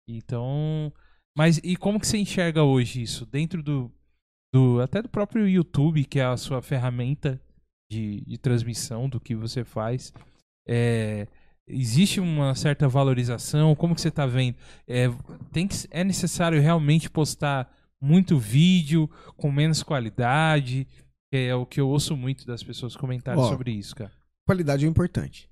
[0.07, 0.93] Então,
[1.35, 3.91] mas e como que você enxerga hoje isso dentro do,
[4.53, 7.41] do até do próprio YouTube, que é a sua ferramenta
[7.91, 10.13] de, de transmissão do que você faz?
[10.67, 11.27] É,
[11.67, 13.75] existe uma certa valorização?
[13.75, 14.57] Como que você está vendo?
[14.87, 15.07] É,
[15.51, 17.71] tem que, é necessário realmente postar
[18.01, 20.87] muito vídeo com menos qualidade?
[21.31, 23.49] Que é o que eu ouço muito das pessoas comentarem Ó.
[23.49, 24.11] sobre isso, cara.
[24.47, 25.49] Qualidade é importante.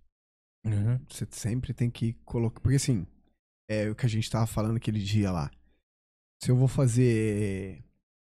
[0.66, 1.00] Uhum.
[1.10, 2.62] Você sempre tem que colocar.
[2.62, 3.06] Porque assim,
[3.70, 5.52] é o que a gente tava falando aquele dia lá.
[6.42, 7.84] Se eu vou fazer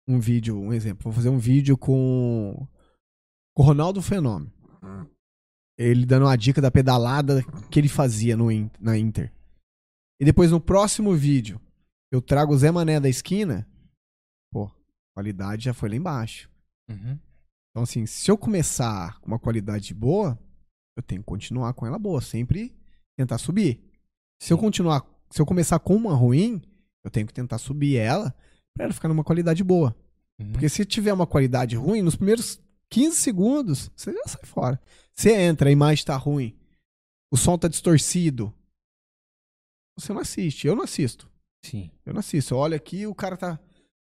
[0.10, 2.68] um vídeo, um exemplo, vou fazer um vídeo com,
[3.56, 4.52] o Ronaldo Fenômeno.
[5.77, 8.48] Ele dando uma dica da pedalada que ele fazia no,
[8.80, 9.31] na Inter.
[10.19, 11.61] E depois no próximo vídeo,
[12.11, 13.69] eu trago o Zé Mané da esquina.
[14.52, 14.73] Pô, a
[15.14, 16.49] qualidade já foi lá embaixo.
[16.90, 17.19] Uhum.
[17.69, 20.38] Então, assim, se eu começar com uma qualidade boa,
[20.98, 22.76] eu tenho que continuar com ela boa, sempre
[23.15, 23.80] tentar subir.
[24.41, 26.61] Se eu continuar, se eu começar com uma ruim,
[27.03, 28.36] eu tenho que tentar subir ela
[28.75, 29.95] pra ela ficar numa qualidade boa.
[30.39, 30.51] Uhum.
[30.51, 34.81] Porque se tiver uma qualidade ruim, nos primeiros 15 segundos, você já sai fora.
[35.13, 36.55] Você entra, a imagem tá ruim,
[37.31, 38.53] o som tá distorcido.
[39.97, 41.29] Você não assiste, eu não assisto.
[41.63, 41.91] Sim.
[42.05, 42.53] Eu não assisto.
[42.53, 43.59] Eu olho aqui o cara tá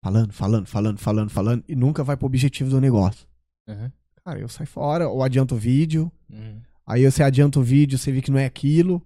[0.04, 3.26] falando, falando, falando, falando, falando e nunca vai pro objetivo do negócio.
[3.66, 3.90] Uhum.
[4.24, 6.12] Cara, eu saio fora, ou adianto o vídeo.
[6.28, 6.60] Uhum.
[6.86, 9.02] Aí você adianta o vídeo, você vê que não é aquilo.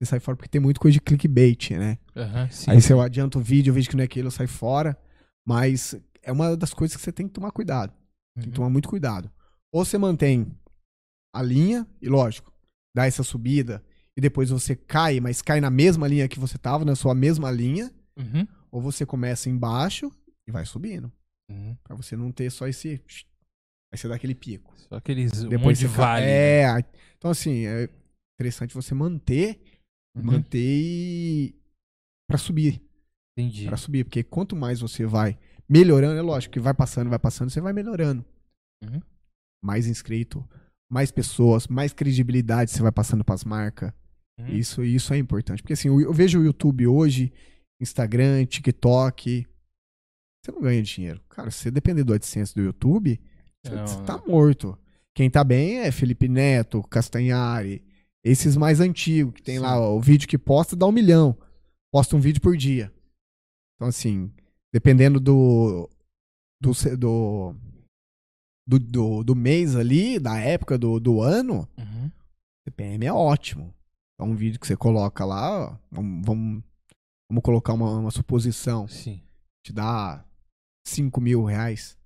[0.00, 1.98] Você sai fora porque tem muito coisa de clickbait, né?
[2.16, 2.48] Uhum.
[2.68, 4.98] Aí se eu adianto o vídeo, eu vejo que não é aquilo, eu saio fora.
[5.46, 7.92] Mas é uma das coisas que você tem que tomar cuidado.
[8.34, 8.54] Tem que Uhum.
[8.54, 9.30] tomar muito cuidado.
[9.72, 10.46] Ou você mantém
[11.34, 12.52] a linha, e lógico,
[12.94, 13.82] dá essa subida,
[14.16, 17.50] e depois você cai, mas cai na mesma linha que você tava, na sua mesma
[17.50, 17.92] linha.
[18.16, 18.46] Uhum.
[18.70, 20.12] Ou você começa embaixo
[20.46, 21.10] e vai subindo.
[21.50, 21.76] Uhum.
[21.84, 23.02] Pra você não ter só esse.
[23.92, 24.72] Aí você dá aquele pico.
[24.88, 26.26] Só aqueles um Depois monte de vale.
[26.26, 26.32] né?
[26.32, 26.84] É.
[27.16, 27.88] Então, assim, é
[28.38, 29.60] interessante você manter.
[30.16, 30.22] Uhum.
[30.24, 31.54] Manter.
[32.28, 32.82] Pra subir.
[33.36, 33.66] Entendi.
[33.66, 34.04] Pra subir.
[34.04, 35.38] Porque quanto mais você vai
[35.68, 38.24] melhorando, é lógico que vai passando, vai passando, você vai melhorando.
[38.82, 39.00] Uhum.
[39.64, 40.46] Mais inscrito,
[40.90, 43.92] mais pessoas, mais credibilidade você vai passando pras marcas.
[44.38, 44.48] Uhum.
[44.48, 45.62] Isso, isso é importante.
[45.62, 47.32] Porque assim, eu eu vejo o YouTube hoje,
[47.80, 49.46] Instagram, TikTok.
[50.44, 51.20] Você não ganha dinheiro.
[51.28, 53.18] Cara, se você depender do AdSense do YouTube,
[53.64, 54.26] você, Não, você tá não.
[54.26, 54.78] morto.
[55.16, 57.82] Quem tá bem é Felipe Neto, Castanhari,
[58.24, 59.62] esses mais antigos, que tem Sim.
[59.62, 61.36] lá ó, o vídeo que posta dá um milhão.
[61.92, 62.92] Posta um vídeo por dia.
[63.76, 64.32] Então, assim,
[64.72, 65.88] dependendo do.
[66.60, 67.54] do, do,
[68.66, 72.10] do, do, do mês ali, da época do, do ano, Uhum.
[72.66, 73.74] CPM é ótimo.
[74.14, 76.64] Então, um vídeo que você coloca lá, ó, vamos, vamos,
[77.28, 79.20] vamos colocar uma, uma suposição, Sim.
[79.62, 80.24] te dá
[80.86, 81.98] 5 mil reais,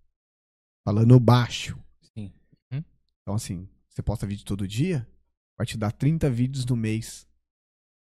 [0.85, 1.79] falando baixo.
[2.03, 2.33] Sim.
[2.73, 5.07] Então, assim, você posta vídeo todo dia,
[5.59, 7.27] vai te dar 30 vídeos no mês.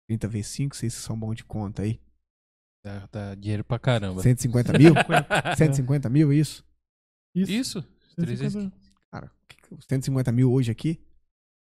[0.09, 1.99] 30 vezes 5, vocês são bons de conta aí.
[2.85, 4.21] Dá, dá dinheiro pra caramba.
[4.21, 4.93] 150 mil?
[5.57, 6.63] 150 mil, isso?
[7.35, 7.51] Isso.
[7.51, 7.81] Isso?
[8.15, 8.71] 300.
[9.11, 10.99] Cara, que que- 150 mil hoje aqui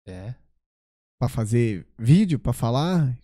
[0.08, 0.34] É.
[1.20, 3.16] pra fazer vídeo, pra falar.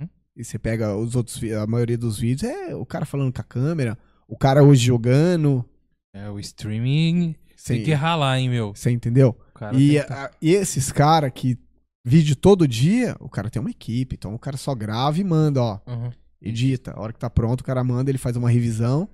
[0.00, 0.08] Hum?
[0.36, 3.44] E você pega os outros, a maioria dos vídeos é o cara falando com a
[3.44, 3.98] câmera,
[4.28, 5.68] o cara hoje jogando.
[6.14, 8.72] É, o streaming Sem, tem que ralar, hein, meu.
[8.74, 9.36] Você entendeu?
[9.76, 11.58] E, que- a- e esses caras que
[12.04, 15.62] vídeo todo dia, o cara tem uma equipe, então o cara só grava e manda,
[15.62, 16.10] ó, Uhum.
[16.40, 16.92] edita.
[16.92, 19.08] A hora que tá pronto, o cara manda, ele faz uma revisão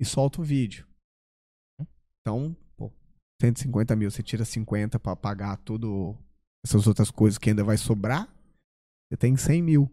[0.00, 0.86] e solta o vídeo.
[2.20, 2.92] Então, pô,
[3.40, 6.16] 150 mil, você tira 50 pra pagar tudo
[6.64, 8.28] essas outras coisas que ainda vai sobrar,
[9.08, 9.90] você tem 100 mil.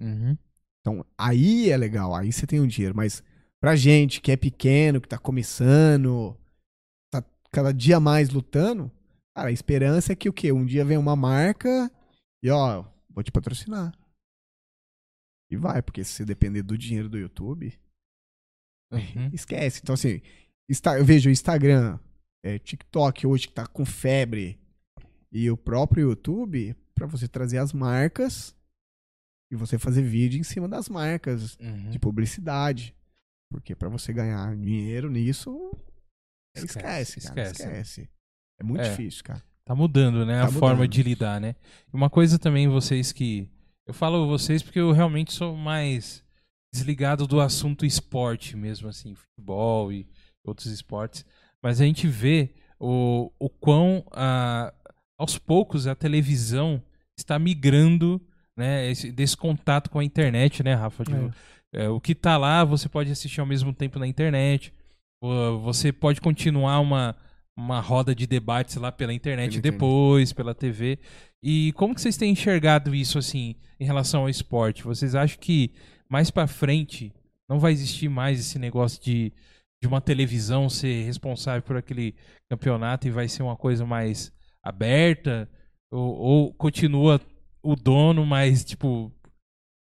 [0.00, 0.36] Uhum.
[0.80, 2.96] Então, aí é legal, aí você tem um dinheiro.
[2.96, 3.22] Mas
[3.60, 6.36] pra gente que é pequeno, que tá começando,
[7.12, 7.22] tá
[7.52, 8.90] cada dia mais lutando,
[9.34, 10.52] cara, a esperança é que o quê?
[10.52, 11.90] Um dia vem uma marca
[12.42, 13.92] e, ó, vou te patrocinar.
[15.50, 17.78] E vai, porque se você depender do dinheiro do YouTube,
[18.92, 19.30] Uhum.
[19.34, 19.80] esquece.
[19.82, 20.20] Então, assim,
[20.70, 21.98] Insta- eu vejo o Instagram,
[22.44, 24.58] é, TikTok hoje que tá com febre
[25.32, 28.54] e o próprio YouTube pra você trazer as marcas
[29.50, 31.90] e você fazer vídeo em cima das marcas Uhum.
[31.90, 32.94] de publicidade.
[33.50, 35.50] Porque pra você ganhar dinheiro nisso,
[36.56, 37.62] Esquece, esquece, cara, esquece.
[37.62, 38.10] esquece.
[38.62, 38.88] É muito É.
[38.90, 39.42] difícil, cara.
[39.64, 40.40] Tá mudando, né?
[40.40, 40.90] Tá a forma mudando.
[40.90, 41.54] de lidar, né?
[41.92, 43.48] Uma coisa também, vocês que.
[43.86, 46.22] Eu falo vocês porque eu realmente sou mais
[46.72, 50.06] desligado do assunto esporte mesmo, assim, futebol e
[50.44, 51.24] outros esportes.
[51.62, 54.72] Mas a gente vê o, o quão, ah,
[55.18, 56.82] aos poucos, a televisão
[57.18, 58.20] está migrando
[58.56, 61.04] né, esse- desse contato com a internet, né, Rafa?
[61.04, 61.32] De-
[61.74, 64.72] é, o que tá lá, você pode assistir ao mesmo tempo na internet.
[65.62, 67.14] Você pode continuar uma,
[67.56, 69.72] uma roda de debates lá pela internet Pela internet.
[69.72, 70.98] depois, pela TV.
[71.42, 74.84] E como que vocês têm enxergado isso assim em relação ao esporte?
[74.84, 75.72] Vocês acham que
[76.08, 77.12] mais pra frente
[77.48, 79.32] não vai existir mais esse negócio de,
[79.82, 82.14] de uma televisão ser responsável por aquele
[82.50, 85.48] campeonato e vai ser uma coisa mais aberta?
[85.90, 87.20] Ou, ou continua
[87.62, 89.12] o dono, mas tipo.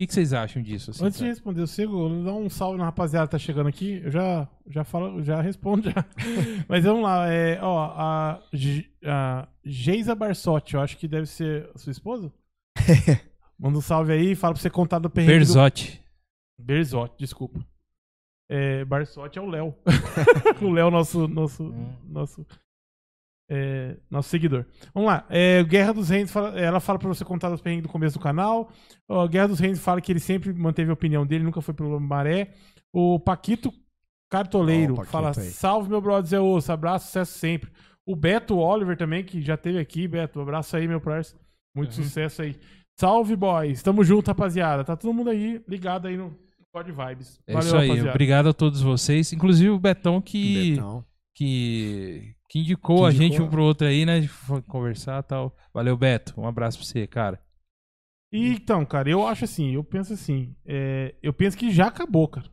[0.01, 0.93] O que, que vocês acham disso?
[0.93, 4.01] assim, Antes de responder, eu sigo, dá um salve na rapaziada que tá chegando aqui.
[4.03, 6.07] Eu já, já falo, já respondo já.
[6.67, 8.43] Mas vamos lá, é, ó, a,
[9.05, 12.33] a Geisa Barsotti, eu acho que deve ser a sua esposa?
[13.59, 15.39] Manda um salve aí, fala pra você contar do perrengue do...
[15.41, 16.03] Berzotti.
[16.59, 17.63] Berzotti, desculpa.
[18.49, 19.75] É, Barsotti é o Léo.
[20.63, 21.95] o Léo, nosso, nosso, Hum.
[22.09, 22.47] nosso,
[23.51, 24.65] é, nosso seguidor.
[24.95, 25.27] Vamos lá.
[25.29, 28.23] É, Guerra dos Reinos, fala- ela fala pra você contar os perrengues do começo do
[28.23, 28.71] canal.
[29.09, 31.99] Ó, Guerra dos Reinos fala que ele sempre manteve a opinião dele, nunca foi pelo
[31.99, 32.53] maré.
[32.93, 33.73] O Paquito
[34.31, 35.51] Cartoleiro Ó, o Paquito fala: aí.
[35.51, 37.71] Salve, meu brother Zé Osso, abraço, sucesso sempre.
[38.07, 40.07] O Beto Oliver também, que já teve aqui.
[40.09, 41.39] Beto, abraço aí, meu parceiro.
[41.77, 42.05] Muito Uhum.
[42.05, 42.57] sucesso aí.
[42.99, 43.83] Salve, boys.
[43.83, 44.85] Tamo junto, rapaziada.
[44.85, 46.37] Tá todo mundo aí ligado aí no
[46.75, 47.41] God Vibes.
[47.47, 48.09] É isso aí.
[48.09, 49.33] Obrigado a todos vocês.
[49.33, 51.05] Inclusive o Betão que, Betão.
[51.35, 53.29] que, que indicou Que a indicou.
[53.29, 54.21] gente um pro outro aí, né?
[54.21, 54.29] De
[54.69, 55.57] conversar e tal.
[55.73, 56.39] Valeu, Beto.
[56.41, 57.41] Um abraço pra você, cara.
[58.33, 62.29] E, então, cara, eu acho assim, eu penso assim, é, eu penso que já acabou,
[62.29, 62.49] cara.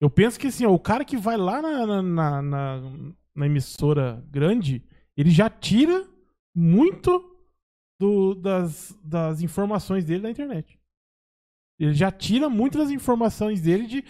[0.00, 3.46] Eu penso que assim, ó, o cara que vai lá na, na, na, na- na
[3.46, 4.82] emissora grande,
[5.16, 6.06] ele já tira
[6.54, 7.10] muito
[8.00, 10.78] do- das, das informações dele da internet.
[11.78, 14.04] Ele já tira muito das informações dele de.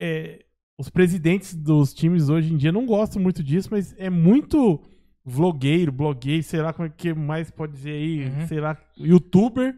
[0.00, 0.44] é,
[0.80, 4.80] os presidentes dos times hoje em dia não gostam muito disso, mas é muito
[5.22, 8.46] vlogueiro, blogueiro, sei lá como é que mais pode dizer aí, Uhum.
[8.46, 9.76] sei lá, youtuber,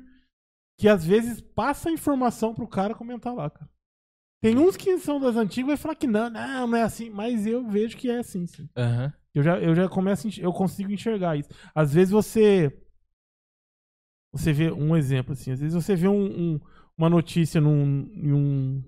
[0.79, 3.69] que às vezes passa a informação pro cara comentar lá, cara.
[4.41, 7.47] Tem uns que são das antigas e falar que não, não, não é assim, mas
[7.47, 8.69] eu vejo que é assim, sim.
[8.77, 9.13] Aham.
[9.35, 11.49] Eu já, eu já começo, eu consigo enxergar isso.
[11.75, 12.73] Às vezes você.
[14.33, 16.61] Você vê um exemplo assim, às vezes você vê um- um-
[16.97, 18.83] uma notícia num, em um,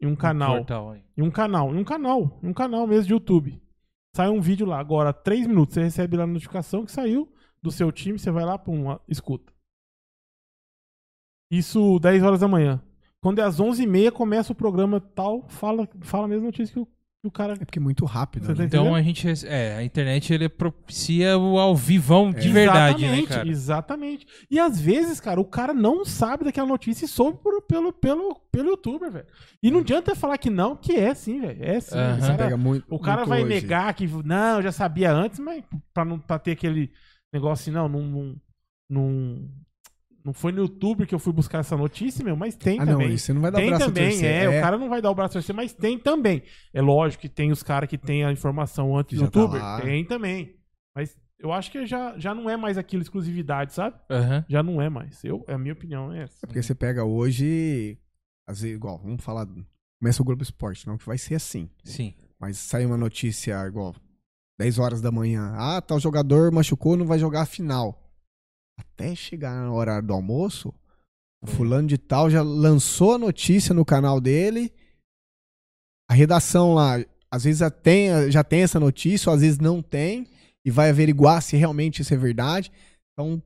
[0.00, 0.56] em um canal.
[0.56, 0.96] Portal.
[1.16, 3.62] Em um canal, em um canal, em um canal mesmo de YouTube.
[4.14, 7.70] Sai um vídeo lá, agora, três minutos, você recebe lá a notificação que saiu do
[7.70, 9.52] seu time, você vai lá, pum, escuta.
[11.50, 12.82] Isso 10 horas da manhã.
[13.20, 16.88] Quando é às 11h30, começa o programa tal, fala, fala a mesma notícia que o,
[17.28, 17.54] o cara.
[17.54, 18.44] É porque é muito rápido.
[18.46, 18.56] Você né?
[18.58, 19.26] tá Então a gente.
[19.46, 23.48] É, a internet ele propicia o ao vivão de verdade, né, Exatamente, cara?
[23.48, 24.26] Exatamente.
[24.50, 28.34] E às vezes, cara, o cara não sabe daquela notícia e soube por- pelo, pelo,
[28.50, 29.26] pelo youtuber, velho.
[29.62, 31.64] E não adianta falar que não, que é sim, velho.
[31.64, 31.90] É sim.
[31.94, 32.86] Cara, pega muito.
[32.88, 33.48] o cara muito vai hoje.
[33.54, 36.90] negar que, não, eu já sabia antes, mas pra, não, pra ter aquele
[37.32, 38.36] negócio assim, não, não, não,
[38.88, 39.48] não,
[40.24, 42.92] não foi no YouTube que eu fui buscar essa notícia, meu, mas tem Ah, não,
[42.94, 43.12] também.
[43.14, 44.24] isso você não vai dar o Tem braço a também, torcer.
[44.30, 46.42] é, O cara não vai dar o braço a torcer, mas tem também.
[46.72, 49.60] É lógico que tem os caras que tem a informação antes do tá youtuber.
[49.62, 49.80] lá.
[49.82, 50.56] tem também.
[50.96, 53.96] Mas eu acho que já, já não é mais aquilo exclusividade, sabe?
[54.10, 54.44] Aham.
[54.48, 55.22] Já não é mais.
[55.22, 56.38] Eu, a minha opinião é essa.
[56.42, 57.98] É porque você pega hoje.
[58.46, 59.46] Às vezes, igual, vamos falar.
[60.00, 61.68] Começa o Globo Esporte, não que vai ser assim.
[61.82, 62.14] Sim.
[62.40, 63.94] Mas sai uma notícia igual
[64.58, 65.52] 10 horas da manhã.
[65.56, 68.00] Ah, tal jogador machucou, não vai jogar a final.
[68.78, 70.72] Até chegar na hora do almoço,
[71.42, 74.72] o fulano de tal já lançou a notícia no canal dele.
[76.10, 76.94] A redação lá,
[77.30, 80.26] às vezes já tem, já tem essa notícia, ou às vezes não tem,
[80.64, 82.70] e vai averiguar se realmente isso é verdade.
[83.12, 83.42] Então,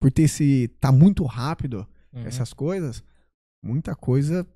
[0.00, 0.68] por ter esse.
[0.80, 2.22] tá muito rápido Uhum.
[2.26, 3.04] essas coisas,
[3.62, 4.46] muita coisa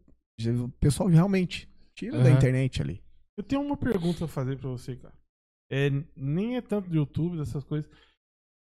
[0.65, 2.37] o pessoal realmente tira da Aham.
[2.39, 3.03] internet ali.
[3.37, 5.13] Eu tenho uma pergunta a fazer pra você, cara.
[5.71, 7.91] É, nem é tanto do YouTube, dessas coisas.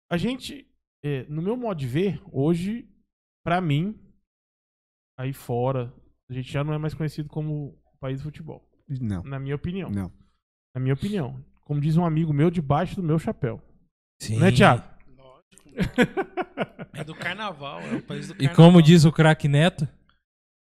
[0.09, 0.64] A gente,
[1.05, 2.89] é, no meu modo de ver, hoje,
[3.44, 3.97] pra mim,
[5.18, 5.93] aí fora,
[6.31, 8.66] a gente já não é mais conhecido como país do futebol.
[8.89, 9.90] Não, Na minha opinião.
[9.90, 10.10] não.
[10.74, 11.44] Na minha opinião.
[11.62, 13.62] Como diz um amigo meu, debaixo do meu chapéu.
[14.20, 14.39] Sim.
[14.39, 14.82] Né, Thiago?
[16.93, 18.56] É do carnaval, é o país do E carnaval.
[18.56, 19.89] como diz o craque Neto,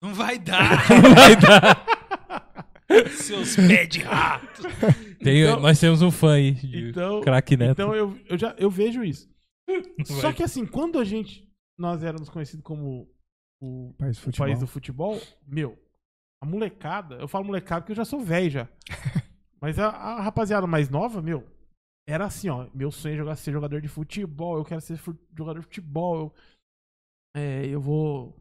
[0.02, 0.86] Não vai dar,
[1.16, 1.86] vai dar.
[3.10, 4.62] seus pés de rato.
[5.24, 7.72] Tem- Então- nós temos um fã aí de Então, craque Neto.
[7.72, 9.30] então eu, eu, já, eu vejo isso.
[10.06, 11.50] Só que assim, quando a gente.
[11.78, 13.10] Nós éramos conhecidos como
[13.62, 14.46] o País do o futebol.
[14.48, 15.78] país do futebol, meu,
[16.44, 18.70] a molecada, eu falo molecada porque eu já sou velho já.
[19.60, 21.48] Mas a, a rapaziada mais nova, meu,
[22.08, 25.18] era assim, ó, meu sonho é jogar, ser jogador de futebol, eu quero ser fu-
[25.38, 26.34] jogador de futebol, eu,
[27.36, 28.36] é, eu vou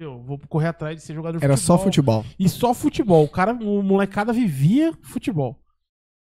[0.00, 1.78] eu vou correr atrás de ser jogador de Era futebol.
[1.78, 2.24] só futebol.
[2.38, 5.58] E só futebol, o cara, o molecada vivia futebol.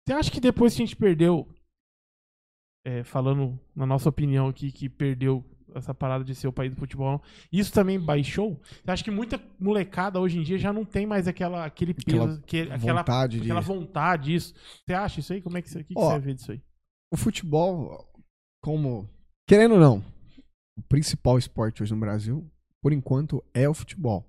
[0.07, 1.47] Você acha que depois que a gente perdeu,
[2.83, 5.43] é, falando na nossa opinião aqui, que perdeu
[5.75, 8.59] essa parada de ser o país do futebol, isso também baixou?
[8.83, 12.27] Você acha que muita molecada hoje em dia já não tem mais aquela, aquele Aquela
[12.27, 13.43] peso, que, aquela, vontade de.
[13.43, 14.53] aquela vontade, isso?
[14.85, 15.41] Você acha isso aí?
[15.41, 16.61] Como é que você, que que Ó, você vê disso aí?
[17.11, 18.07] O futebol,
[18.61, 19.09] como.
[19.47, 20.03] Querendo ou não,
[20.77, 22.49] o principal esporte hoje no Brasil,
[22.81, 24.25] por enquanto, é o futebol.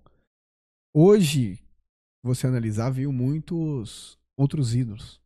[0.93, 1.61] Hoje,
[2.23, 5.21] você analisar, viu muitos outros ídolos.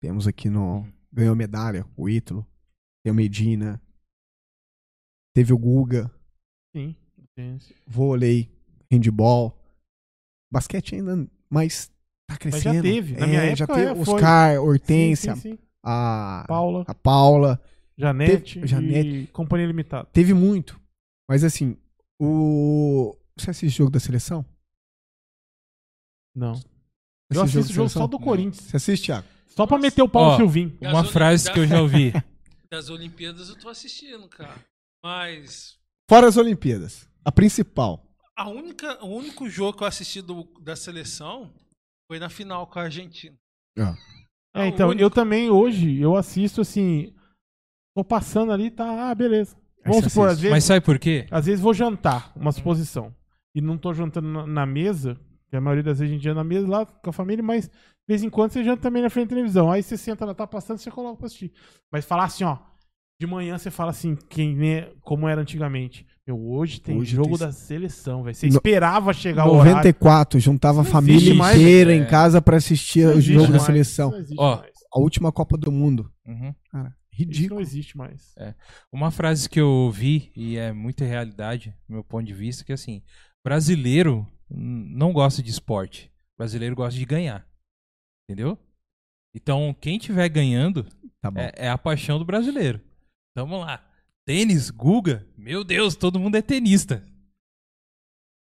[0.00, 0.86] Temos aqui no.
[1.12, 2.44] Ganhou medalha, o Ítalo.
[3.04, 3.80] Tem o Medina.
[5.34, 6.10] Teve o Guga.
[6.74, 6.96] Sim.
[7.86, 8.48] vôlei,
[8.90, 9.56] handball,
[10.52, 11.94] basquete ainda, mas tá
[12.30, 12.74] Mas crescendo.
[12.76, 13.12] já teve.
[13.16, 14.14] Na É, minha já época, teve é, foi.
[14.14, 15.58] Oscar, Hortência, Sim, sim, sim.
[15.82, 17.60] A, Paula, a Paula,
[17.98, 19.26] Janete, Teve- Janete.
[19.32, 20.08] Companhia Limitada.
[20.12, 20.80] teve muito.
[21.28, 21.76] Mas assim,
[22.20, 24.44] o você assiste jogo da seleção?
[26.34, 26.52] Não.
[26.52, 26.68] Assiste
[27.30, 28.08] Eu assisto o jogo só seleção?
[28.08, 28.64] do Corinthians.
[28.66, 29.26] Você assiste, Thiago?
[29.48, 30.76] Só pra meter o pau Ó, no Silvinho.
[30.80, 32.12] Uma frase que eu já ouvi.
[32.74, 34.56] Das Olimpíadas eu tô assistindo, cara.
[35.00, 35.78] Mas
[36.10, 38.04] Fora as Olimpíadas, a principal.
[38.36, 41.54] a única, o único jogo que eu assisti do- da seleção
[42.10, 43.36] foi na final com a Argentina.
[44.56, 45.00] É, então, único.
[45.04, 47.14] eu também hoje, eu assisto assim.
[47.96, 49.56] Tô passando ali, tá, ah, beleza.
[49.86, 51.28] Vamos supor, às vezes, Mas sabe por quê?
[51.30, 53.14] às vezes vou jantar, uma suposição.
[53.54, 55.16] E não tô jantando na, na mesa,
[55.54, 57.66] que a maioria das vezes a gente janta na mesa lá com a família, mas
[57.68, 57.72] de
[58.08, 59.70] vez em quando você janta também na frente da televisão.
[59.70, 61.52] Aí você senta lá, tá passando, você coloca pra assistir.
[61.92, 62.58] Mas falar assim, ó.
[63.20, 66.04] De manhã você fala assim, quem, né, como era antigamente.
[66.26, 68.34] Meu, hoje tem Hoje jogo tem- da seleção, velho.
[68.34, 69.70] Você No- esperava chegar o horário.
[69.70, 71.96] 94, juntava a família mais, inteira é.
[71.96, 74.10] em casa pra assistir o jogo da mais, seleção.
[74.10, 74.72] Não existe Ó, mais.
[74.92, 76.10] A última Copa do Mundo.
[76.26, 76.52] Uhum.
[76.72, 77.54] Cara, Isso ridículo.
[77.54, 78.34] não existe mais.
[78.92, 82.72] Uma frase que eu vi, e é muita realidade, do meu ponto de vista, que
[82.72, 83.00] assim,
[83.44, 86.10] brasileiro não gosta de esporte.
[86.36, 87.46] Brasileiro gosta de ganhar.
[88.28, 88.58] Entendeu?
[89.34, 90.84] Então, quem tiver ganhando
[91.20, 92.80] Tá é, é a paixão do brasileiro.
[93.32, 93.84] Então, vamos lá.
[94.26, 97.04] Tênis, Guga, meu Deus, todo mundo é tenista.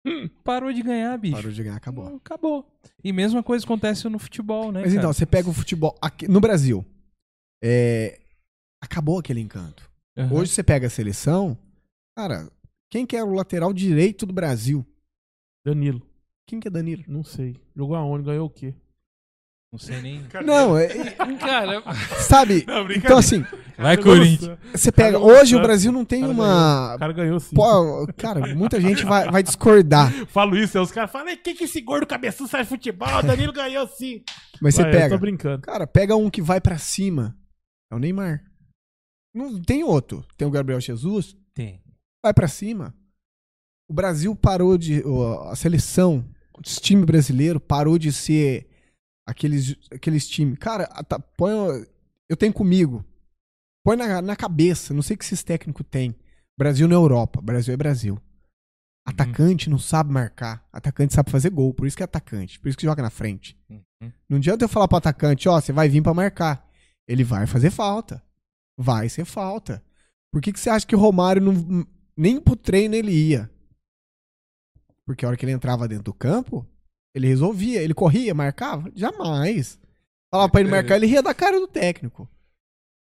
[0.05, 1.35] Hum, parou de ganhar, bicho.
[1.35, 2.07] Parou de ganhar, acabou.
[2.07, 2.79] Hum, Acabou.
[3.03, 4.81] E mesma coisa acontece no futebol, né?
[4.81, 5.13] Mas então, cara?
[5.13, 6.85] você pega o futebol aqui, no Brasil.
[7.63, 8.19] é,
[8.81, 9.89] acabou aquele encanto.
[10.17, 10.33] Aham.
[10.33, 11.57] Hoje você pega a seleção,
[12.15, 12.49] cara,
[12.91, 14.85] quem que é o lateral direito do Brasil?
[15.65, 16.01] Danilo,
[16.47, 17.03] Quem que é Danilo?
[17.07, 17.55] não sei.
[17.75, 18.23] Jogou aonde?
[18.25, 18.73] Ganhou o quê?
[19.73, 20.23] Não sei nem.
[20.45, 21.81] Não, é- é- Cara,
[22.21, 22.63] sabe?
[22.65, 22.97] Não, brincadeira.
[22.97, 23.43] Então assim,
[23.77, 24.57] Vai, Corinthians.
[24.73, 25.19] Você pega.
[25.19, 26.95] Cara, Hoje o o Brasil não tem cara O uma.
[26.97, 27.53] cara ganhou sim.
[27.55, 30.13] Pô, cara, muita gente vai, vai discordar.
[30.27, 33.09] Falo isso, aí os caras falam, "Ei, que que esse gordo cabeçudo sai de futebol?
[33.19, 34.23] O Danilo ganhou sim.
[34.61, 35.15] Mas você Vai, Eu pega.
[35.15, 35.61] tô brincando.
[35.63, 37.35] Cara, pega um que vai pra cima.
[37.91, 38.45] É o Neymar.
[39.33, 40.23] Não tem outro.
[40.37, 41.35] Tem o Gabriel Jesus.
[41.53, 41.81] Tem.
[42.23, 42.95] Vai pra cima.
[43.87, 45.03] O Brasil parou de.
[45.49, 46.25] A seleção,
[46.57, 48.67] o time brasileiro parou de ser
[49.25, 50.57] aqueles, aqueles times.
[50.57, 50.87] Cara,
[51.37, 51.85] põe.
[52.27, 53.05] Eu tenho comigo.
[53.83, 54.93] Põe na, na cabeça.
[54.93, 56.15] Não sei o que esses técnicos têm.
[56.57, 57.41] Brasil na Europa.
[57.41, 58.19] Brasil é Brasil.
[59.05, 60.67] Atacante não sabe marcar.
[60.73, 61.71] Atacante sabe fazer gol.
[61.73, 62.59] Por isso que é atacante.
[62.59, 63.55] Por isso que joga na frente.
[63.69, 64.11] Uhum.
[64.27, 66.67] Não adianta eu falar pro atacante, ó, você vai vir pra marcar.
[67.07, 68.23] Ele vai fazer falta.
[68.75, 69.83] Vai ser falta.
[70.31, 71.87] Por que, que você acha que o Romário não,
[72.17, 73.49] nem pro treino ele ia?
[75.05, 76.65] Porque a hora que ele entrava dentro do campo,
[77.13, 78.91] ele resolvia, ele corria, marcava?
[78.95, 79.79] Jamais.
[80.33, 82.27] Falava pra ele marcar, ele ria da cara do técnico.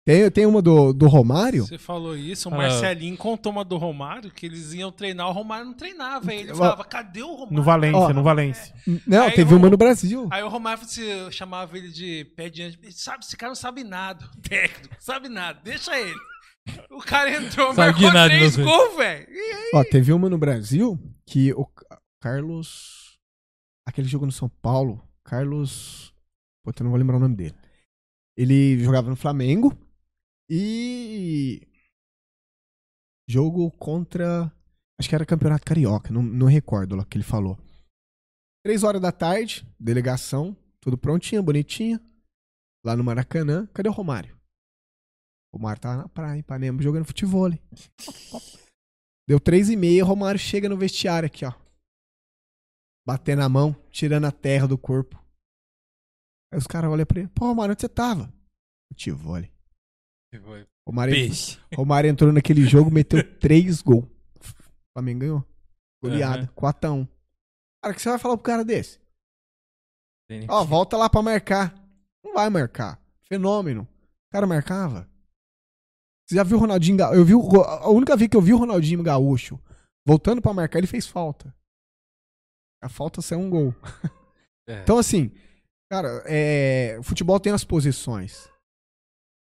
[0.05, 1.65] Tem, tem uma do, do Romário.
[1.65, 2.57] você falou isso, o Ah.
[2.57, 6.29] Marcelinho contou uma do Romário, que eles iam treinar, o Romário não treinava.
[6.29, 7.53] Aí ele falava, cadê o Romário?
[7.55, 8.13] No Valência, Ó.
[8.13, 8.75] no Valência.
[9.07, 10.27] Não, Aí teve o- uma no Brasil.
[10.29, 12.77] Aí o Romário assim, eu chamava ele de pé diante.
[12.91, 14.29] Sabe, esse cara não sabe nada.
[14.41, 15.61] Técnico, sabe nada.
[15.63, 16.19] Deixa ele.
[16.91, 19.27] O cara entrou, Sabe de marcou nada, três gols, velho.
[19.29, 19.71] E aí?
[19.73, 23.19] Ó, teve uma no Brasil que o Ca- Carlos.
[23.87, 25.01] Aquele jogo no São Paulo.
[25.23, 26.13] Carlos.
[26.65, 27.55] Puta, eu não vou lembrar o nome dele.
[28.37, 29.77] Ele jogava no Flamengo.
[30.49, 31.67] E.
[33.27, 34.51] Jogo contra.
[34.99, 36.11] Acho que era Campeonato Carioca.
[36.11, 37.57] Não, não recordo lá que ele falou.
[38.65, 40.55] Três horas da tarde, delegação.
[40.79, 41.99] Tudo prontinho, bonitinho.
[42.85, 43.65] Lá no Maracanã.
[43.73, 44.37] Cadê o Romário?
[45.51, 47.49] O Romário tava na praia, em Ipanema, jogando futebol.
[49.27, 51.53] Deu três e meia, o Romário chega no vestiário aqui, ó.
[53.05, 55.21] Batendo a mão, tirando a terra do corpo.
[56.51, 57.29] Aí os caras olham pra ele.
[57.29, 58.33] Pô, Romário, onde você tava?
[58.91, 59.41] Futebol.
[60.87, 61.59] Romário, Peixe.
[61.75, 64.05] Romário entrou naquele jogo, meteu três gols.
[64.05, 65.45] O Flamengo ganhou.
[66.01, 66.53] Goleada, Aham.
[66.55, 67.07] 4x1.
[67.81, 68.99] Cara, o que você vai falar pro cara desse?
[70.47, 71.73] Ó, volta lá pra marcar.
[72.23, 72.99] Não vai marcar.
[73.27, 73.83] Fenômeno.
[73.83, 75.09] O cara marcava.
[76.33, 77.15] Você já viu o Ronaldinho Gaúcho?
[77.19, 79.59] Eu vi o a única vez que eu vi o Ronaldinho Gaúcho
[80.05, 81.53] voltando pra marcar, ele fez falta.
[82.81, 83.73] A falta saiu um gol.
[84.65, 84.81] É.
[84.81, 85.29] Então, assim,
[85.91, 88.47] cara, é, o futebol tem as posições.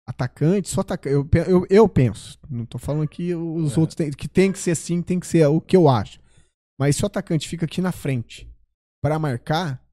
[0.07, 1.13] Atacante, só atacante.
[1.13, 2.39] Eu, eu, eu penso.
[2.49, 3.79] Não tô falando que os É.
[3.81, 6.17] outros tem, que tem que ser assim, tem que ser o que eu acho.
[6.79, 8.49] Mas se o atacante fica aqui na frente
[9.03, 9.85] pra marcar,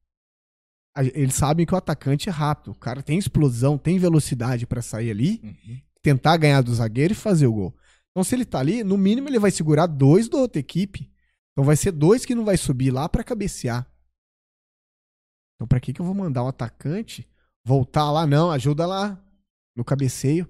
[0.96, 2.70] eles sabem que o atacante é rápido.
[2.70, 5.80] O cara tem explosão, tem velocidade pra sair ali, Uhum.
[6.02, 7.76] Tentar ganhar do zagueiro e fazer o gol.
[8.10, 11.10] Então, se ele tá ali, no mínimo ele vai segurar dois da outra equipe.
[11.52, 13.90] Então vai ser dois que não vai subir lá pra cabecear.
[15.54, 17.28] Então, pra que, que eu vou mandar um atacante
[17.64, 18.26] voltar lá?
[18.26, 19.22] Não, ajuda lá
[19.76, 20.48] no cabeceio.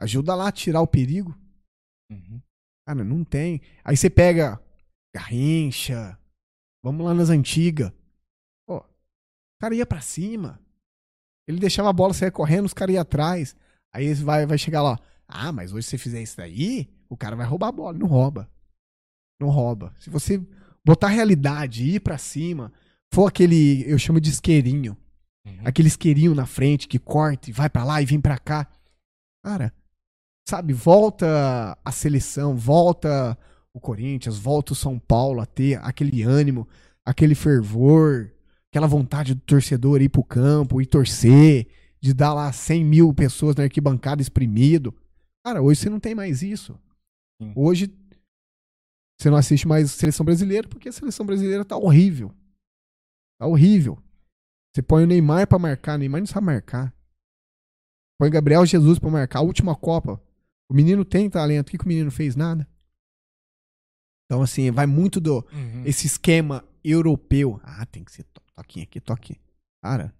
[0.00, 1.38] Ajuda lá a tirar o perigo.
[2.10, 2.40] Uhum.
[2.86, 3.60] Cara, não tem.
[3.84, 4.60] Aí você pega
[5.14, 6.18] Garrincha.
[6.84, 7.90] Vamos lá nas antigas.
[8.66, 10.60] Pô, o cara ia pra cima.
[11.48, 13.56] Ele deixava a bola sair correndo, os caras iam atrás.
[13.96, 14.98] Aí vai, vai chegar lá.
[15.26, 17.98] Ah, mas hoje se você fizer isso daí, o cara vai roubar a bola.
[17.98, 18.48] Não rouba.
[19.40, 19.94] Não rouba.
[19.98, 20.40] Se você
[20.84, 22.72] botar realidade, ir pra cima,
[23.12, 24.96] for aquele, eu chamo de isqueirinho.
[25.46, 25.60] Uhum.
[25.64, 28.68] Aquele isqueirinho na frente que corta e vai pra lá e vem pra cá.
[29.42, 29.72] Cara,
[30.46, 33.36] sabe, volta a seleção, volta
[33.72, 36.68] o Corinthians, volta o São Paulo a ter aquele ânimo,
[37.04, 38.30] aquele fervor,
[38.70, 41.66] aquela vontade do torcedor ir pro campo e torcer,
[42.06, 44.94] de dar lá 100 mil pessoas na arquibancada exprimido.
[45.44, 46.78] Cara, hoje você não tem mais isso.
[47.42, 47.52] Sim.
[47.56, 47.86] Hoje
[49.20, 52.32] você não assiste mais seleção brasileira porque a seleção brasileira tá horrível.
[53.40, 54.00] Tá horrível.
[54.74, 56.94] Você põe o Neymar pra marcar, o Neymar não sabe marcar.
[58.20, 60.22] Põe Gabriel Jesus pra marcar a última Copa.
[60.70, 62.36] O menino tem talento, o que, que o menino fez?
[62.36, 62.68] Nada.
[64.24, 65.84] Então, assim, vai muito do Uhum.
[65.84, 67.60] esse esquema europeu.
[67.62, 69.38] Ah, tem que ser to- toquinho aqui, toquinho.
[69.82, 70.14] Cara,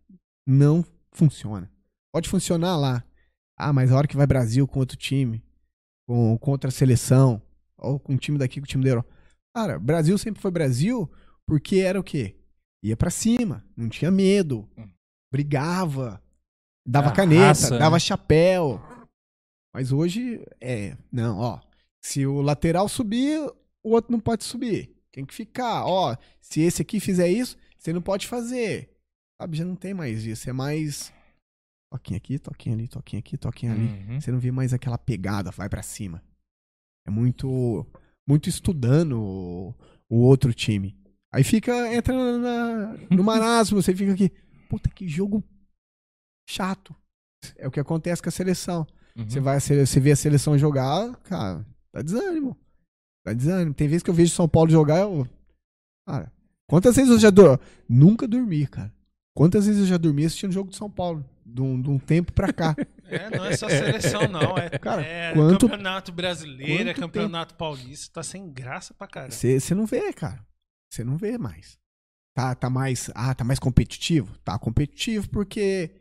[0.46, 1.70] não funciona.
[2.16, 3.04] Pode funcionar lá.
[3.58, 5.44] Ah, mas a hora que vai Brasil com outro time,
[6.08, 7.42] com, outra seleção,
[7.76, 9.14] ou com um time daqui, com o time da Europa.
[9.54, 11.10] Cara, Brasil sempre foi Brasil
[11.46, 12.34] porque era o quê?
[12.82, 14.88] Ia pra cima, não tinha medo, Hum.
[15.30, 16.22] brigava,
[16.88, 18.00] dava A caneta, raça, dava né?
[18.00, 18.80] chapéu.
[19.74, 21.60] Mas hoje, é, não, ó.
[22.02, 23.40] Se o lateral subir,
[23.84, 24.90] o outro não pode subir.
[25.12, 26.16] Tem que ficar, ó.
[26.40, 28.88] Se esse aqui fizer isso, você não pode fazer.
[29.38, 30.48] Sabe, já não tem mais isso.
[30.48, 31.12] É mais.
[31.96, 33.86] Toquinho aqui, toquinho ali, toquinho aqui, toquinho ali.
[33.86, 34.20] Uhum.
[34.20, 36.22] Você não vê mais aquela pegada, vai pra cima.
[37.06, 37.86] É muito.
[38.28, 39.74] Muito estudando o,
[40.10, 40.96] o outro time.
[41.32, 44.30] Aí fica, entra na, no marasmo, você fica aqui.
[44.68, 45.42] Puta, que jogo
[46.48, 46.94] chato.
[47.56, 48.86] É o que acontece com a seleção.
[49.16, 49.28] Uhum.
[49.28, 51.64] Você vai, você você vê a seleção jogar, cara,
[51.94, 52.56] dá desânimo.
[53.24, 53.74] Dá desânimo.
[53.74, 55.26] Tem vezes que eu vejo São Paulo jogar, eu.
[56.06, 56.32] Cara,
[56.66, 57.58] quantas vezes eu já dormi?
[57.88, 58.92] Nunca dormi, cara.
[59.34, 61.24] Quantas vezes eu já dormi assistindo o jogo de São Paulo?
[61.48, 62.74] De um, de um tempo pra cá.
[63.08, 64.58] É, não é só seleção, não.
[64.58, 68.14] É, Cara, é quanto- campeonato brasileiro, é quanto campeonato paulista.
[68.14, 69.32] Tá sem graça pra caralho.
[69.32, 70.44] Você você não vê, cara.
[70.92, 71.78] Você não vê mais.
[72.34, 73.08] Tá, tá mais.
[73.14, 74.36] Ah, tá mais competitivo?
[74.42, 75.92] Tá competitivo porque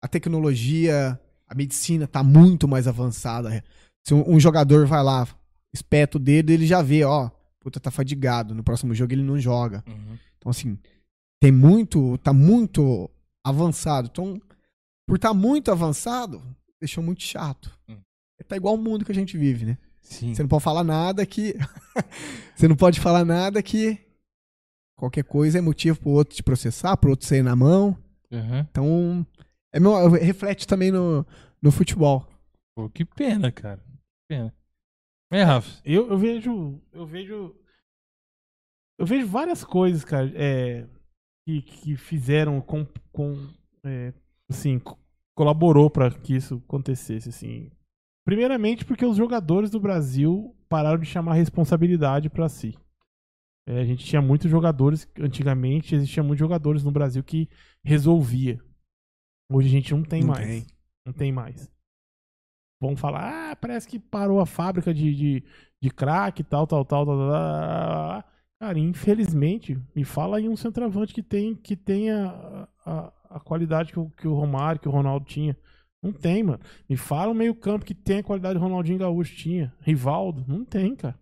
[0.00, 1.18] a tecnologia,
[1.48, 3.64] a medicina tá muito mais avançada.
[4.06, 5.26] Se um, um jogador vai lá,
[5.74, 7.28] espeta o dedo, ele já vê, ó.
[7.58, 8.54] Puta, tá fadigado.
[8.54, 9.82] No próximo jogo ele não joga.
[9.88, 10.16] Uhum.
[10.38, 10.78] Então, assim,
[11.42, 12.16] tem muito.
[12.18, 13.10] Tá muito
[13.44, 14.08] avançado.
[14.12, 14.40] Então,
[15.06, 16.42] por estar tá muito avançado,
[16.80, 17.70] deixou muito chato.
[17.88, 18.00] Hum.
[18.48, 19.78] Tá igual o mundo que a gente vive, né?
[20.02, 20.34] Sim.
[20.34, 21.54] Você não pode falar nada que.
[22.54, 23.98] você não pode falar nada que.
[24.96, 27.96] Qualquer coisa é motivo pro outro te processar, pro outro sair na mão.
[28.30, 28.58] Uhum.
[28.58, 29.26] Então.
[29.72, 31.26] É meu, reflete também no,
[31.62, 32.28] no futebol.
[32.76, 33.78] Pô, que pena, cara.
[33.78, 34.54] Que pena.
[35.32, 35.80] É, Rafa.
[35.84, 36.80] Eu, eu vejo.
[36.92, 37.56] Eu vejo.
[38.98, 40.86] Eu vejo várias coisas, cara, é,
[41.46, 42.86] que, que fizeram com.
[43.10, 43.48] com
[43.84, 44.12] é,
[44.50, 44.98] assim, co-
[45.34, 47.70] colaborou pra que isso acontecesse, assim.
[48.24, 52.74] Primeiramente porque os jogadores do Brasil pararam de chamar responsabilidade pra si.
[53.66, 57.48] É, a gente tinha muitos jogadores, antigamente existia muitos jogadores no Brasil que
[57.84, 58.60] resolvia.
[59.50, 60.46] Hoje a gente não tem Não mais.
[60.46, 60.66] tem.
[61.06, 61.70] Não tem mais.
[62.80, 65.44] Vão falar, ah, parece que parou a fábrica de, de,
[65.80, 68.24] de crack e tal, tal, tal, tal, tal, tal.
[68.60, 73.92] Cara, infelizmente, me fala aí um centroavante que tem que tenha a, a, a qualidade
[73.92, 75.56] que o, que o Romário, que o Ronaldo tinha.
[76.02, 76.60] Não tem, mano.
[76.88, 79.72] Me fala um meio campo que tem a qualidade que o Ronaldinho Gaúcho tinha.
[79.80, 81.18] Rivaldo, não tem, cara.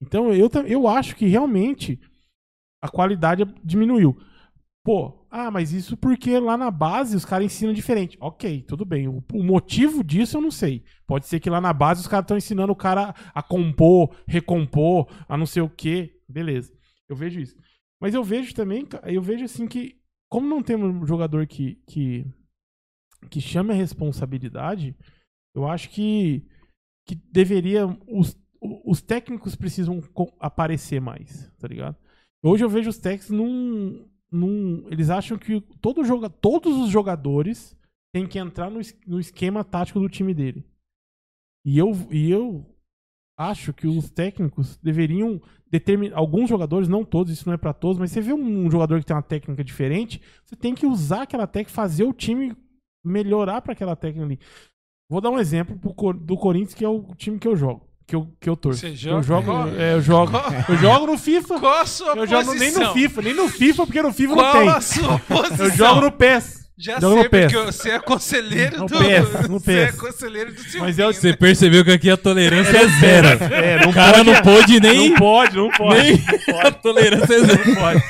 [0.00, 1.98] Então eu, eu acho que realmente
[2.82, 4.18] a qualidade diminuiu.
[4.84, 8.18] Pô, ah, mas isso porque lá na base os caras ensinam diferente.
[8.20, 9.08] Ok, tudo bem.
[9.08, 10.84] O, o motivo disso eu não sei.
[11.06, 15.08] Pode ser que lá na base os caras estão ensinando o cara a compor, recompor,
[15.26, 16.20] a não sei o quê.
[16.28, 16.70] Beleza.
[17.08, 17.56] Eu vejo isso.
[17.98, 19.96] Mas eu vejo também, eu vejo assim que,
[20.34, 22.26] como não temos um jogador que, que,
[23.30, 24.96] que chame a responsabilidade,
[25.54, 26.44] eu acho que,
[27.06, 27.86] que deveria.
[28.08, 28.36] Os,
[28.84, 30.02] os técnicos precisam
[30.40, 31.96] aparecer mais, tá ligado?
[32.42, 34.10] Hoje eu vejo os técnicos num.
[34.28, 37.78] num eles acham que todo joga, todos os jogadores
[38.12, 40.68] têm que entrar no, no esquema tático do time dele.
[41.64, 42.73] E eu, e eu
[43.36, 45.40] acho que os técnicos deveriam
[45.70, 46.16] determinar.
[46.16, 49.06] Alguns jogadores, não todos, isso não é pra todos, mas você vê um, jogador que
[49.06, 52.54] tem uma técnica diferente, você tem que usar aquela técnica, fazer o time
[53.04, 54.38] melhorar pra aquela técnica ali.
[55.10, 55.78] Vou dar um exemplo
[56.14, 57.86] do Corinthians, que é o time que eu jogo.
[58.06, 58.80] Que eu, que eu torço.
[58.80, 59.22] Você Eu joga?
[59.22, 60.32] jogo, Qual- é, eu jogo,
[60.68, 61.58] eu jogo no FIFA.
[61.60, 62.92] Qual a sua Eu jogo nem no posição?
[62.92, 64.68] FIFA, nem no FIFA, porque no FIFA não Qual tem.
[64.68, 65.66] a sua posição?
[65.66, 66.63] Eu jogo no PES.
[66.76, 69.48] Já jogo sei, porque você é conselheiro No do...
[69.48, 70.82] No Você é conselheiro do Silvinho.
[70.84, 73.44] Mas é Você percebeu que aqui a tolerância é zero.
[73.44, 75.10] É, não O cara pode, não pôde nem.
[75.10, 76.02] Não pode, não pode.
[76.02, 76.24] nem
[76.64, 77.68] a tolerância é zero.
[77.68, 78.02] Não pode.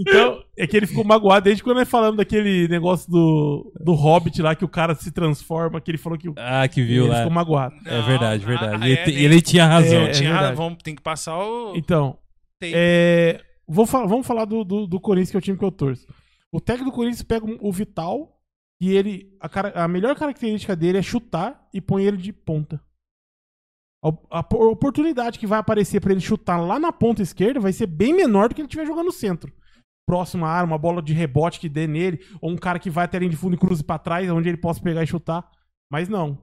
[0.00, 4.40] Então, é que ele ficou magoado desde quando nós falamos daquele negócio do, do Hobbit
[4.40, 7.10] lá, que o cara se transforma, que ele falou que o- Ah, que viu ele
[7.12, 7.16] lá.
[7.18, 7.74] ficou magoado.
[7.84, 8.82] É verdade, Não, verdade.
[8.84, 10.02] ah, E é, ele, ele tinha razão.
[10.02, 10.56] É, Tinha- verdade.
[10.56, 11.74] vamos, tem que passar o...
[11.76, 12.16] Então,
[12.60, 15.72] Tem- é, vou vamos falar do, do, do Corinthians, que é o time que eu
[15.72, 16.06] torço.
[16.50, 18.40] O técnico do Corinthians pega o Vital
[18.80, 19.36] e ele.
[19.40, 22.80] A, cara- a melhor característica dele é chutar e põe ele de ponta.
[24.02, 27.72] A, a po- oportunidade que vai aparecer pra ele chutar lá na ponta esquerda vai
[27.72, 29.52] ser bem menor do que ele estiver jogando no centro.
[30.06, 33.04] próximo à área, uma bola de rebote que dê nele, ou um cara que vai
[33.04, 35.50] até a linha de fundo e cruze pra trás, onde ele possa pegar e chutar.
[35.92, 36.38] Mas não.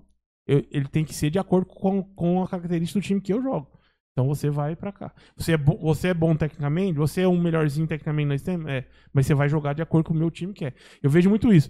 [0.48, 3.42] Eu- ele tem que ser de acordo com, com a característica do time que eu
[3.42, 3.68] jogo.
[4.16, 5.12] Então você vai pra cá.
[5.36, 8.86] Você é, bo- você é bom tecnicamente, você é um melhorzinho tecnicamente nós temos, é,
[9.14, 10.74] mas você vai jogar de acordo com o meu time quer.
[11.04, 11.70] Eu vejo muito isso.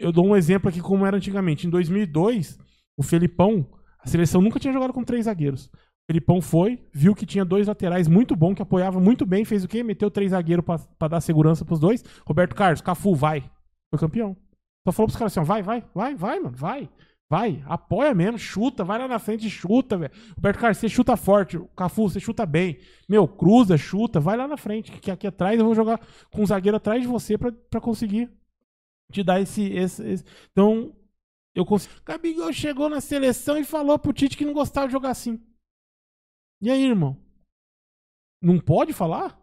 [0.00, 1.64] Eu dou um exemplo aqui como era antigamente.
[1.66, 2.58] Em 2002,
[2.96, 3.64] o Felipão,
[4.00, 5.66] a seleção nunca tinha jogado com três zagueiros.
[5.66, 9.62] O Felipão foi, viu que tinha dois laterais muito bom, que apoiava muito bem, fez
[9.62, 9.82] o quê?
[9.84, 10.64] Meteu três zagueiros
[10.98, 12.04] pra dar segurança pros dois.
[12.26, 13.40] Roberto Carlos, Cafu, vai.
[13.90, 14.36] Foi campeão.
[14.84, 16.88] Só falou pros caras assim, ó, vai, vai, vai, vai, mano, vai.
[17.28, 20.12] Vai, apoia mesmo, chuta, vai lá na frente e chuta, velho.
[20.36, 21.58] Roberto Carlos, você chuta forte.
[21.76, 22.78] Cafu, você chuta bem.
[23.08, 25.98] Meu, cruza, chuta, vai lá na frente, que aqui atrás eu vou jogar
[26.30, 28.30] com um zagueiro atrás de você pra, pra conseguir
[29.10, 30.94] te dar esse, esse, esse- Então,
[31.52, 31.94] eu consigo.
[32.04, 35.44] Gabigol chegou na seleção e falou pro Tite que não gostava de jogar assim.
[36.62, 37.20] E aí, irmão?
[38.40, 39.36] Não pode falar?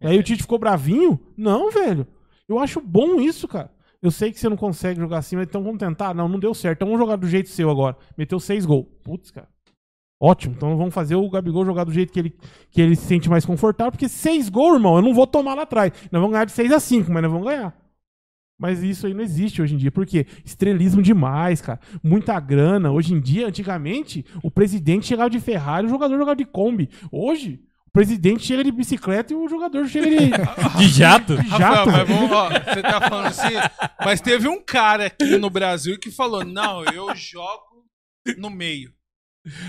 [0.00, 1.18] E aí o Tite ficou bravinho?
[1.36, 2.06] Não, velho.
[2.48, 3.74] Eu acho bom isso, cara.
[4.02, 6.12] Eu sei que você não consegue jogar assim, mas então vamos tentar.
[6.12, 6.78] Não, não deu certo.
[6.78, 7.96] Então vamos jogar do jeito seu agora.
[8.18, 8.86] Meteu seis gols.
[9.04, 9.48] Putz, cara.
[10.20, 10.54] Ótimo.
[10.56, 12.36] Então vamos fazer o Gabigol jogar do jeito que ele,
[12.70, 13.92] que ele se sente mais confortável.
[13.92, 15.92] Porque seis gols, irmão, eu não vou tomar lá atrás.
[16.10, 17.76] Nós vamos ganhar de 6 a 5, mas nós vamos ganhar.
[18.58, 19.90] Mas isso aí não existe hoje em dia.
[19.90, 20.26] Por quê?
[20.44, 21.80] Estrelismo demais, cara.
[22.02, 22.92] Muita grana.
[22.92, 26.88] Hoje em dia, antigamente, o presidente chegava de Ferrari, o jogador jogava de Kombi.
[27.10, 27.60] Hoje,
[27.92, 30.30] presidente chega de bicicleta e o jogador chega de,
[30.78, 31.36] De jato?
[31.36, 31.90] de Rafael, jato.
[31.90, 33.54] mas vamos, ó, você tá falando assim,
[34.04, 37.86] mas teve um cara aqui no Brasil que falou: não, eu jogo
[38.38, 38.94] no meio.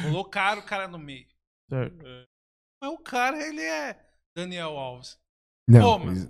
[0.03, 1.27] Colocaram o cara no meio.
[1.69, 1.97] Certo.
[2.81, 3.99] Mas o cara, ele é
[4.37, 5.17] Daniel Alves.
[5.67, 6.29] Não, Pô, mas-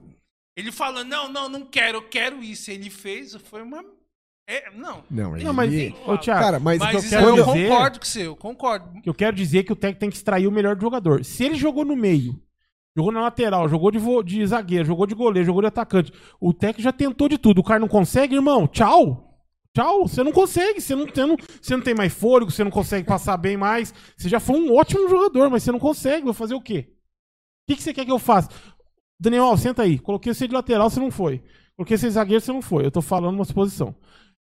[0.58, 2.72] Ele falou: não, não, não quero, eu quero isso.
[2.72, 3.84] Ele fez, foi uma.
[4.46, 5.04] É, não.
[5.10, 7.46] não, Não, mas, ele- ô, Thiago, Cara, mas, Mas o que isso eu quero eu
[7.46, 9.02] dizer- concordo com você, eu concordo.
[9.02, 11.24] Que eu quero dizer é que o técnico tem que extrair o melhor do jogador.
[11.24, 12.38] Se ele jogou no meio,
[12.96, 16.12] jogou na lateral, jogou de, vo- de zagueiro, jogou de goleiro, jogou de atacante,
[16.42, 17.60] o técnico já tentou de tudo.
[17.60, 19.30] O cara não consegue, irmão, tchau.
[19.76, 22.70] Tchau, você não consegue, você não, você, não, você não tem mais fôlego, você não
[22.70, 23.92] consegue passar bem mais.
[24.16, 26.26] Você já foi um ótimo jogador, mas você não consegue.
[26.26, 26.90] Vou fazer o quê?
[26.92, 28.50] O que, que você quer que eu faça?
[29.20, 29.98] Daniel, Alves, senta aí.
[29.98, 31.42] Coloquei você de lateral, você não foi.
[31.76, 32.86] Coloquei você de zagueiro, você não foi.
[32.86, 33.96] Eu tô falando uma suposição.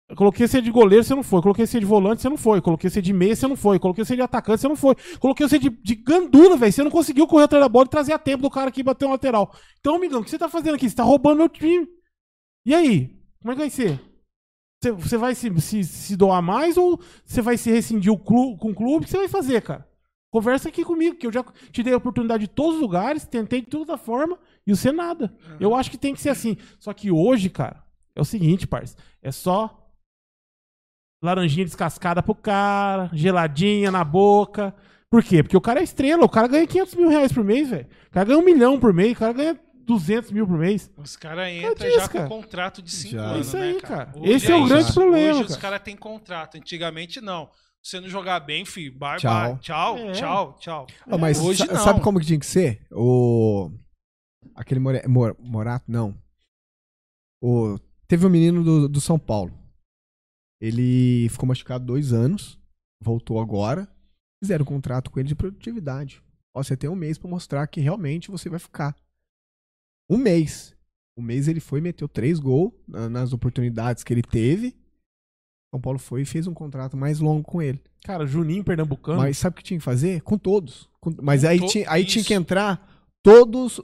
[0.08, 1.42] Eu Coloquei você de goleiro, você não foi.
[1.42, 2.62] Coloquei você de volante, você não foi.
[2.62, 3.78] Coloquei você de meia, você não foi.
[3.78, 4.94] Coloquei você de atacante, você não foi.
[5.20, 6.72] Coloquei você de, de gandula, velho.
[6.72, 8.84] Você não conseguiu correr atrás da bola e trazer a tempo do cara aqui e
[8.84, 9.54] bater um lateral.
[9.80, 10.88] Então, amigão, o que você tá fazendo aqui?
[10.88, 11.86] Você tá roubando meu time.
[12.64, 13.18] E aí?
[13.40, 14.00] Como é que vai ser?
[14.82, 18.56] Você, você vai se, se, se doar mais ou você vai se rescindir o clu-
[18.56, 19.02] com o clube?
[19.02, 19.86] O que você vai fazer, cara?
[20.30, 23.60] Conversa aqui comigo, que eu já te dei a oportunidade de todos os lugares, tentei
[23.60, 25.34] de toda forma e você nada.
[25.58, 26.56] Eu acho que tem que ser assim.
[26.78, 27.82] Só que hoje, cara,
[28.14, 28.96] é o seguinte, parça.
[29.22, 29.87] É só
[31.22, 34.74] laranjinha descascada pro cara, geladinha na boca.
[35.10, 35.42] Por quê?
[35.42, 37.86] Porque o cara é estrela, o cara ganha 500 mil reais por mês, velho.
[38.08, 40.90] O cara ganha um milhão por mês, o cara ganha 200 mil por mês.
[40.98, 42.28] Os caras entram já cara.
[42.28, 43.22] com contrato de 5 Já.
[43.22, 43.36] anos.
[43.36, 44.12] É isso né, aí, cara.
[44.16, 44.68] Hoje Esse é o isso.
[44.68, 45.60] grande problema, Hoje os cara.
[45.62, 46.56] caras têm contrato.
[46.58, 47.48] Antigamente, não.
[47.82, 49.52] Se você não jogar bem, filho, bye, Tchau.
[49.54, 49.58] bye.
[49.60, 50.12] Tchau, É.
[50.12, 50.86] tchau, tchau.
[51.18, 51.76] Mas Hoje não.
[51.76, 52.86] sabe como que tinha que ser?
[52.92, 53.70] O.
[54.54, 55.02] Aquele More...
[55.08, 56.14] Mor- Morato, não.
[57.40, 57.78] O...
[58.06, 59.52] Teve um menino do, do São Paulo.
[60.60, 62.58] Ele ficou machucado dois anos.
[63.02, 63.88] Voltou agora.
[64.42, 66.22] Fizeram um contrato com ele de produtividade.
[66.54, 68.96] Ó, você tem um mês pra mostrar que realmente você vai ficar.
[70.10, 70.74] Um mês.
[71.16, 74.76] Um mês ele foi e meteu três gols na- nas oportunidades que ele teve.
[75.72, 77.80] São Paulo foi e fez um contrato mais longo com ele.
[78.04, 79.18] Cara, Juninho Pernambucano.
[79.18, 80.22] Mas sabe o que tinha que fazer?
[80.22, 80.88] Com todos.
[81.00, 83.80] Com- mas Com aí, to- tinha, aí tinha que entrar todos.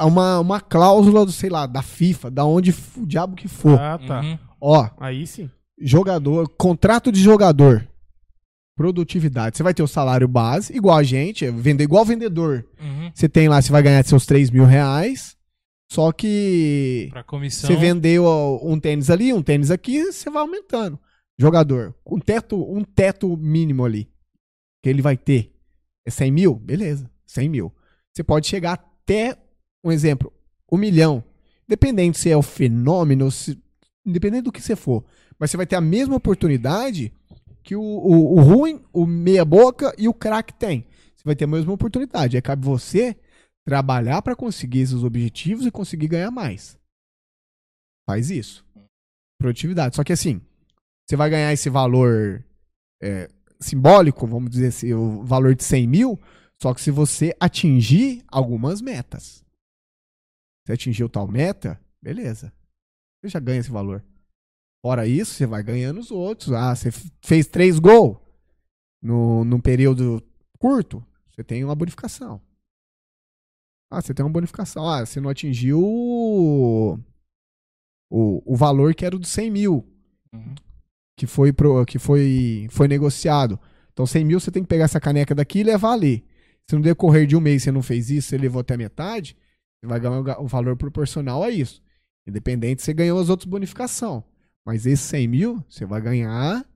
[0.00, 3.78] Uma, uma cláusula, do, sei lá, da FIFA, da onde o diabo que for.
[3.78, 4.20] Ah, tá.
[4.22, 4.38] Uhum.
[4.60, 5.50] Ó, Aí sim.
[5.78, 7.86] Jogador, contrato de jogador.
[8.76, 9.56] Produtividade.
[9.56, 12.66] Você vai ter o salário base, igual a gente, é vender igual vendedor.
[12.78, 13.10] Uhum.
[13.14, 15.34] Você tem lá, você vai ganhar seus 3 mil reais.
[15.90, 17.68] Só que Pra comissão.
[17.68, 18.24] você vendeu
[18.62, 20.98] um tênis ali, um tênis aqui, você vai aumentando.
[21.38, 24.10] Jogador, um teto, um teto mínimo ali
[24.82, 25.52] que ele vai ter
[26.04, 26.54] é 100 mil?
[26.54, 27.72] Beleza, 100 mil.
[28.12, 29.36] Você pode chegar até,
[29.82, 30.32] um exemplo,
[30.70, 31.22] um milhão.
[31.68, 33.58] Dependendo se é o fenômeno, se,
[34.04, 35.04] independente do que você for.
[35.38, 37.12] Mas você vai ter a mesma oportunidade
[37.62, 40.86] que o, o, o ruim, o meia-boca e o craque tem.
[41.16, 42.36] Você vai ter a mesma oportunidade.
[42.36, 43.16] Aí cabe você
[43.66, 46.78] trabalhar para conseguir esses objetivos e conseguir ganhar mais.
[48.08, 48.64] Faz isso.
[49.38, 49.96] Produtividade.
[49.96, 50.40] Só que assim,
[51.06, 52.44] você vai ganhar esse valor
[53.02, 53.28] é,
[53.60, 56.20] simbólico, vamos dizer assim, o valor de 100 mil,
[56.62, 59.44] só que se você atingir algumas metas.
[60.66, 62.52] Se atingir tal meta, beleza.
[63.20, 64.04] Você já ganha esse valor.
[64.86, 66.52] Fora isso, você vai ganhando os outros.
[66.52, 68.18] Ah, você fez três gols
[69.02, 70.22] no, num período
[70.60, 72.40] curto, você tem uma bonificação.
[73.90, 74.88] Ah, você tem uma bonificação.
[74.88, 77.00] Ah, você não atingiu o,
[78.08, 79.84] o, o valor que era o dos 100 mil,
[80.32, 80.54] Uhum.
[81.18, 83.58] que foi, pro, que foi, foi negociado.
[83.92, 86.24] Então, 100 mil você tem que pegar essa caneca daqui e levar ali.
[86.70, 89.36] Se no decorrer de um mês você não fez isso, você levou até a metade,
[89.80, 91.82] você vai ganhar o ga- o valor proporcional a isso.
[92.24, 94.22] Independente, você ganhou as outras bonificações.
[94.66, 96.66] Mas esses 100 mil, você vai ganhar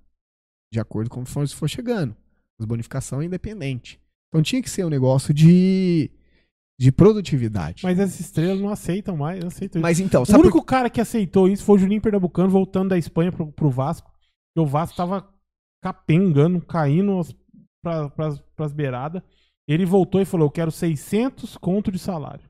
[0.72, 2.14] de acordo com conforme for chegando.
[2.60, 4.00] As bonificações é independente.
[4.28, 6.08] Então tinha que ser um negócio de,
[6.78, 7.82] de produtividade.
[7.82, 9.82] Mas as estrelas não aceitam mais, não aceitam isso.
[9.82, 13.32] Mas então, O único cara que aceitou isso foi o Juninho Pernambucano voltando da Espanha
[13.32, 14.12] pro, pro Vasco.
[14.56, 15.28] E o Vasco tava
[15.82, 17.34] capengando, caindo as-
[17.82, 19.22] pra, pras, pras beiradas.
[19.68, 22.48] Ele voltou e falou: Eu quero 600 conto de salário.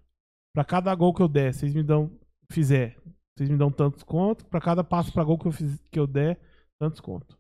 [0.55, 2.11] Pra cada gol que eu der, vocês me dão,
[2.51, 2.97] fizer,
[3.37, 4.45] vocês me dão tantos conto.
[4.47, 6.39] Pra cada passo pra gol que eu, fiz, que eu der,
[6.81, 7.39] tantos conto.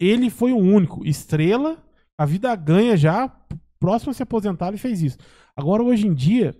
[0.00, 1.06] Ele foi o único.
[1.06, 1.82] Estrela,
[2.18, 3.28] a vida ganha já,
[3.78, 5.18] próximo a se aposentar, ele fez isso.
[5.54, 6.54] Agora, hoje em dia,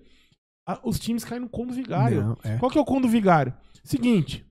[0.68, 2.22] a- os times caem no conto vigário.
[2.22, 2.58] Não, é.
[2.58, 3.54] Qual que é o conto vigário?
[3.82, 4.44] Seguinte.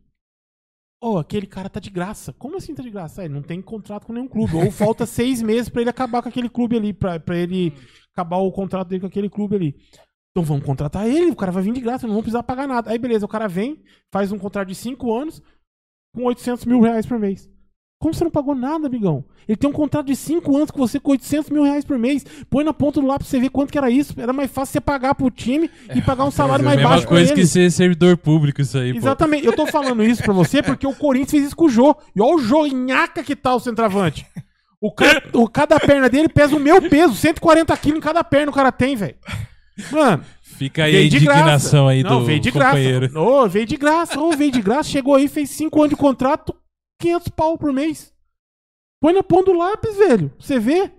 [1.02, 2.34] Ô, aquele cara tá de graça.
[2.34, 3.22] Como assim tá de graça?
[3.22, 4.56] Ah, ele não tem contrato com nenhum clube.
[4.58, 6.92] Ou falta seis meses pra ele acabar com aquele clube ali.
[6.94, 7.74] Pra ele
[8.14, 9.76] acabar o contrato dele com aquele clube ali.
[10.40, 11.32] Então vamos contratar ele.
[11.32, 12.08] O cara vai vir de graça.
[12.08, 12.90] Não vamos precisar pagar nada.
[12.90, 15.42] Aí beleza, o cara vem, faz um contrato de cinco anos
[16.16, 17.50] com 800 mil reais por mês.
[18.02, 19.26] Como você não pagou nada, amigão?
[19.46, 22.26] Ele tem um contrato de 5 anos com você com 800 mil reais por mês.
[22.50, 24.14] Põe na ponta do lápis pra você ver quanto que era isso.
[24.16, 27.10] Era mais fácil você pagar pro time e pagar um salário É mais baixo pra
[27.10, 27.42] coisa ele.
[27.42, 29.00] que ser servidor público, isso aí, pô.
[29.00, 29.46] Exatamente.
[29.46, 31.94] Eu tô falando isso pra você porque o Corinthians fez isso com o Jô.
[32.16, 34.26] E olha o Jô, nhaca que tá o centroavante.
[34.80, 37.14] O cara, o, cada perna dele pesa o meu peso.
[37.14, 39.16] 140 quilos em cada perna o cara tem, velho.
[39.92, 41.90] Mano, Fica aí a indignação graça.
[41.90, 43.10] aí Não, do veio de companheiro.
[43.10, 43.20] graça.
[43.20, 44.20] Ô, veio de graça.
[44.20, 44.90] Ô, veio de graça.
[44.90, 46.54] Chegou aí, fez 5 anos de contrato,
[47.02, 48.14] 500 pau por mês.
[49.02, 50.32] Põe na ponta do lápis, velho.
[50.38, 50.92] Você vê?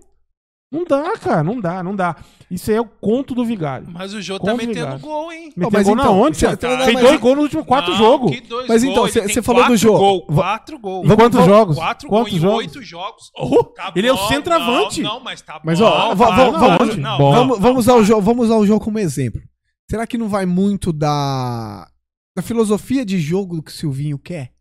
[0.71, 1.43] Não dá, cara.
[1.43, 2.15] Não dá, não dá.
[2.51, 3.87] Isso aí é o conto do vigário.
[3.89, 4.99] Mas o Jô tá metendo vigário?
[4.99, 5.53] gol, hein?
[5.55, 6.57] Meteu mas gol na então, onde, você- cara?
[6.57, 8.31] tá- Fez mas- dois gols nos últimos quatro Não, jogos.
[8.67, 9.97] Mas então, ele cê- tem cê falou do Jô.
[9.97, 11.09] Gol, quatro gols.
[11.09, 11.75] Em quantos jogos?
[11.77, 12.57] Quatro Quantos gols em jogos?
[12.59, 13.31] oito jogos.
[13.39, 15.01] Oh, Tá ele é o bom, centroavante.
[15.01, 15.85] Não, não, mas tá Mas bom.
[15.85, 17.31] ó, va- tá va- bom, vamos- não, bom.
[17.31, 18.05] não, vamos, vamos, usar o para.
[18.05, 19.41] jogo, vamos usar o jogo como exemplo.
[19.89, 21.87] Será que não vai muito da,
[22.35, 24.51] da filosofia de jogo do que o Silvinho quer?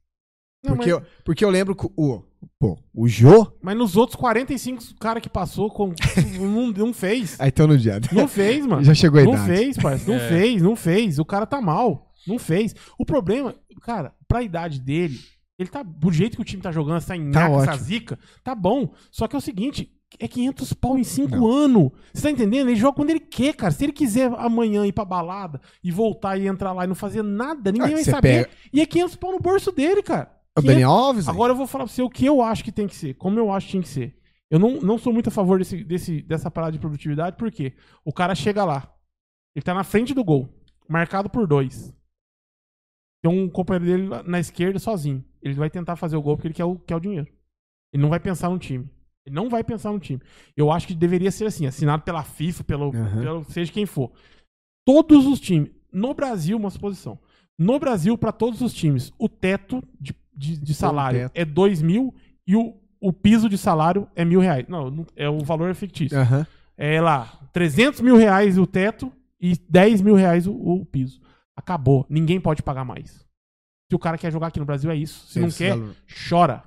[0.65, 2.23] Não, Porque, mas- eu, porque eu lembro que o,
[2.61, 3.51] pô, o Jô.
[3.63, 5.93] Mas nos outros 45 cara que passou, com,
[6.39, 7.41] não, não fez.
[7.41, 7.99] Aí então no dia.
[8.13, 8.85] Não fez, mano.
[8.85, 9.47] Já chegou a Não idade.
[9.49, 10.13] fez, parceiro.
[10.21, 10.29] Não É.
[10.29, 11.19] fez, não fez.
[11.19, 12.13] O cara tá mal.
[12.27, 12.75] Não fez.
[12.99, 15.19] O problema, cara, pra idade dele,
[15.59, 15.83] ele tá.
[15.83, 18.93] Do jeito que o time tá jogando, tá em Tá nhaca, essa zica, tá bom.
[19.11, 19.91] Só que é o seguinte.
[20.19, 21.47] É 500 pau em 5 Não.
[21.49, 21.91] anos.
[22.13, 22.69] Você tá entendendo?
[22.69, 23.71] Ele joga quando ele quer, cara.
[23.73, 27.23] Se ele quiser amanhã ir pra balada e voltar e entrar lá e não fazer
[27.23, 28.45] nada, ninguém Ah, vai saber.
[28.47, 30.29] pega- E é 500 pau no bolso dele, cara.
[30.57, 31.29] O 500 Daniel Alves?
[31.29, 31.35] aí.
[31.35, 33.39] Agora eu vou falar pra você o que eu acho que tem que ser, como
[33.39, 34.17] eu acho que tinha que ser.
[34.51, 37.73] Eu não, não sou muito a favor desse, desse, dessa parada de produtividade, porque
[38.05, 38.93] o cara chega lá,
[39.55, 40.49] ele tá na frente do gol,
[40.89, 41.95] marcado por dois.
[43.23, 45.25] Tem um companheiro dele na esquerda sozinho.
[45.43, 47.29] Ele vai tentar fazer o gol porque ele quer o, quer o dinheiro.
[47.93, 48.89] Ele não vai pensar no time.
[49.27, 50.21] Ele não vai pensar no time.
[50.57, 53.23] Eu acho que deveria ser assim, assinado pela FIFA, pelo, Aham.
[53.23, 54.11] pelo seja quem for.
[54.87, 55.71] Todos os times.
[55.93, 57.19] No Brasil, uma suposição.
[57.59, 62.15] No Brasil, para todos os times, o teto de, de, de salário é 2 mil
[62.47, 64.67] e o, o piso de salário é mil reais.
[64.69, 66.19] Não, não- é o valor é fictício.
[66.19, 66.47] Aham.
[66.77, 71.21] É lá, 300 mil reais o teto e 10 mil reais o, o piso.
[71.55, 72.07] Acabou.
[72.09, 73.27] Ninguém pode pagar mais.
[73.91, 75.27] Se o cara quer jogar aqui no Brasil, é isso.
[75.29, 75.95] Se não Esse quer, valor.
[76.29, 76.63] chora.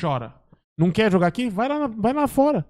[0.00, 0.34] Chora.
[0.78, 1.48] Não quer jogar aqui?
[1.50, 2.64] Vai lá, vai lá fora.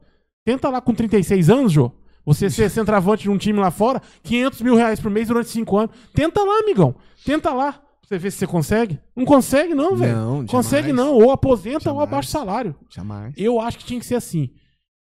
[0.47, 1.93] Tenta lá com 36 anos, Jô.
[2.25, 5.77] Você ser centroavante de um time lá fora, 500 mil reais por mês durante 5
[5.77, 5.97] anos.
[6.15, 6.95] Tenta lá, amigão.
[7.27, 7.81] Tenta lá.
[8.07, 8.99] Você ver se você consegue.
[9.17, 10.15] Não consegue, não, velho.
[10.17, 11.07] Não, Consegue jamais.
[11.07, 11.15] não.
[11.15, 12.09] Ou aposenta ou Jamais.
[12.09, 12.77] abaixa o salário.
[12.91, 13.35] Jamais.
[13.37, 14.51] Eu acho que tinha que ser assim.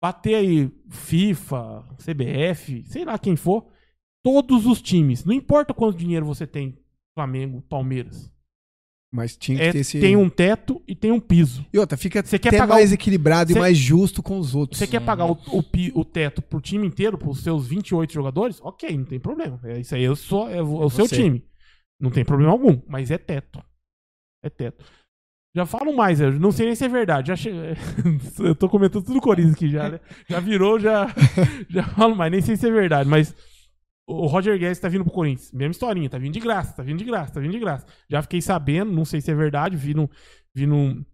[0.01, 3.65] Bater aí FIFA, CBF, sei lá quem for.
[4.23, 5.25] Todos os times.
[5.25, 6.77] Não importa quanto dinheiro você tem.
[7.15, 8.31] Flamengo, Palmeiras.
[9.13, 9.99] Mas tinha que É, ter esse.
[9.99, 11.65] Tem um teto e tem um piso.
[11.73, 14.39] E outra, fica Você quer até pagar mais o- equilibrado Você- e mais justo com
[14.39, 14.79] os outros.
[14.79, 18.59] Você quer pagar o, o, pi- o teto pro time inteiro, pros seus 28 jogadores?
[18.61, 19.59] Ok, não tem problema.
[19.65, 21.15] É isso aí, eu sou, é o, é o seu você.
[21.17, 21.43] time.
[22.01, 23.63] Não tem problema algum, mas é teto.
[24.43, 24.83] É teto.
[25.53, 27.27] Já falo mais, eu não sei nem se é verdade.
[27.27, 27.51] Já che...
[28.39, 29.99] eu tô comentando tudo Corinthians aqui já, né?
[30.27, 31.07] Já virou, já,
[31.69, 33.35] já falo mais, nem sei se é verdade, mas
[34.07, 35.51] o Roger Guedes tá vindo pro Corinthians.
[35.51, 37.85] Mesma historinha, tá vindo de graça, tá vindo de graça, tá vindo de graça.
[38.09, 40.09] Já fiquei sabendo, não sei se é verdade, vi no,
[40.55, 41.05] vi no,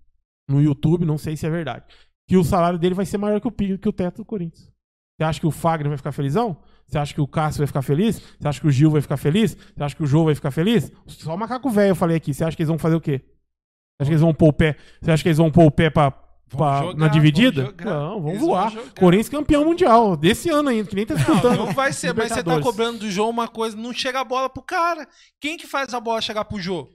[0.47, 1.85] no YouTube, não sei se é verdade.
[2.29, 4.71] Que o salário dele vai ser maior que o, que o teto do Corinthians.
[5.17, 6.61] Você acha que o Fagner vai ficar felizão?
[6.87, 8.21] Você acha que o Cássio vai ficar feliz?
[8.39, 9.57] Você acha que o Gil vai ficar feliz?
[9.75, 10.89] Você acha que o Jô vai ficar feliz?
[11.07, 12.33] Só o macaco velho eu falei aqui.
[12.33, 13.19] Você acha que eles vão fazer o quê?
[13.19, 14.77] Você acha que eles vão pôr o pé?
[15.01, 17.63] Você acha que eles vão pôr o pé pra, pra- jogar, na dividida?
[17.63, 17.83] vamos.
[17.83, 18.73] Não, vamos Eles vão voar.
[18.97, 20.15] Corinthians campeão mundial.
[20.15, 21.57] Desse ano ainda, que nem tá disputando.
[21.57, 24.23] Não, não vai ser, mas você tá cobrando do João uma coisa, não chega a
[24.23, 25.05] bola pro cara.
[25.41, 26.87] Quem que faz a bola chegar pro Jô?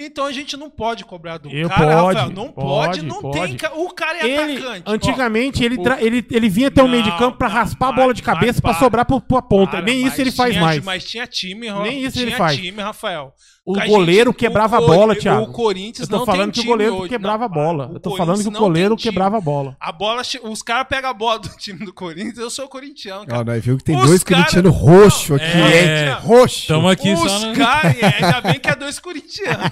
[0.00, 2.30] Então a gente não pode cobrar do Eu cara, pode, Rafael.
[2.32, 3.56] Não pode, pode, não pode.
[3.56, 3.70] tem.
[3.74, 4.82] O cara é Ele, atacante.
[4.86, 4.92] ó.
[4.92, 7.92] antigamente, ele, o- tra- ele, ele vinha até o meio de campo pra raspar a
[7.92, 8.74] bola de cabeça para.
[8.78, 9.72] sobrar pro, pra ponta.
[9.72, 10.84] Para, Nem isso ele faz tinha- mais.
[10.84, 12.56] Mas tinha time, Nem isso tinha ele faz.
[12.56, 13.34] time, Rafael.
[13.70, 15.42] O A goleiro gente- quebrava o a bola, Thiago.
[15.42, 17.08] O Corinthians Eu tô não falando que o goleiro hoje.
[17.10, 17.84] quebrava a Não, bola.
[17.86, 17.96] para.
[17.96, 19.76] Eu tô falando que o não goleiro quebrava a bola.
[19.78, 23.40] A bola, os caras pegam a bola do time do Corinthians, eu sou corintiano, cara.
[23.40, 26.06] Ó, nós viu que tem Os dois cara- corintianos roxo aqui, É.
[26.08, 26.12] hein?
[26.22, 26.66] Roxo.
[26.66, 27.54] Tamo aqui Os só no...
[27.56, 29.66] caras, ainda bem que é dois corintianos.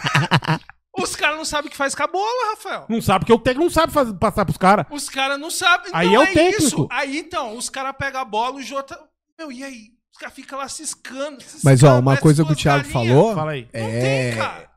[0.99, 2.85] Os caras não sabem o que faz com a bola, Rafael.
[2.89, 4.87] Não sabe, porque o técnico não sabe fazer- passar pros caras.
[4.91, 5.91] Os caras não sabem.
[5.95, 6.63] Aí Então é o técnico.
[6.63, 6.89] Isso.
[6.91, 8.99] Aí então, os caras pegam a bola, o Jota.
[9.39, 9.96] Meu, e aí?
[10.17, 11.45] Os caras ficam lá ciscando.
[11.63, 13.69] Mas, ciscando, ó, uma coisa que o Thiago falou Fala aí.
[13.75, 14.71] Não é tem, cara.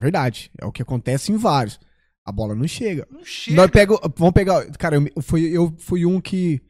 [0.00, 0.50] verdade.
[0.58, 1.78] É o que acontece em vários.
[2.24, 3.06] A bola não chega.
[3.10, 3.54] Não chega.
[3.58, 4.64] Nós pega, vamos pegar.
[4.78, 6.62] Cara, eu fui, eu fui um que.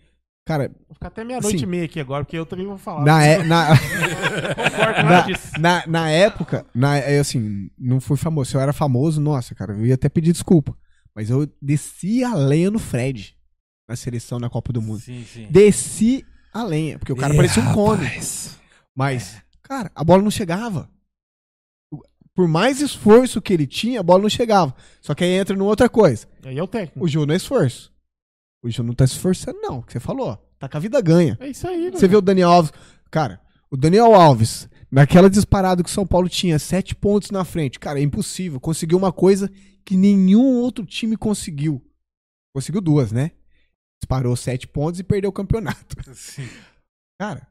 [0.44, 1.65] Cara, Vou ficar até meia-noite Sim.
[1.65, 3.05] e meia aqui agora, porque eu também vou falar.
[3.05, 3.69] na, é- na,
[5.05, 5.27] na,
[5.61, 8.51] na, na época, na, é assim, não fui famoso.
[8.51, 10.77] Se eu era famoso, nossa, cara, eu ia até pedir desculpa.
[11.15, 13.36] Mas eu desci a lenha no Fred.
[13.89, 14.98] Na seleção na Copa do Mundo.
[15.01, 15.47] Sim, sim.
[15.48, 16.27] Desci
[16.60, 16.98] a lenha.
[16.98, 18.06] Porque o cara Ih, parecia um cone.
[18.94, 20.90] Mas, cara, a bola não chegava.
[22.34, 24.74] Por mais esforço que ele tinha, a bola não chegava.
[25.00, 26.26] Só que aí entra numa outra coisa.
[26.44, 27.04] Aí é o técnico.
[27.04, 27.92] O Jô não é esforço.
[28.62, 29.78] O Jô não tá se esforçando, não.
[29.78, 30.36] O que você falou.
[30.58, 31.36] Tá com a vida ganha.
[31.40, 32.72] É isso aí, Você vê o Daniel Alves.
[33.10, 37.78] Cara, o Daniel Alves, naquela disparada que o São Paulo tinha, sete pontos na frente.
[37.78, 38.60] Cara, é impossível.
[38.60, 39.50] Conseguiu uma coisa
[39.84, 41.82] que nenhum outro time conseguiu.
[42.54, 43.32] Conseguiu duas, né?
[44.06, 45.96] Disparou sete pontos e perdeu o campeonato.
[46.14, 46.48] Sim.
[47.20, 47.48] Cara,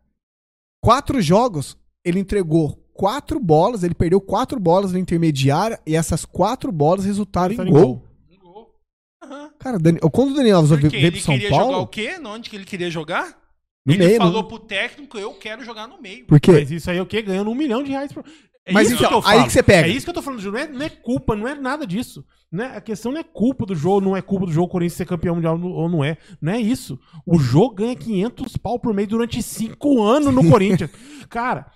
[0.81, 6.71] quatro jogos, ele entregou quatro bolas, ele perdeu quatro bolas na intermediária e essas quatro
[6.71, 8.07] bolas resultaram em Tá em gol.
[8.31, 8.73] Um gol.
[9.21, 9.51] Aham.
[9.59, 9.77] Cara,
[10.13, 12.15] quando o Daniel Alves veio veio ele pro São queria jogar o Paulo, quê?
[12.25, 13.37] Onde que ele queria jogar?
[13.85, 16.25] no ele meio, falou no- pro técnico, eu quero jogar no meio.
[16.25, 16.53] Por quê?
[16.53, 17.21] Mas isso aí é o quê?
[17.21, 18.11] Ganhando um milhão de reais.
[18.13, 18.23] Por...
[18.67, 19.47] É Mas isso então, que eu aí falo.
[19.47, 19.87] que você pega.
[19.87, 20.41] É isso que eu tô falando.
[20.51, 22.25] Não é, não é culpa, não é nada disso.
[22.51, 22.65] Né?
[22.75, 25.35] A questão não é culpa do jogo, não é culpa do jogo Corinthians ser campeão
[25.35, 26.17] mundial ou não é.
[26.41, 26.99] Não é isso.
[27.25, 30.89] O jogo ganha 500 pau por mês durante 5 anos no Corinthians.
[31.29, 31.71] Cara,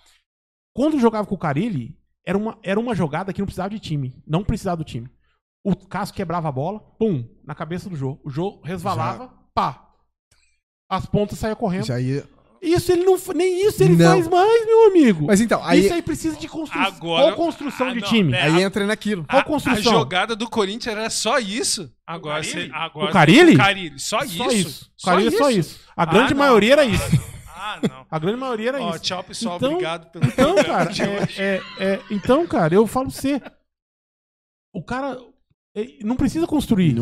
[0.74, 1.96] quando jogava com o Carilli,
[2.26, 4.16] era uma, era uma jogada que não precisava de time.
[4.26, 5.08] Não precisava do time.
[5.64, 8.20] O Cássio quebrava a bola, pum, na cabeça do jogo.
[8.24, 9.90] O jogo resvalava, pá.
[10.90, 11.86] As pontas saíam correndo.
[11.86, 12.28] Já ia-
[12.62, 13.18] Isso ele não.
[13.36, 14.06] Nem isso ele Não.
[14.12, 15.26] faz mais, meu amigo.
[15.28, 16.86] Mas então, aí, Isso aí precisa de construção.
[16.88, 18.34] Agora- Qual construção Ah, de não, time?
[18.34, 19.26] é, aí entra naquilo.
[19.30, 19.94] Qual A- construção?
[19.94, 21.90] A, jogada do Corinthians era só isso.
[22.06, 22.68] Agora Carilli?
[22.68, 22.72] você.
[22.76, 23.54] Agora O Carilli?
[23.56, 24.00] O Carilli.
[24.00, 24.52] Só, Só isso.
[24.70, 24.92] isso.
[25.04, 25.80] Carilli é só isso.
[25.96, 26.38] A grande Ah, não.
[26.44, 27.16] maioria era Ah, isso.
[27.16, 27.40] não.
[27.62, 28.06] Ah, não.
[28.10, 29.00] A grande maioria era Ó, isso.
[29.00, 29.58] tchau, pessoal.
[29.58, 31.42] Então- obrigado pelo Então, cara, de hoje.
[31.42, 33.42] é, é- é- então, cara, eu falo pra você.
[34.74, 35.18] O cara
[35.76, 36.94] é, não precisa construir.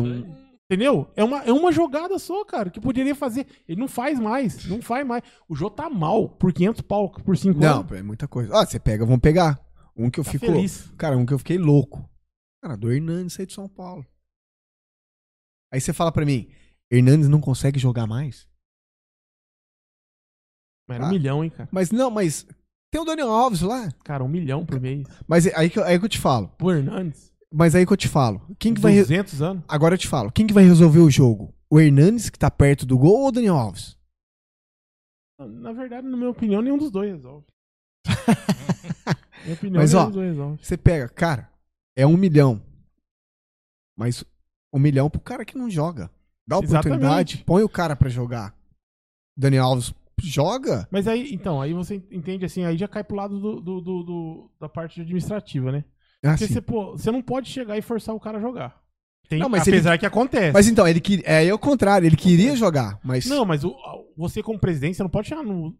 [0.70, 1.10] Entendeu?
[1.16, 3.46] É uma, é uma jogada só, cara, que poderia fazer.
[3.66, 4.66] Ele não faz mais.
[4.66, 5.22] Não faz mais.
[5.48, 7.92] O jogo tá mal por 500 pau por 5 Não, anos.
[7.92, 8.54] é muita coisa.
[8.54, 9.58] Ó, você pega, vamos pegar.
[9.96, 10.44] Um que eu Tá fico.
[10.46, 10.90] feliz.
[10.98, 12.06] Cara, um que eu fiquei louco.
[12.62, 14.06] Cara, do Hernandes sair de São Paulo.
[15.72, 16.50] Aí você fala pra mim,
[16.90, 18.46] Hernandes não consegue jogar mais?
[20.88, 21.10] Mas era um Ah.
[21.12, 21.68] milhão, hein, cara.
[21.72, 22.46] Mas não, mas
[22.92, 23.90] tem o Daniel Alves lá.
[24.04, 25.06] Cara, um milhão por mês.
[25.26, 26.48] Mas é aí que, eu- aí que eu te falo.
[26.58, 27.32] Pro Hernandes.
[27.52, 28.40] Mas aí que eu te falo.
[28.58, 28.92] Quem que vai.
[28.92, 29.64] re- 200 anos.
[29.68, 30.30] Agora eu te falo.
[30.30, 31.54] Quem que vai resolver o jogo?
[31.70, 33.96] O Hernandes, que tá perto do gol, ou o Daniel Alves?
[35.38, 37.46] Na verdade, na minha opinião, nenhum dos dois resolve.
[39.44, 40.64] minha opinião, Mas, nenhum ó, dos dois resolve.
[40.64, 41.50] Você pega, cara,
[41.96, 42.60] é um milhão.
[43.96, 44.24] Mas
[44.72, 46.10] um milhão pro cara que não joga.
[46.46, 46.96] Dá a oportunidade,
[47.34, 47.44] Exatamente.
[47.44, 48.54] põe o cara pra jogar.
[49.36, 50.88] Daniel Alves joga?
[50.90, 54.02] Mas aí, então, aí você entende assim, aí já cai pro lado do, do- do-
[54.02, 55.84] do- da parte administrativa, né?
[56.22, 56.54] É Porque assim.
[56.54, 58.80] você, pô, você não pode chegar e forçar o cara a jogar.
[59.28, 60.52] Tem, Não, mas apesar que acontece.
[60.52, 61.24] Mas então, ele queria.
[61.26, 63.26] É, é o contrário, ele queria jogar, mas.
[63.26, 63.76] Não, mas o-
[64.16, 65.76] você como presidente, você não pode chegar no...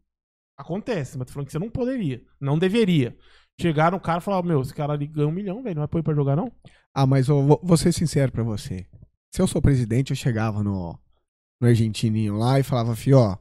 [0.56, 2.20] Acontece, mas tô falando que você não poderia.
[2.40, 3.16] Não deveria.
[3.60, 5.88] Chegar no cara e falar, meu, esse cara ali ganha um milhão, velho, não vai
[5.88, 6.52] pôr pra jogar, não?
[6.94, 8.86] Ah, mas eu vou, vou ser sincero pra você.
[9.34, 10.98] Se eu sou presidente, eu chegava no,
[11.60, 13.36] no argentininho lá e falava, fio, ó,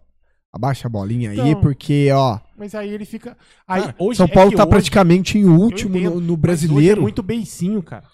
[0.57, 2.39] abaixa a bolinha aí, Então, porque, ó.
[2.57, 3.37] Mas aí ele fica...
[3.67, 6.33] Aí, cara, hoje São é Paulo que tá hoje- praticamente em último entendo, no, no
[6.33, 6.99] Mas brasileiro.
[6.99, 8.05] é muito beicinho, cara.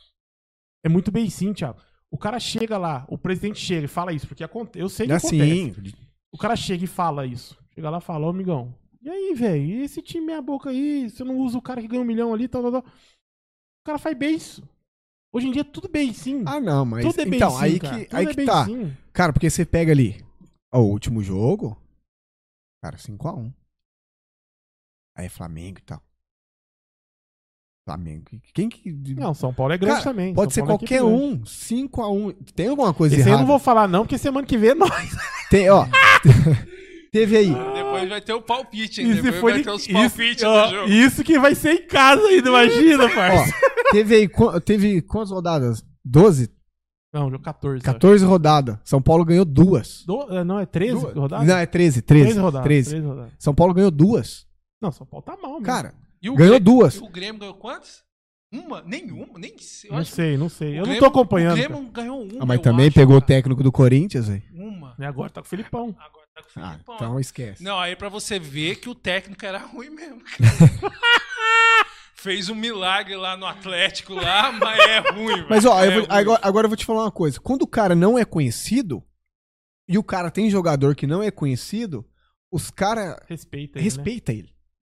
[0.85, 1.79] É muito beicinho, Thiago.
[2.11, 4.43] O cara chega lá, o presidente chega e fala isso, porque
[4.75, 5.41] eu sei que acontece.
[5.41, 5.93] assim.
[6.31, 7.57] O cara chega e fala isso.
[7.73, 9.63] Chega lá e fala, ô amigão, e aí, velho?
[9.63, 11.09] E esse time meia boca aí?
[11.09, 12.81] Você não usa o cara que ganha um milhão ali, tal, tal, tal.
[12.81, 14.63] O cara faz beiço.
[15.33, 16.43] Hoje em dia é tudo beicinho.
[16.45, 17.03] Ah, não, mas.
[17.03, 17.97] tudo é então, beicinho, aí cara.
[17.99, 18.63] que, Tudo aí é que tá.
[18.65, 18.97] beicinho.
[19.11, 20.23] Cara, porque você pega ali.
[20.71, 21.75] Ó, o último jogo.
[22.83, 23.53] Cara, 5x1.
[25.15, 26.03] Aí é Flamengo e tal.
[27.85, 28.25] Flamengo.
[28.53, 28.91] Quem que.
[29.15, 30.33] Não, São Paulo é grande Cara, também.
[30.33, 31.23] Pode ser São Paulo é qualquer grande.
[31.23, 31.43] um.
[31.45, 32.51] 5x1.
[32.53, 33.41] Tem alguma coisa Esse aí eu errada?
[33.43, 35.11] não vou falar não, porque semana que vem é nós.
[35.49, 35.87] Tem, ó.
[37.09, 37.53] teve aí.
[37.53, 39.13] Depois vai ter o palpite, hein?
[39.13, 40.89] Depois for vai ter os isso, palpites ó, do jogo.
[40.89, 43.53] isso que vai ser em casa ainda, imagina, Ó, parça.
[43.91, 44.29] teve aí.
[44.65, 45.85] Teve quantas rodadas?
[46.03, 46.53] 12?
[47.13, 47.83] Não, jogo 14.
[47.83, 48.77] 14 rodadas.
[48.83, 50.03] São Paulo ganhou duas.
[50.05, 51.13] Do, é, não, é 13 Duas.
[51.15, 51.47] rodadas?
[51.47, 52.01] Não, é 13.
[52.01, 52.23] 13.
[52.25, 52.63] 13 rodadas.
[52.65, 52.89] 13.
[52.89, 53.33] 13 rodadas.
[53.37, 54.47] São Paulo ganhou duas.
[54.81, 55.63] Não, São Paulo tá mal, mano.
[55.65, 56.95] Cara, E o ganhou Grêmio- duas.
[56.95, 58.01] E o Grêmio ganhou quantas?
[58.51, 58.81] Uma?
[58.81, 59.37] Nenhuma?
[59.39, 59.89] Nem sei.
[59.89, 60.69] Eu não sei, não sei.
[60.69, 61.53] o Eu não Grêmio- tô acompanhando.
[61.53, 61.67] O cara.
[61.69, 62.43] Grêmio ganhou uma.
[62.43, 63.27] Ah, mas eu também acho, pegou o cara.
[63.27, 64.43] técnico do Corinthians, velho.
[64.53, 64.95] Uma.
[64.99, 65.95] E agora tá com o Filipão.
[65.99, 66.95] Agora tá com o Ah, Filipão.
[66.95, 67.63] então esquece.
[67.63, 70.21] Não, aí pra você ver que o técnico era ruim mesmo.
[72.23, 72.35] cara.
[72.35, 75.47] Fez um milagre lá no Atlético lá, mas é ruim, velho.
[75.49, 76.07] Mas ó, eu É vou- ruim.
[76.09, 77.39] agora, agora eu vou te falar uma coisa.
[77.39, 79.03] Quando o cara não é conhecido
[79.87, 82.05] e o cara tem jogador que não é conhecido,
[82.51, 83.83] os caras Respeita ele, né?
[83.83, 84.49] respeita ele.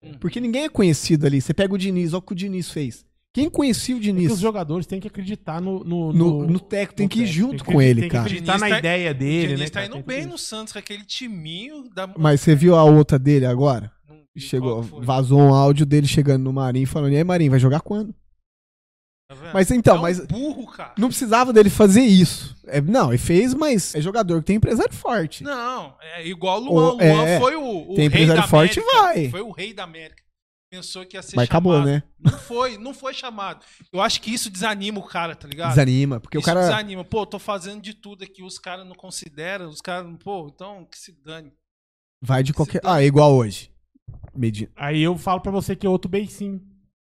[0.03, 0.13] Hum.
[0.21, 1.41] Porque ninguém é conhecido ali.
[1.41, 3.05] Você pega o Diniz, olha o que o Diniz fez.
[3.33, 4.31] Quem conhecia o É que Diniz?
[4.33, 5.83] os jogadores têm que acreditar no...
[5.83, 7.41] No, No, no técnico, tem no que ir técnico.
[7.51, 8.25] junto Tem com que- ele, tem que cara.
[8.27, 9.67] acreditar Diniz na tá- ideia O dele, Diniz né?
[9.67, 9.87] tá cara?
[9.87, 12.07] indo bem no Santos com aquele timinho da.
[12.17, 13.91] Mas você viu a outra dele agora?
[14.35, 17.61] Vi Chegou, que vazou um áudio dele chegando no Marinho falando: E aí, Marinho, vai
[17.61, 18.13] jogar quando?
[19.29, 19.55] Tá vendo?
[19.55, 20.95] Mas então, É um mas burro, cara.
[20.99, 22.55] não precisava dele fazer isso.
[22.67, 25.43] É, não, ele fez, mas é jogador que tem empresário forte.
[25.43, 26.89] Não, é igual o Luan.
[26.93, 29.03] O- Luan é, foi o, o tem empresário forte, América.
[29.03, 29.31] vai.
[29.31, 30.23] Foi o rei da América.
[30.71, 31.71] Pensou que ia ser Mas chamado.
[31.71, 32.03] acabou, né?
[32.19, 33.65] Não foi, não foi chamado.
[33.93, 35.69] Eu acho que isso desanima o cara, tá ligado?
[35.71, 36.63] Desanima, porque isso o cara.
[36.67, 37.05] desanima.
[37.05, 40.99] Pô, tô fazendo de tudo aqui, os caras não consideram, os caras, pô, então que
[40.99, 41.53] se dane.
[42.21, 42.81] Vai de qualquer.
[42.83, 43.71] dá- Ah, é igual hoje.
[44.37, 44.71] Medina.
[44.77, 46.61] Aí eu falo pra você que é outro beicinho.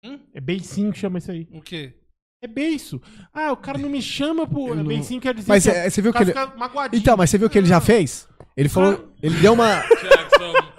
[0.04, 0.18] Hum?
[0.34, 1.46] É beicinho que chama isso aí.
[1.52, 1.94] O quê?
[2.42, 3.00] É beiço.
[3.32, 6.02] Ah, o cara não me chama É não- beicinho quer dizer Mas que é, você
[6.02, 6.32] viu o que ele.
[6.32, 7.00] fica magoadinho.
[7.00, 8.28] Então, mas você viu o que ele já fez?
[8.56, 9.12] Ele falou.
[9.22, 9.82] Ele deu uma.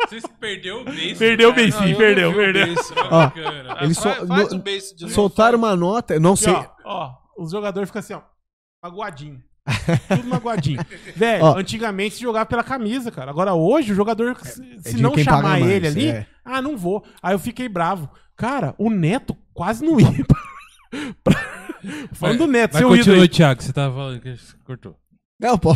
[0.10, 1.18] Você perdeu o beijo.
[1.18, 2.76] Perdeu o beicinho, Não, perdeu, não vi o perdeu.
[3.10, 3.20] Ó.
[3.22, 6.54] Ah, ele faz- faz no- soltaram uma nota, eu não sei.
[6.54, 8.22] ó, ó, os jogadores ficam assim, ó,
[8.84, 9.42] magoadinho.
[10.10, 10.80] Tudo magoadinho.
[11.16, 11.58] Velho, Ó.
[11.58, 13.32] antigamente se jogava pela camisa, cara.
[13.32, 16.28] Agora hoje o jogador, se, é se não chamar mais, ele ali, é.
[16.46, 17.04] Ah, não vou.
[17.22, 18.10] Aí eu fiquei bravo.
[18.36, 20.40] Cara, o Neto quase não ia pra...
[21.24, 21.54] pra-
[22.14, 23.28] Falando do Neto, Mas seu continua, aí.
[23.28, 23.62] Thiago.
[23.62, 24.96] Você tava falando que cortou.
[25.40, 25.72] Não, pô.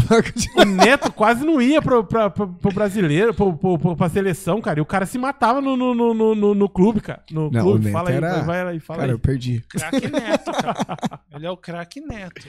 [0.56, 4.62] O Neto quase não ia pro, pra, pro, pro brasileiro, pro, pro, pro, pra seleção,
[4.62, 4.80] cara.
[4.80, 7.22] E o cara se matava no, no, no, no, no- no clube, cara.
[7.30, 7.80] No Não, clube.
[7.80, 9.16] o Neto fala aí, era- vai lá e fala Cara, aí.
[9.16, 9.62] eu perdi.
[9.70, 11.22] Craque Neto, cara.
[11.34, 12.48] Ele é o craque Neto.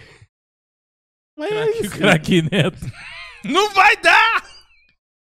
[1.37, 1.97] Mas é Craque- isso.
[1.97, 2.87] Craque Neto.
[3.45, 4.43] Não vai dar!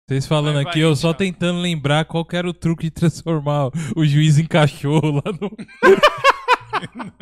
[0.06, 2.90] Vocês falando Vai, aqui, vai, eu só tentando lembrar qual que era o truque de
[2.90, 5.50] transformar o juiz em cachorro lá no,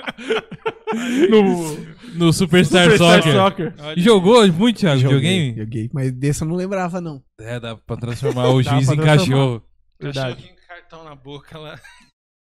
[1.30, 3.34] No no Superstar, Superstar Soccer.
[3.76, 3.98] Soccer.
[3.98, 5.59] Jogou muito, Thiago, Joguei, videogame?
[5.59, 7.22] joguei, mas desse eu não lembrava, não.
[7.40, 9.62] É, dá pra transformar o juiz em cachorro.
[10.00, 10.52] Verdade.
[10.68, 11.78] Cartão na boca lá.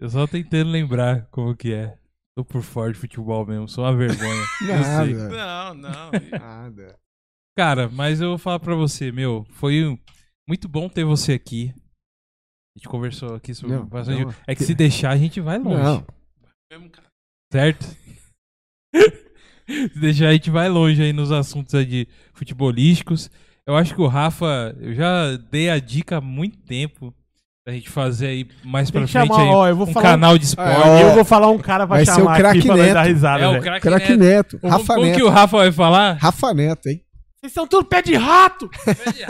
[0.00, 1.94] Eu só tentando lembrar como que é.
[2.36, 4.42] Tô por fora de futebol mesmo, sou uma vergonha.
[4.60, 5.28] Nada.
[5.28, 6.10] Não, não.
[6.38, 6.96] Nada.
[7.56, 9.98] Cara, mas eu vou falar pra você, meu, foi um-
[10.48, 11.72] muito bom ter você aqui.
[12.76, 14.24] A gente conversou aqui sobre Não, bastante.
[14.24, 14.34] não.
[14.46, 15.82] É que se deixar, a gente vai longe.
[15.82, 16.06] Não.
[17.52, 17.86] Certo?
[19.66, 23.30] se deixar, a gente vai longe aí nos assuntos aí de futebolísticos.
[23.66, 27.12] Eu acho que o Rafa, eu já dei a dica há muito tempo
[27.66, 30.10] da gente fazer aí mais Tem pra frente chamar, aí ó, eu vou um falar
[30.10, 30.70] canal de esporte.
[30.70, 32.94] É, ó, Eu vou falar um cara pra Vai ser o chamar aqui craque Neto.
[32.94, 34.58] dar risada, É o craque Neto.
[34.60, 34.68] Neto.
[34.68, 35.16] Rafa como Neto.
[35.16, 36.12] que o Rafa vai falar?
[36.12, 37.02] Rafa Neto, hein?
[37.46, 38.68] Vocês são tudo pé de rato.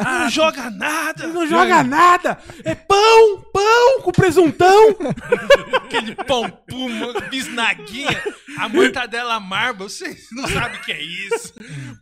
[0.03, 1.21] Não joga nada!
[1.21, 2.39] Vocês não jogam nada.
[2.65, 4.97] É pão, pão com presuntão.
[5.85, 8.23] Aquele pão puma, bisnaguinha,
[8.59, 11.53] a mortadela marba, vocês não sabem o que é isso.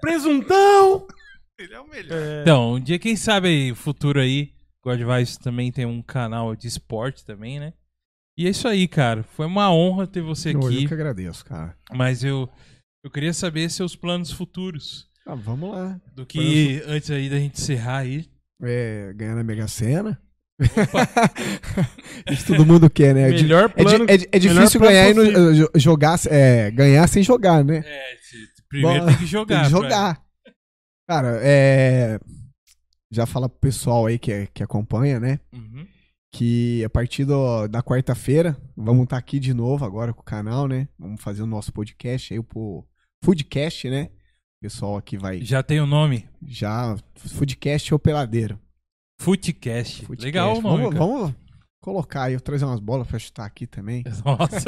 [0.00, 1.04] presuntão.
[1.58, 2.42] Ele é o melhor.
[2.42, 4.52] Então, um dia, quem sabe aí, o futuro aí,
[4.84, 7.72] God Vice também tem um canal de esporte também, né?
[8.38, 9.24] E é isso aí, cara.
[9.24, 11.76] Foi uma honra ter você Eu aqui, que agradeço, cara.
[11.92, 12.48] mas eu,
[13.04, 15.12] eu queria saber seus planos futuros.
[15.26, 16.00] Ah, vamos lá.
[16.14, 18.26] Do que antes aí da gente encerrar aí.
[18.62, 20.20] É, ganhar na Mega Sena.
[22.30, 23.30] Isso todo mundo quer, né?
[23.30, 24.04] É di- Melhor É, di- plano.
[24.08, 25.54] é di- é melhor difícil plano ganhar e não- possível.
[25.54, 27.82] jo- jogar, é, ganhar sem jogar, né?
[27.84, 28.02] É,
[28.68, 29.54] primeiro Bom, tem que jogar.
[29.56, 30.22] Tem que jogar.
[31.08, 32.18] Cara, é.
[33.10, 35.38] Já fala pro pessoal aí que, que acompanha, né?
[35.52, 35.86] Uhum.
[36.32, 40.66] Que a partir do- da quarta-feira, vamos estar aqui de novo agora com o canal,
[40.66, 40.88] né?
[40.98, 42.84] Vamos fazer o nosso podcast aí, o
[43.24, 44.10] Foodcast, né?
[44.64, 46.26] Pessoal aqui vai Já tem o nome.
[46.42, 46.96] já.
[47.16, 48.58] Foodcast ou Peladeiro.
[49.20, 50.06] Footcast.
[50.06, 50.24] Foodcast.
[50.24, 51.34] Legal o nome, Vamos, vamos
[51.82, 54.02] colocar aí, eu trazer umas bolas pra chutar aqui também.
[54.24, 54.64] Nossa.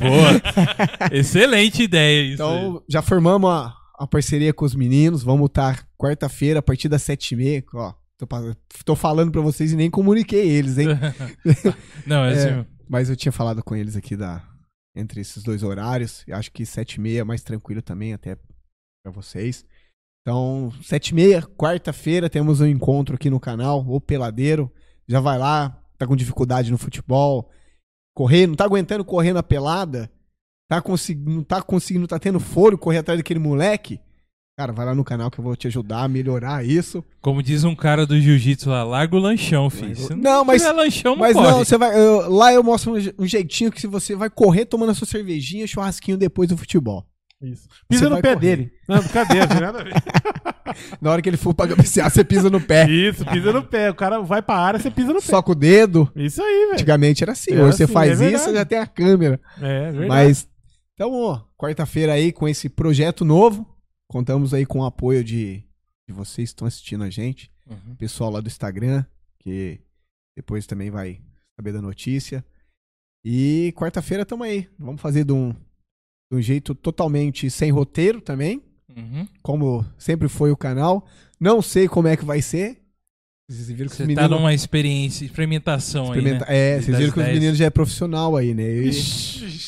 [0.00, 1.10] Boa.
[1.10, 2.34] Excelente ideia isso.
[2.34, 5.24] Então, já formamos a, a parceria com os meninos.
[5.24, 7.64] Vamos estar quarta-feira, a partir das sete e meia.
[7.74, 8.28] Ó, tô,
[8.84, 10.86] tô falando pra vocês e nem comuniquei eles, hein?
[12.06, 12.36] Não, é É.
[12.60, 12.66] assim.
[12.88, 14.40] Mas eu tinha falado com eles aqui da
[14.94, 16.24] entre esses dois horários.
[16.30, 18.38] Acho que 7 e meia é mais tranquilo também, até
[19.12, 19.64] pra vocês.
[20.22, 24.70] Então, 7 e meia, quarta-feira, temos um encontro aqui no canal, o Peladeiro.
[25.06, 27.48] Já vai lá, tá com dificuldade no futebol,
[28.14, 30.10] correr, não tá aguentando correr na pelada,
[30.68, 34.00] tá conseguindo, não tá conseguindo, tá tendo fôlego correr atrás daquele moleque.
[34.58, 37.04] Cara, vai lá no canal que eu vou te ajudar a melhorar isso.
[37.20, 39.94] Como diz um cara do jiu-jitsu lá, larga o lanchão, filho.
[39.94, 41.50] Se Não, mas- lanchão, não Mas corre.
[41.50, 41.96] não, você vai.
[41.96, 45.06] eu- lá eu mostro um, um jeitinho que se você vai correr tomando a sua
[45.06, 47.06] cervejinha, churrasquinho depois do futebol.
[47.42, 47.68] Isso.
[47.88, 48.56] Pisa Você no pé correr.
[48.56, 48.72] dele.
[48.88, 49.92] Não, brincadeira, tem nada a ver.
[51.00, 52.88] Na hora que ele for pra cabecear, você pisa no pé.
[52.90, 53.90] Isso, pisa no pé.
[53.90, 55.26] O cara vai pra área, você pisa no pé.
[55.26, 56.10] Só com o dedo.
[56.16, 56.72] Isso aí, velho.
[56.72, 57.52] Antigamente era assim.
[57.52, 58.54] É Hoje você assim, faz é isso, verdade.
[58.54, 59.40] já tem a câmera.
[59.60, 60.08] É, verdade.
[60.08, 60.48] Mas,
[60.94, 63.66] então, ó, quarta-feira aí com esse projeto novo.
[64.08, 65.62] Contamos aí com o apoio de,
[66.08, 67.50] de vocês que estão assistindo a gente.
[67.68, 67.96] Uhum.
[67.96, 69.04] Pessoal lá do Instagram,
[69.40, 69.80] que
[70.36, 71.20] depois também vai
[71.56, 72.44] saber da notícia.
[73.24, 74.68] E quarta-feira tamo aí.
[74.78, 75.54] Vamos fazer de um,
[76.30, 78.62] de um jeito totalmente sem roteiro também.
[78.96, 79.26] Uhum.
[79.42, 81.06] Como sempre foi o canal.
[81.38, 82.78] Não sei como é que vai ser.
[83.48, 84.30] Vocês viram que Você os tá meninos...
[84.30, 86.56] numa experiência, experimentação experimenta- aí, né?
[86.78, 87.34] É, vocês viram que os ideias.
[87.38, 88.64] meninos já é profissional aí, né?
[88.64, 88.90] E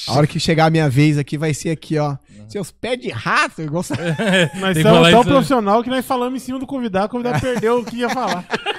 [0.08, 2.16] a hora que chegar a minha vez aqui, vai ser aqui, ó.
[2.48, 3.84] Seus pés de rato, igual
[4.58, 7.78] Nós somos tão isso- profissional que nós falamos em cima do convidado, o convidado perdeu
[7.80, 8.44] o que ia falar.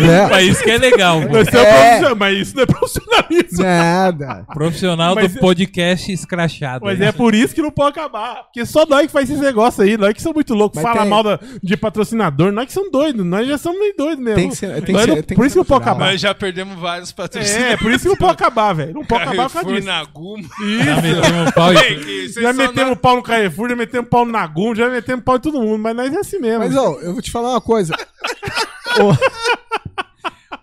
[0.00, 0.28] né?
[0.30, 1.20] Mas isso que é legal.
[1.20, 1.80] Nós somos É.
[1.80, 3.62] profissional, mas isso não é profissionalismo.
[3.62, 4.44] Nada.
[4.52, 6.84] Profissional Mas- do podcast escrachado.
[6.84, 7.06] Mas né?
[7.06, 8.44] é por isso que não pode acabar.
[8.44, 11.00] Porque só nós que faz esse negócio aí, nós que somos muito loucos, Mas fala
[11.02, 14.36] tem- mal da- de patrocinador, nós que somos doidos, nós já somos meio doidos mesmo.
[14.40, 16.06] Tem que ser- tem que ser- não- tem por isso que não pode acabar.
[16.10, 17.72] Nós já perdemos vários patrocinadores.
[17.72, 18.94] É, por isso que não pode acabar, velho.
[18.94, 19.86] Não pode acabar por causa disso.
[19.86, 20.48] Naguma.
[20.84, 24.74] Já metemos o pau e- Já metemos pau no Carrefour, já metemos pau no Nagum,
[24.74, 26.60] já metemos pau em todo mundo, mas nós é assim mesmo.
[26.60, 27.94] Mas, ó, eu vou te falar uma coisa.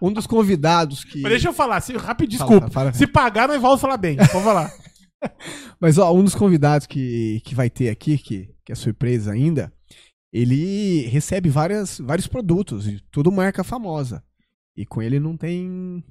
[0.02, 1.22] Um dos convidados que.
[1.22, 2.70] Mas deixa eu falar, se, rápido, desculpa.
[2.70, 2.94] fala, fala.
[2.94, 4.16] Se pagar, nós vamos falar bem.
[4.16, 4.72] Pode falar.
[5.80, 9.74] Mas, ó, um dos convidados que, que vai ter aqui, que, que é surpresa ainda,
[10.32, 14.24] ele recebe várias, vários produtos, tudo marca famosa.
[14.76, 16.04] E com ele não tem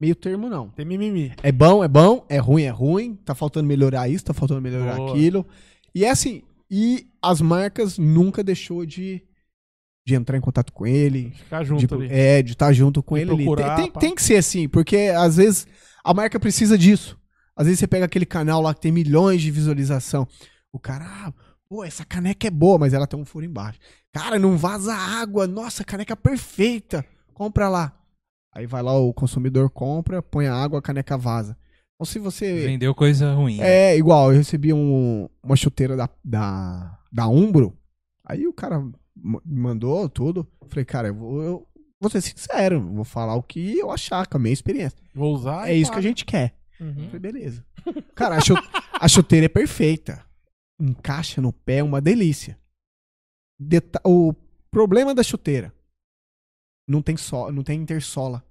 [0.00, 0.68] meio termo, não.
[0.70, 1.32] Tem mimimi.
[1.42, 4.96] É bom, é bom, é ruim, é ruim, tá faltando melhorar isso, tá faltando melhorar
[4.96, 5.10] Boa.
[5.10, 5.46] aquilo.
[5.94, 9.22] E é assim, e as marcas nunca deixou de,
[10.06, 12.08] de entrar em contato com ele, Ficar junto de, ali.
[12.10, 13.44] é, de estar junto com De ele ali.
[13.44, 15.66] procurar, Tem, tem, tem que ser assim, porque às vezes
[16.04, 17.18] a marca precisa disso.
[17.56, 20.26] Às vezes você pega aquele canal lá que tem milhões de visualização.
[20.72, 21.32] O cara, ah,
[21.68, 23.80] pô, essa caneca é boa, mas ela tem um furo embaixo.
[24.12, 25.46] Cara, não vaza água.
[25.46, 27.04] Nossa, caneca perfeita.
[27.34, 27.92] Compra lá.
[28.54, 31.56] Aí vai lá, o consumidor compra, põe a água, a caneca vaza.
[31.94, 32.64] Então se você.
[32.66, 33.56] Vendeu coisa ruim.
[33.58, 33.68] né?
[33.92, 37.76] É, igual, eu recebi um- uma chuteira da, da, da Umbro.
[38.24, 38.82] Aí o cara
[39.44, 40.46] mandou tudo.
[40.68, 41.66] Falei, cara, eu vou, eu
[42.00, 44.98] vou ser sincero, vou falar o que eu achar, com a minha experiência.
[45.14, 45.68] Vou usar.
[45.68, 46.54] é isso que a gente quer.
[46.80, 47.06] Uhum.
[47.06, 47.64] Falei, beleza.
[48.14, 48.54] Cara, a, chu-
[49.00, 50.24] a chuteira é perfeita.
[50.80, 52.58] Encaixa no pé, é uma delícia.
[53.58, 54.34] Deta- o
[54.70, 55.72] problema da chuteira
[56.88, 58.44] não tem só, não tem intersola.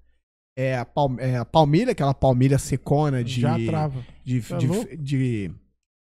[0.58, 4.04] É a, palm- é a palmilha, aquela palmilha secona de Já trava.
[4.24, 5.52] de, Tá de, de,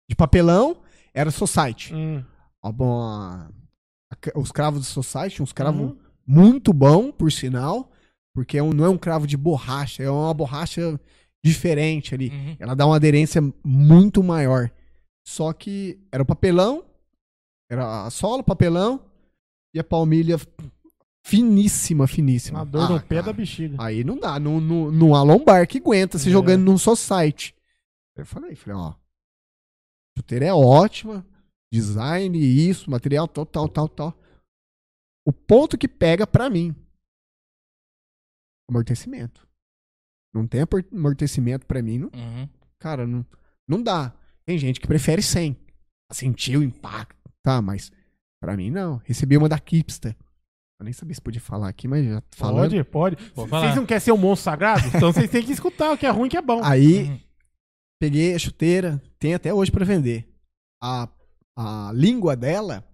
[0.08, 0.82] de papelão
[1.14, 1.94] era Society.
[1.94, 2.24] Hum.
[2.62, 3.48] Ó, bom,
[4.34, 5.98] os cravos do Society, uns cravos Uhum.
[6.26, 7.90] muito bom, por sinal,
[8.34, 10.98] porque é um- não é um cravo de borracha, é uma borracha
[11.44, 12.30] diferente ali.
[12.30, 12.56] Uhum.
[12.58, 14.70] Ela dá uma aderência muito maior.
[15.26, 16.84] Só que era o papelão,
[17.70, 19.04] era a sola, papelão
[19.74, 20.36] e a palmilha
[21.24, 22.60] finíssima, finíssima.
[22.60, 23.22] Uma dor no Ah, pé cara.
[23.26, 23.76] da bexiga.
[23.78, 26.32] Aí não dá, não, não, não há lombar que aguenta se É.
[26.32, 27.54] jogando num só site.
[28.16, 28.94] Eu falei, falei, ó,
[30.16, 31.24] chuteira é ótima,
[31.72, 34.18] design, isso, material, tal, tal, tal, tal.
[35.26, 36.74] O ponto que pega pra mim,
[38.68, 39.46] amortecimento.
[40.34, 40.60] Não tem
[40.92, 42.48] amortecimento pra mim, não, Uhum.
[42.78, 43.24] cara, não,
[43.66, 44.14] não dá.
[44.46, 45.56] Tem gente que prefere sem,
[46.12, 47.90] sentir o impacto, tá, mas
[48.40, 48.98] pra mim não.
[49.04, 50.16] Recebi uma da Kipster.
[50.80, 52.70] Eu nem sabia se podia falar aqui, mas já falando.
[52.84, 53.16] Pode, pode.
[53.50, 54.86] Vocês não querem ser um monstro sagrado?
[54.86, 56.62] Então vocês têm que escutar o que é ruim e o que é bom.
[56.62, 57.20] Aí Uhum.
[58.00, 60.32] peguei a chuteira, tem até hoje pra vender.
[60.80, 61.08] A,
[61.58, 62.84] a língua dela,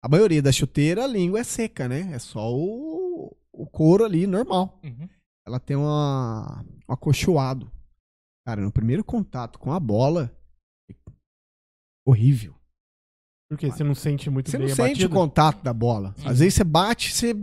[0.00, 2.12] a maioria da chuteira, a língua é seca, né?
[2.12, 4.78] É só o, o couro ali normal.
[4.84, 5.08] Uhum.
[5.44, 7.68] Ela tem uma, um acolchoado.
[8.46, 10.30] Cara, no primeiro contato com a bola,
[12.06, 12.54] horrível.
[13.50, 15.14] Porque você não sente muito Você bem não a sente o batida?
[15.14, 16.14] contato da bola.
[16.18, 16.28] Uhum.
[16.28, 17.34] Às vezes você bate, você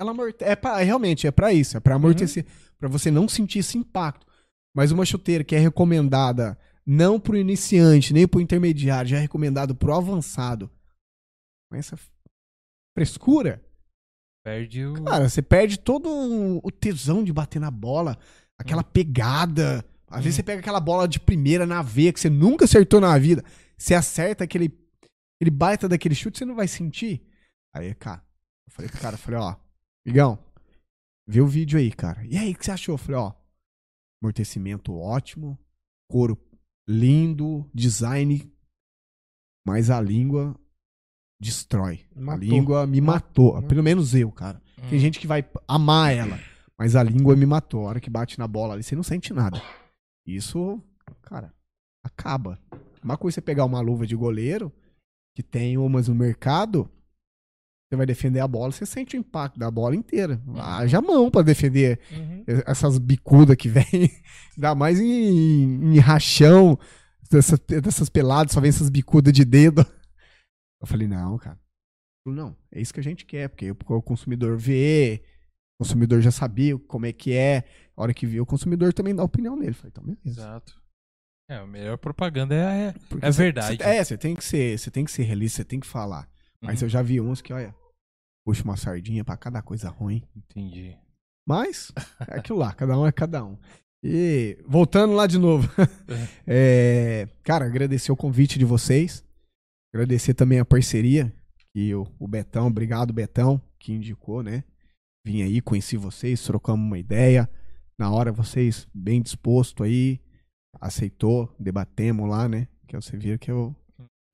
[0.00, 0.42] ela amorte...
[0.44, 2.44] é pra, realmente é pra isso, é pra amortecer,
[2.78, 4.26] Pra você não sentir esse impacto.
[4.74, 6.58] Mas uma chuteira que é recomendada
[6.90, 10.70] não pro iniciante, nem pro intermediário, já é recomendado pro avançado.
[11.70, 11.98] Com essa
[12.96, 13.62] frescura,
[14.42, 15.04] Perde o.
[15.04, 16.08] cara, você perde todo
[16.64, 18.18] o tesão de bater na bola,
[18.56, 19.84] aquela pegada.
[20.08, 23.18] Às vezes você pega aquela bola de primeira na veia que você nunca acertou na
[23.18, 23.44] vida.
[23.76, 24.74] Você acerta aquele,
[25.36, 27.22] aquele baita daquele chute, você não vai sentir.
[27.74, 28.24] Aí, cara,
[28.66, 29.56] eu falei pro cara, eu falei, ó,
[30.06, 30.38] Migão,
[31.26, 32.24] vê o vídeo aí, cara.
[32.24, 32.94] E aí, o que você achou?
[32.94, 33.34] Eu falei, ó,
[34.22, 35.58] amortecimento ótimo,
[36.10, 36.34] couro
[36.88, 38.50] lindo, design,
[39.66, 40.58] mas a língua
[41.40, 42.00] destrói.
[42.16, 42.48] A Matou.
[42.48, 43.46] língua me matou.
[43.46, 43.68] Matou, né?
[43.68, 44.62] Pelo menos eu, cara.
[44.88, 46.38] Tem gente que vai amar ela,
[46.78, 47.84] mas a língua me matou.
[47.86, 49.60] A hora que bate na bola ali, você não sente nada.
[50.26, 50.82] Isso,
[51.22, 51.52] cara,
[52.02, 52.58] acaba.
[53.02, 54.72] Uma coisa é você pegar uma luva de goleiro,
[55.36, 56.90] que tem umas no mercado,
[57.90, 60.40] você vai defender a bola, você sente o impacto da bola inteira.
[60.56, 62.44] Haja mão pra defender Uhum.
[62.66, 63.84] essas bicudas que vem,
[64.56, 66.78] ainda mais em, em rachão,
[67.30, 69.86] dessa- dessas peladas, só vem essas bicudas de dedo.
[70.80, 71.58] Eu falei, não, cara.
[72.26, 75.22] Não, é isso que a gente quer, porque o consumidor vê,
[75.80, 77.64] o consumidor já sabia como é que é,
[77.96, 79.70] a hora que vê, o consumidor também dá a opinião dele.
[79.70, 80.20] Eu falei, então beleza.
[80.42, 80.78] Exato.
[81.50, 83.78] É, a melhor propaganda é, é, Porque é verdade.
[83.78, 86.28] cê- é, você tem que ser, você tem que ser realista, você tem que falar.
[86.62, 86.86] Mas Uhum.
[86.86, 87.74] eu já vi uns que, olha,
[88.44, 90.22] puxa uma sardinha pra cada coisa ruim.
[90.36, 90.96] Entendi.
[91.46, 91.92] Mas
[92.28, 93.56] é aquilo lá, cada um é cada um.
[94.02, 95.68] E voltando lá de novo.
[96.46, 99.24] é, cara, agradecer o convite de vocês.
[99.92, 101.32] Agradecer também a parceria
[101.72, 104.64] que o, o Betão, obrigado Betão, que indicou, né?
[105.24, 107.48] Vim aí, conheci vocês, trocamos uma ideia.
[107.98, 110.20] Na hora vocês bem disposto aí,
[110.80, 112.68] aceitou, debatemos lá, né?
[112.86, 113.74] Que você viu que eu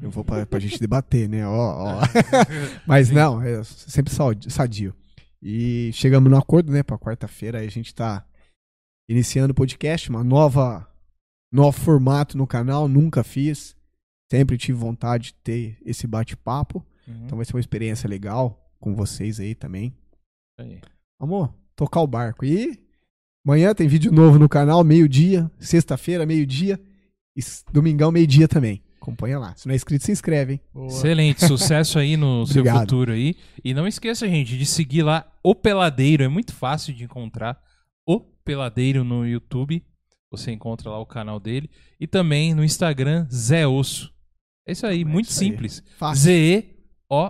[0.01, 1.47] eu vou pra, pra gente debater, né?
[1.47, 2.01] Ó, ó.
[2.87, 4.13] Mas não, é sempre
[4.49, 4.95] sadio.
[5.43, 7.59] E chegamos no acordo, né, pra quarta-feira.
[7.59, 8.25] Aí a gente tá
[9.09, 10.89] iniciando o podcast, uma nova,
[11.53, 13.77] novo formato no canal, nunca fiz.
[14.31, 16.85] Sempre tive vontade de ter esse bate-papo.
[17.07, 17.27] Uhum.
[17.27, 19.95] Então vai ser uma experiência legal com vocês aí também.
[20.59, 20.81] Aí.
[21.21, 22.45] Vamos tocar o barco.
[22.45, 22.81] E
[23.47, 25.51] amanhã tem vídeo novo no canal, meio-dia.
[25.59, 26.81] Sexta-feira, meio-dia.
[27.37, 27.43] E
[27.73, 28.83] domingão, meio-dia também.
[29.05, 29.55] Acompanha lá.
[29.55, 30.61] Se não é inscrito, se inscreve, hein?
[30.87, 33.37] Excelente, sucesso aí no seu futuro aí.
[33.63, 36.25] E não esqueça, gente, de seguir lá o Peladeiro.
[36.25, 37.63] É muito fácil de encontrar
[38.09, 39.85] o Peladeiro no YouTube.
[40.31, 41.71] Você encontra lá o canal dele.
[42.01, 44.11] E também no Instagram, Zé Osso.
[44.67, 45.83] É isso aí, É muito isso simples.
[46.15, 47.29] Z-E-O-S-S-O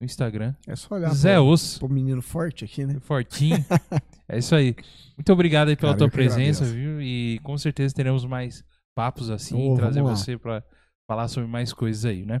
[0.00, 0.54] no Instagram.
[0.68, 1.80] É só olhar Zé pro, Osso.
[1.80, 3.00] pro menino forte aqui, né?
[3.00, 3.56] Fortinho.
[4.28, 4.76] é isso aí.
[5.16, 7.02] Muito obrigado aí pela Cara, tua presença, viu?
[7.02, 8.64] E com certeza teremos mais
[9.00, 10.24] papos assim, Ô, trazer vamos lá.
[10.24, 10.62] você pra
[11.08, 12.40] falar sobre mais coisas aí, né?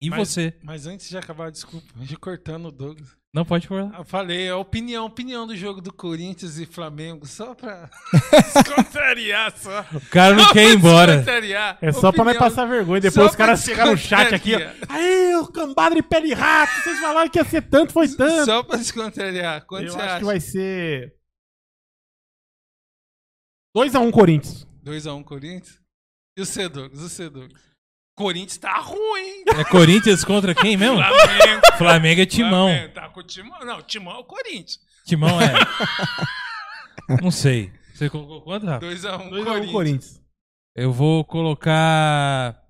[0.00, 0.54] E Mas- você?
[0.62, 3.16] Mas antes de acabar, desculpa, de cortando o Douglas.
[3.34, 3.94] Não pode falar.
[3.96, 7.88] Eu falei, a opinião, opinião do jogo do Corinthians e Flamengo, só pra
[8.54, 9.80] descontrariar, só.
[9.94, 11.24] O cara não quer ir embora.
[11.80, 13.00] É só pra não Opinião- passar vergonha.
[13.00, 14.58] Depois só os caras chegaram no chat aqui, ó.
[14.88, 16.72] Aí, o cambada de pé de rato.
[16.82, 18.44] Vocês falaram que ia ser tanto, foi tanto.
[18.44, 19.64] Só pra descontrariar.
[19.66, 20.18] Quanto Eu você acho acha?
[20.18, 21.14] que vai ser.
[23.76, 24.66] 2x1 Corinthians.
[24.84, 25.80] 2x1 Corinthians?
[26.36, 27.02] E o C, Douglas?
[27.02, 27.60] O C, Douglas?
[28.16, 29.44] Corinthians tá ruim.
[29.58, 30.96] É Corinthians contra quem mesmo?
[30.98, 31.62] Flamengo.
[31.78, 32.68] Flamengo é Timão.
[32.68, 33.60] Flamengo, Tá com o Timão.
[33.64, 34.78] Não, Timão é o Corinthians.
[35.06, 35.52] Timão é.
[37.22, 37.72] Não sei.
[37.94, 38.84] Você colocou quanto, Rafa?
[38.86, 39.72] 2x1 2x1 Corinthians.
[39.72, 40.22] Corinthians.
[40.76, 42.62] Eu vou colocar.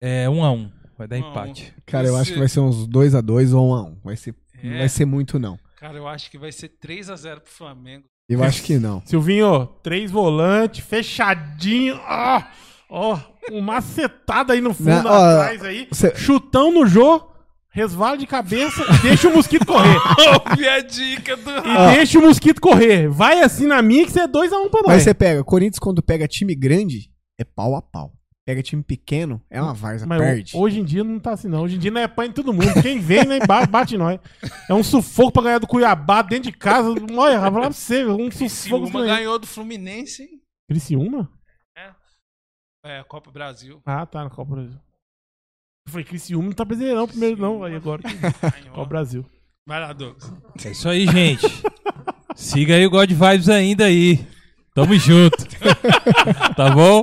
[0.00, 0.70] É, um a um.
[0.98, 1.30] Vai dar Um um.
[1.30, 1.74] empate.
[1.86, 4.00] Cara, eu Esse- acho que vai ser uns 2x2 ou 1x1.
[4.02, 4.78] Vai ser, Não É.
[4.78, 5.58] vai ser muito, não.
[5.76, 8.04] Cara, eu acho que vai ser 3x0 pro Flamengo.
[8.34, 9.02] Eu acho que não.
[9.04, 11.98] Silvinho, três volantes, fechadinho.
[12.06, 12.42] Ó,
[12.88, 13.18] ó,
[13.50, 15.88] um macetado aí no fundo Não, ó, atrás aí.
[15.90, 17.22] você- Chutão no Jô,
[17.70, 19.96] resvalo de cabeça e deixa o mosquito correr.
[20.50, 21.50] Ouve a dica do...
[21.50, 23.08] E deixa o mosquito correr.
[23.08, 24.86] Vai assim na minha que você é 2x1 pra nós.
[24.88, 28.12] Mas você pega, Corinthians quando pega time grande, é pau a pau.
[28.52, 30.54] Pega time pequeno, é uma varza, Mas perde.
[30.54, 31.62] hoje em dia não tá assim, não.
[31.62, 32.82] Hoje em dia não é pãe em todo mundo.
[32.82, 34.20] Quem vem, né, bate, nós.
[34.68, 36.90] É um sufoco pra ganhar do Cuiabá dentro de casa.
[37.16, 38.36] Olha, Rafa, lá pra você, um sufoco.
[38.36, 40.42] Criciúma ganhou do Fluminense, hein?
[40.68, 41.32] Criciúma?
[42.84, 43.80] É, Copa Brasil.
[43.86, 44.78] Ah, tá, na Copa Brasil.
[45.86, 47.64] Eu falei, Criciúma não tá brasileirão primeiro, não.
[47.64, 48.02] Aí agora.
[48.74, 49.24] Copa Brasil.
[49.66, 50.30] Vai lá, Douglas.
[50.62, 51.46] É isso aí, gente.
[52.36, 54.26] Siga aí o God Vibes ainda aí.
[54.74, 55.38] Tamo junto.
[56.54, 57.02] tá bom?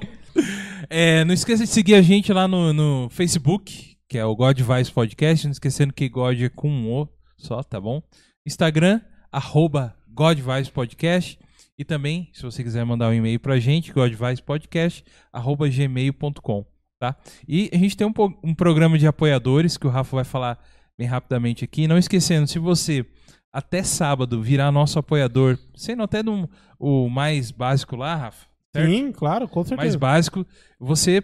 [0.91, 4.59] É, não esqueça de seguir a gente lá no, no Facebook, que é o God
[4.59, 5.45] Vibes Podcast.
[5.45, 7.07] Não esquecendo que God é com um O
[7.37, 8.01] só, tá bom?
[8.43, 8.99] Instagram,
[9.31, 11.37] arroba God Vibes Podcast.
[11.77, 16.65] E também, se você quiser mandar um e-mail pra gente, godvicepodcast, arroba gmail.com,
[16.99, 17.15] tá?
[17.47, 18.13] E a gente tem um,
[18.43, 20.59] um programa de apoiadores que o Rafa vai falar
[20.97, 21.87] bem rapidamente aqui.
[21.87, 23.05] Não esquecendo, se você
[23.53, 26.49] até sábado virar nosso apoiador, sendo até no,
[26.79, 28.89] o mais básico lá, Rafa, certo?
[28.91, 29.97] Sim, claro, com mais certeza.
[29.97, 30.45] básico,
[30.79, 31.23] você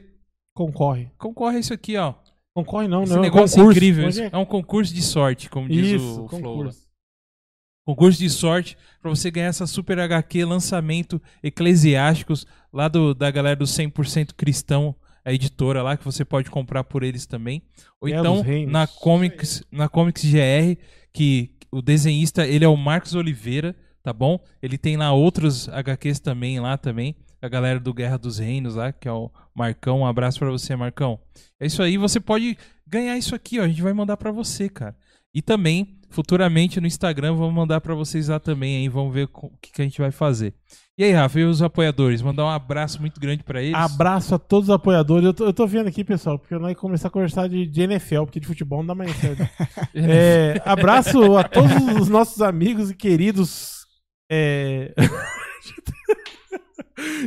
[0.54, 1.12] Concorre.
[1.18, 2.14] concorre a isso aqui, ó.
[2.56, 3.20] Concorre não, Esse não.
[3.20, 3.78] é negócio concurso.
[3.78, 4.08] incrível.
[4.08, 6.64] É É um concurso de sorte, como diz Isso, o Flow.
[6.64, 6.72] lá.
[7.88, 8.18] concurso.
[8.18, 13.66] de sorte pra você ganhar essa super HQ lançamento Eclesiásticos lá do, da galera do
[13.66, 14.96] 100% Cristão,
[15.26, 17.62] a editora lá que você pode comprar por eles também.
[18.00, 20.80] Ou então na Comics, na Comics GR,
[21.14, 24.40] que o desenhista, ele é o Marcos Oliveira, tá bom?
[24.62, 28.92] Ele tem lá outros HQs também lá também, a galera do Guerra dos Reinos lá,
[28.92, 30.00] que é o Marcão.
[30.00, 31.20] Um abraço pra você, Marcão.
[31.60, 32.58] É isso aí, você pode
[32.88, 33.64] ganhar isso aqui, ó.
[33.64, 34.96] A gente vai mandar pra você, cara.
[35.34, 39.50] E também, futuramente no Instagram, vamos mandar pra vocês lá também aí, vamos ver o
[39.62, 40.54] que, que a gente vai fazer.
[40.98, 42.22] E aí, Rafa, e os apoiadores?
[42.22, 43.76] Mandar um abraço muito grande pra eles.
[43.76, 45.26] Abraço a todos os apoiadores.
[45.26, 47.82] Eu tô, eu tô vendo aqui, pessoal, porque nós vamos começar a conversar de, de
[47.82, 49.46] NFL, porque de futebol não dá mais certo.
[49.94, 53.86] É, abraço a todos os nossos amigos e queridos.
[54.32, 54.94] É...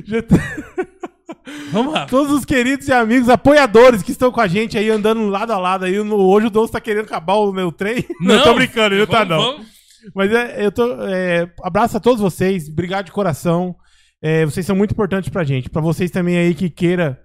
[0.04, 0.34] Já te-
[1.72, 2.06] Vamos lá.
[2.06, 5.58] todos os queridos e amigos apoiadores que estão com a gente aí andando lado a
[5.58, 6.02] lado aí.
[6.02, 8.04] No, hoje o Douglas tá querendo acabar o meu trem.
[8.20, 9.38] Não, tô brincando, ele não tá não.
[9.40, 9.66] vamos-
[10.14, 11.02] Mas é, eu tô.
[11.04, 13.74] é, abraço a todos vocês, obrigado de coração.
[14.22, 15.68] É, vocês são muito importantes pra gente.
[15.70, 17.20] Pra vocês também aí que queira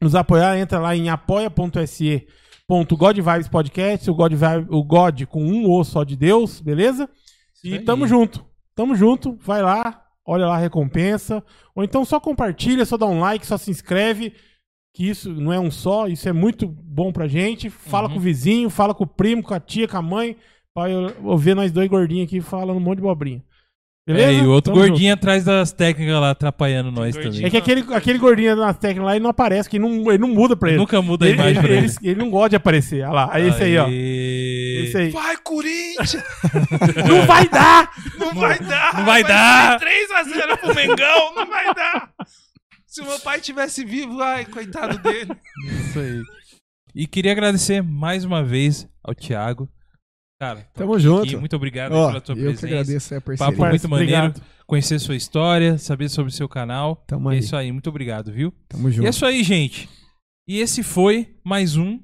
[0.00, 2.26] nos apoiar, entra lá em apoia.se
[2.96, 7.08] God Vibes Podcast, o God, Vibe- o God com um O só de Deus, beleza?
[7.64, 7.78] E aí.
[7.80, 8.44] tamo junto.
[8.76, 9.36] Tamo junto.
[9.42, 11.42] Vai lá, olha lá a recompensa.
[11.74, 14.32] Ou então só compartilha, só dá um like, só se inscreve.
[14.94, 17.70] Que isso não é um só, isso é muito bom pra gente.
[17.70, 18.14] Fala Uhum.
[18.14, 20.36] com o vizinho, fala com o primo, com a tia, com a mãe.
[20.74, 23.42] Pra eu, eu ver nós dois gordinhos aqui falando um monte de bobrinha.
[24.06, 24.32] Beleza?
[24.32, 27.22] É, e o outro Tamo gordinho atrás das técnicas lá, atrapalhando nós gordinho.
[27.22, 27.32] também.
[27.34, 27.46] junto.
[27.46, 30.18] É que aquele, aquele gordinho na técnica lá, ele não aparece, que ele não, ele
[30.18, 30.78] não muda pra ele.
[30.78, 31.86] Nunca muda a ele, imagem ele, pra ele.
[31.86, 33.02] ele- ele não gosta de aparecer.
[33.04, 33.86] Olha lá, aí esse aí, ó.
[34.84, 35.10] Esse aí.
[35.10, 36.16] Vai, Corinthians!
[37.08, 37.90] Não vai dar!
[38.18, 38.94] Não vai dar!
[38.96, 39.80] não vai dar.
[39.80, 42.12] 3x0 pro Mengão, não vai dar!
[42.86, 45.30] Se o meu pai tivesse vivo, ai, coitado dele.
[45.88, 46.22] Isso aí.
[46.94, 49.68] E queria agradecer mais uma vez ao Thiago.
[50.40, 51.38] Cara, Tamo aqui, junto.
[51.38, 52.66] Muito obrigado Ó, pela tua eu que presença.
[52.66, 53.68] agradeço aí a Papo parceria.
[53.70, 54.16] muito maneiro.
[54.26, 54.42] Obrigado.
[54.66, 56.96] Conhecer sua história, saber sobre o seu canal.
[57.06, 57.38] Tamo É aí.
[57.40, 58.52] isso aí, muito obrigado, viu?
[58.68, 59.06] Tamo E junto.
[59.06, 59.88] é isso aí, gente.
[60.48, 62.00] E esse foi mais um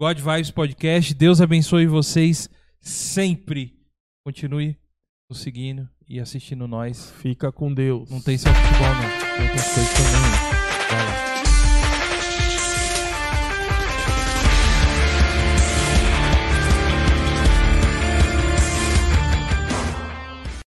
[0.00, 1.12] God Vibes Podcast.
[1.12, 2.48] Deus abençoe vocês
[2.80, 3.74] sempre.
[4.24, 4.78] Continue
[5.28, 7.12] nos seguindo e assistindo nós.
[7.18, 8.08] Fica com Deus.
[8.08, 9.36] Não tem só futebol, não.
[9.36, 10.88] Tem outras coisas também.
[10.88, 11.29] Vai lá.